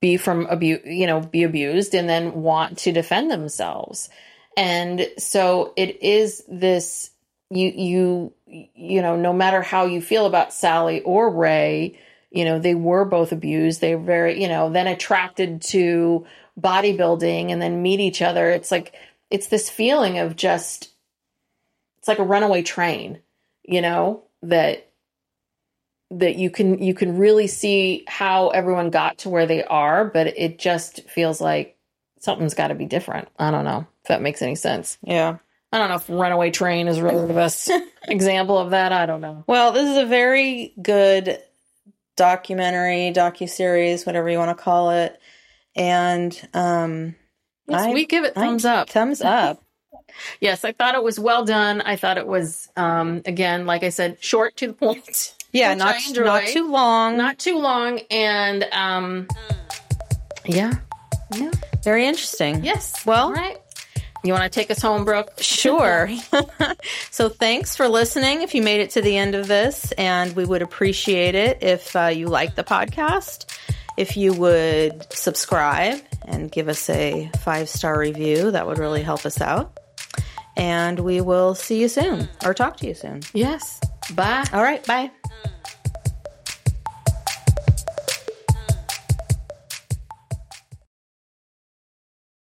be 0.01 0.17
from 0.17 0.47
abuse, 0.47 0.81
you 0.85 1.07
know, 1.07 1.21
be 1.21 1.43
abused 1.43 1.95
and 1.95 2.09
then 2.09 2.43
want 2.43 2.79
to 2.79 2.93
defend 2.93 3.31
themselves. 3.31 4.09
And 4.57 5.09
so 5.19 5.73
it 5.77 6.03
is 6.03 6.45
this 6.49 7.11
you 7.51 7.73
you 7.75 8.33
you 8.75 9.03
know, 9.03 9.17
no 9.17 9.33
matter 9.33 9.63
how 9.63 9.87
you 9.87 10.01
feel 10.01 10.27
about 10.27 10.53
Sally 10.53 11.01
or 11.03 11.31
Ray, 11.31 11.99
you 12.31 12.45
know, 12.45 12.59
they 12.59 12.75
were 12.75 13.05
both 13.05 13.33
abused. 13.33 13.81
They 13.81 13.95
were 13.95 14.03
very, 14.03 14.41
you 14.41 14.49
know, 14.49 14.71
then 14.71 14.87
attracted 14.87 15.63
to 15.63 16.27
bodybuilding 16.61 17.51
and 17.51 17.61
then 17.61 17.83
meet 17.83 18.01
each 18.01 18.23
other. 18.23 18.51
It's 18.51 18.71
like 18.71 18.95
it's 19.31 19.49
this 19.49 19.71
feeling 19.71 20.19
of 20.19 20.37
just 20.37 20.91
it's 21.99 22.09
like 22.09 22.19
a 22.19 22.25
runaway 22.25 22.63
train, 22.63 23.21
you 23.63 23.81
know, 23.81 24.25
that 24.43 24.91
that 26.11 26.37
you 26.37 26.51
can 26.51 26.83
you 26.83 26.95
can 26.95 27.19
really 27.19 27.47
see 27.47 28.05
how 28.07 28.49
everyone 28.49 28.91
got 28.91 29.19
to 29.19 29.29
where 29.29 29.47
they 29.47 29.65
are, 29.65 30.05
but 30.05 30.27
it 30.29 30.59
just 30.59 31.09
feels 31.09 31.41
like 31.41 31.77
something's 32.21 32.55
got 32.55 32.69
to 32.69 32.75
be 32.75 32.87
different. 32.87 33.29
I 33.39 33.51
don't 33.51 33.65
know 33.65 33.87
if 34.03 34.09
that 34.09 34.23
makes 34.23 34.43
any 34.43 34.55
sense. 34.55 34.99
Yeah. 35.03 35.39
I 35.73 35.79
don't 35.79 35.89
know 35.89 35.97
if 35.97 36.09
Runaway 36.09 36.53
Train 36.53 36.87
is 36.89 37.01
really 37.01 37.27
the 37.27 37.35
best 37.35 37.71
example 38.05 38.57
of 38.57 38.71
that. 38.71 38.93
I 38.93 39.05
don't 39.05 39.21
know. 39.21 39.43
Well, 39.49 39.73
this 39.73 39.89
is 39.91 39.97
a 39.97 40.07
very 40.07 40.73
good 40.81 41.41
documentary, 42.17 43.13
docu 43.15 43.49
series, 43.49 44.07
whatever 44.07 44.29
you 44.31 44.39
want 44.39 44.57
to 44.57 44.63
call 44.63 44.91
it, 44.91 45.21
and 45.75 46.49
um, 46.55 47.15
Yes, 47.69 47.83
I- 47.83 47.93
we 47.93 48.07
give 48.07 48.25
it 48.25 48.33
I- 48.37 48.41
thumbs 48.41 48.65
up. 48.65 48.89
Thumbs 48.91 49.21
up. 49.23 49.63
Yes, 50.41 50.65
I 50.65 50.73
thought 50.73 50.95
it 50.95 51.03
was 51.03 51.19
well 51.21 51.45
done. 51.45 51.83
I 51.83 51.97
thought 51.97 52.17
it 52.17 52.27
was, 52.27 52.69
um, 52.77 53.21
again, 53.27 53.67
like 53.67 53.83
I 53.83 53.89
said, 53.91 54.17
short 54.21 54.57
to 54.59 54.69
the 54.69 54.73
point. 54.73 55.35
Yeah, 55.57 55.75
not 55.75 55.97
not 56.17 56.45
too 56.47 56.71
long. 56.71 57.17
Not 57.17 57.39
too 57.39 57.59
long, 57.59 58.01
and 58.11 58.65
um, 58.73 59.29
yeah, 60.45 60.75
yeah, 61.35 61.51
very 61.85 62.07
interesting. 62.07 62.65
yes. 62.65 63.05
Well- 63.07 63.27
All 63.27 63.33
right. 63.33 63.59
You 64.25 64.33
want 64.33 64.43
to 64.45 64.51
take 64.51 64.73
us 64.73 64.83
home, 64.83 65.05
Brooke? 65.05 65.31
Sure. 65.41 66.09
so 67.13 67.29
thanks 67.29 67.77
for 67.77 67.87
listening 67.87 68.43
if 68.43 68.57
you 68.57 68.63
made 68.63 68.81
it 68.81 68.91
to 68.91 69.01
the 69.01 69.17
end 69.17 69.37
of 69.37 69.47
this, 69.47 69.93
and 69.93 70.35
we 70.35 70.45
would 70.45 70.63
appreciate 70.63 71.37
it 71.37 71.63
if 71.63 71.95
uh, 71.95 72.07
you 72.07 72.27
like 72.27 72.57
the 72.57 72.65
podcast. 72.65 73.47
If 73.97 74.17
you 74.17 74.33
would 74.35 75.07
subscribe 75.13 76.01
and 76.27 76.51
give 76.51 76.67
us 76.69 76.91
a 76.91 77.31
five 77.41 77.69
star 77.69 77.97
review, 77.99 78.51
that 78.51 78.67
would 78.67 78.79
really 78.79 79.03
help 79.03 79.25
us 79.27 79.41
out. 79.41 79.79
And 80.57 80.99
we 81.01 81.21
will 81.21 81.55
see 81.55 81.81
you 81.81 81.89
soon 81.89 82.29
or 82.45 82.53
talk 82.53 82.79
to 82.79 82.87
you 82.89 82.95
soon. 82.95 83.21
Yes. 83.33 83.81
Bye. 84.15 84.45
All 84.53 84.63
right, 84.63 84.85
bye. 84.87 85.11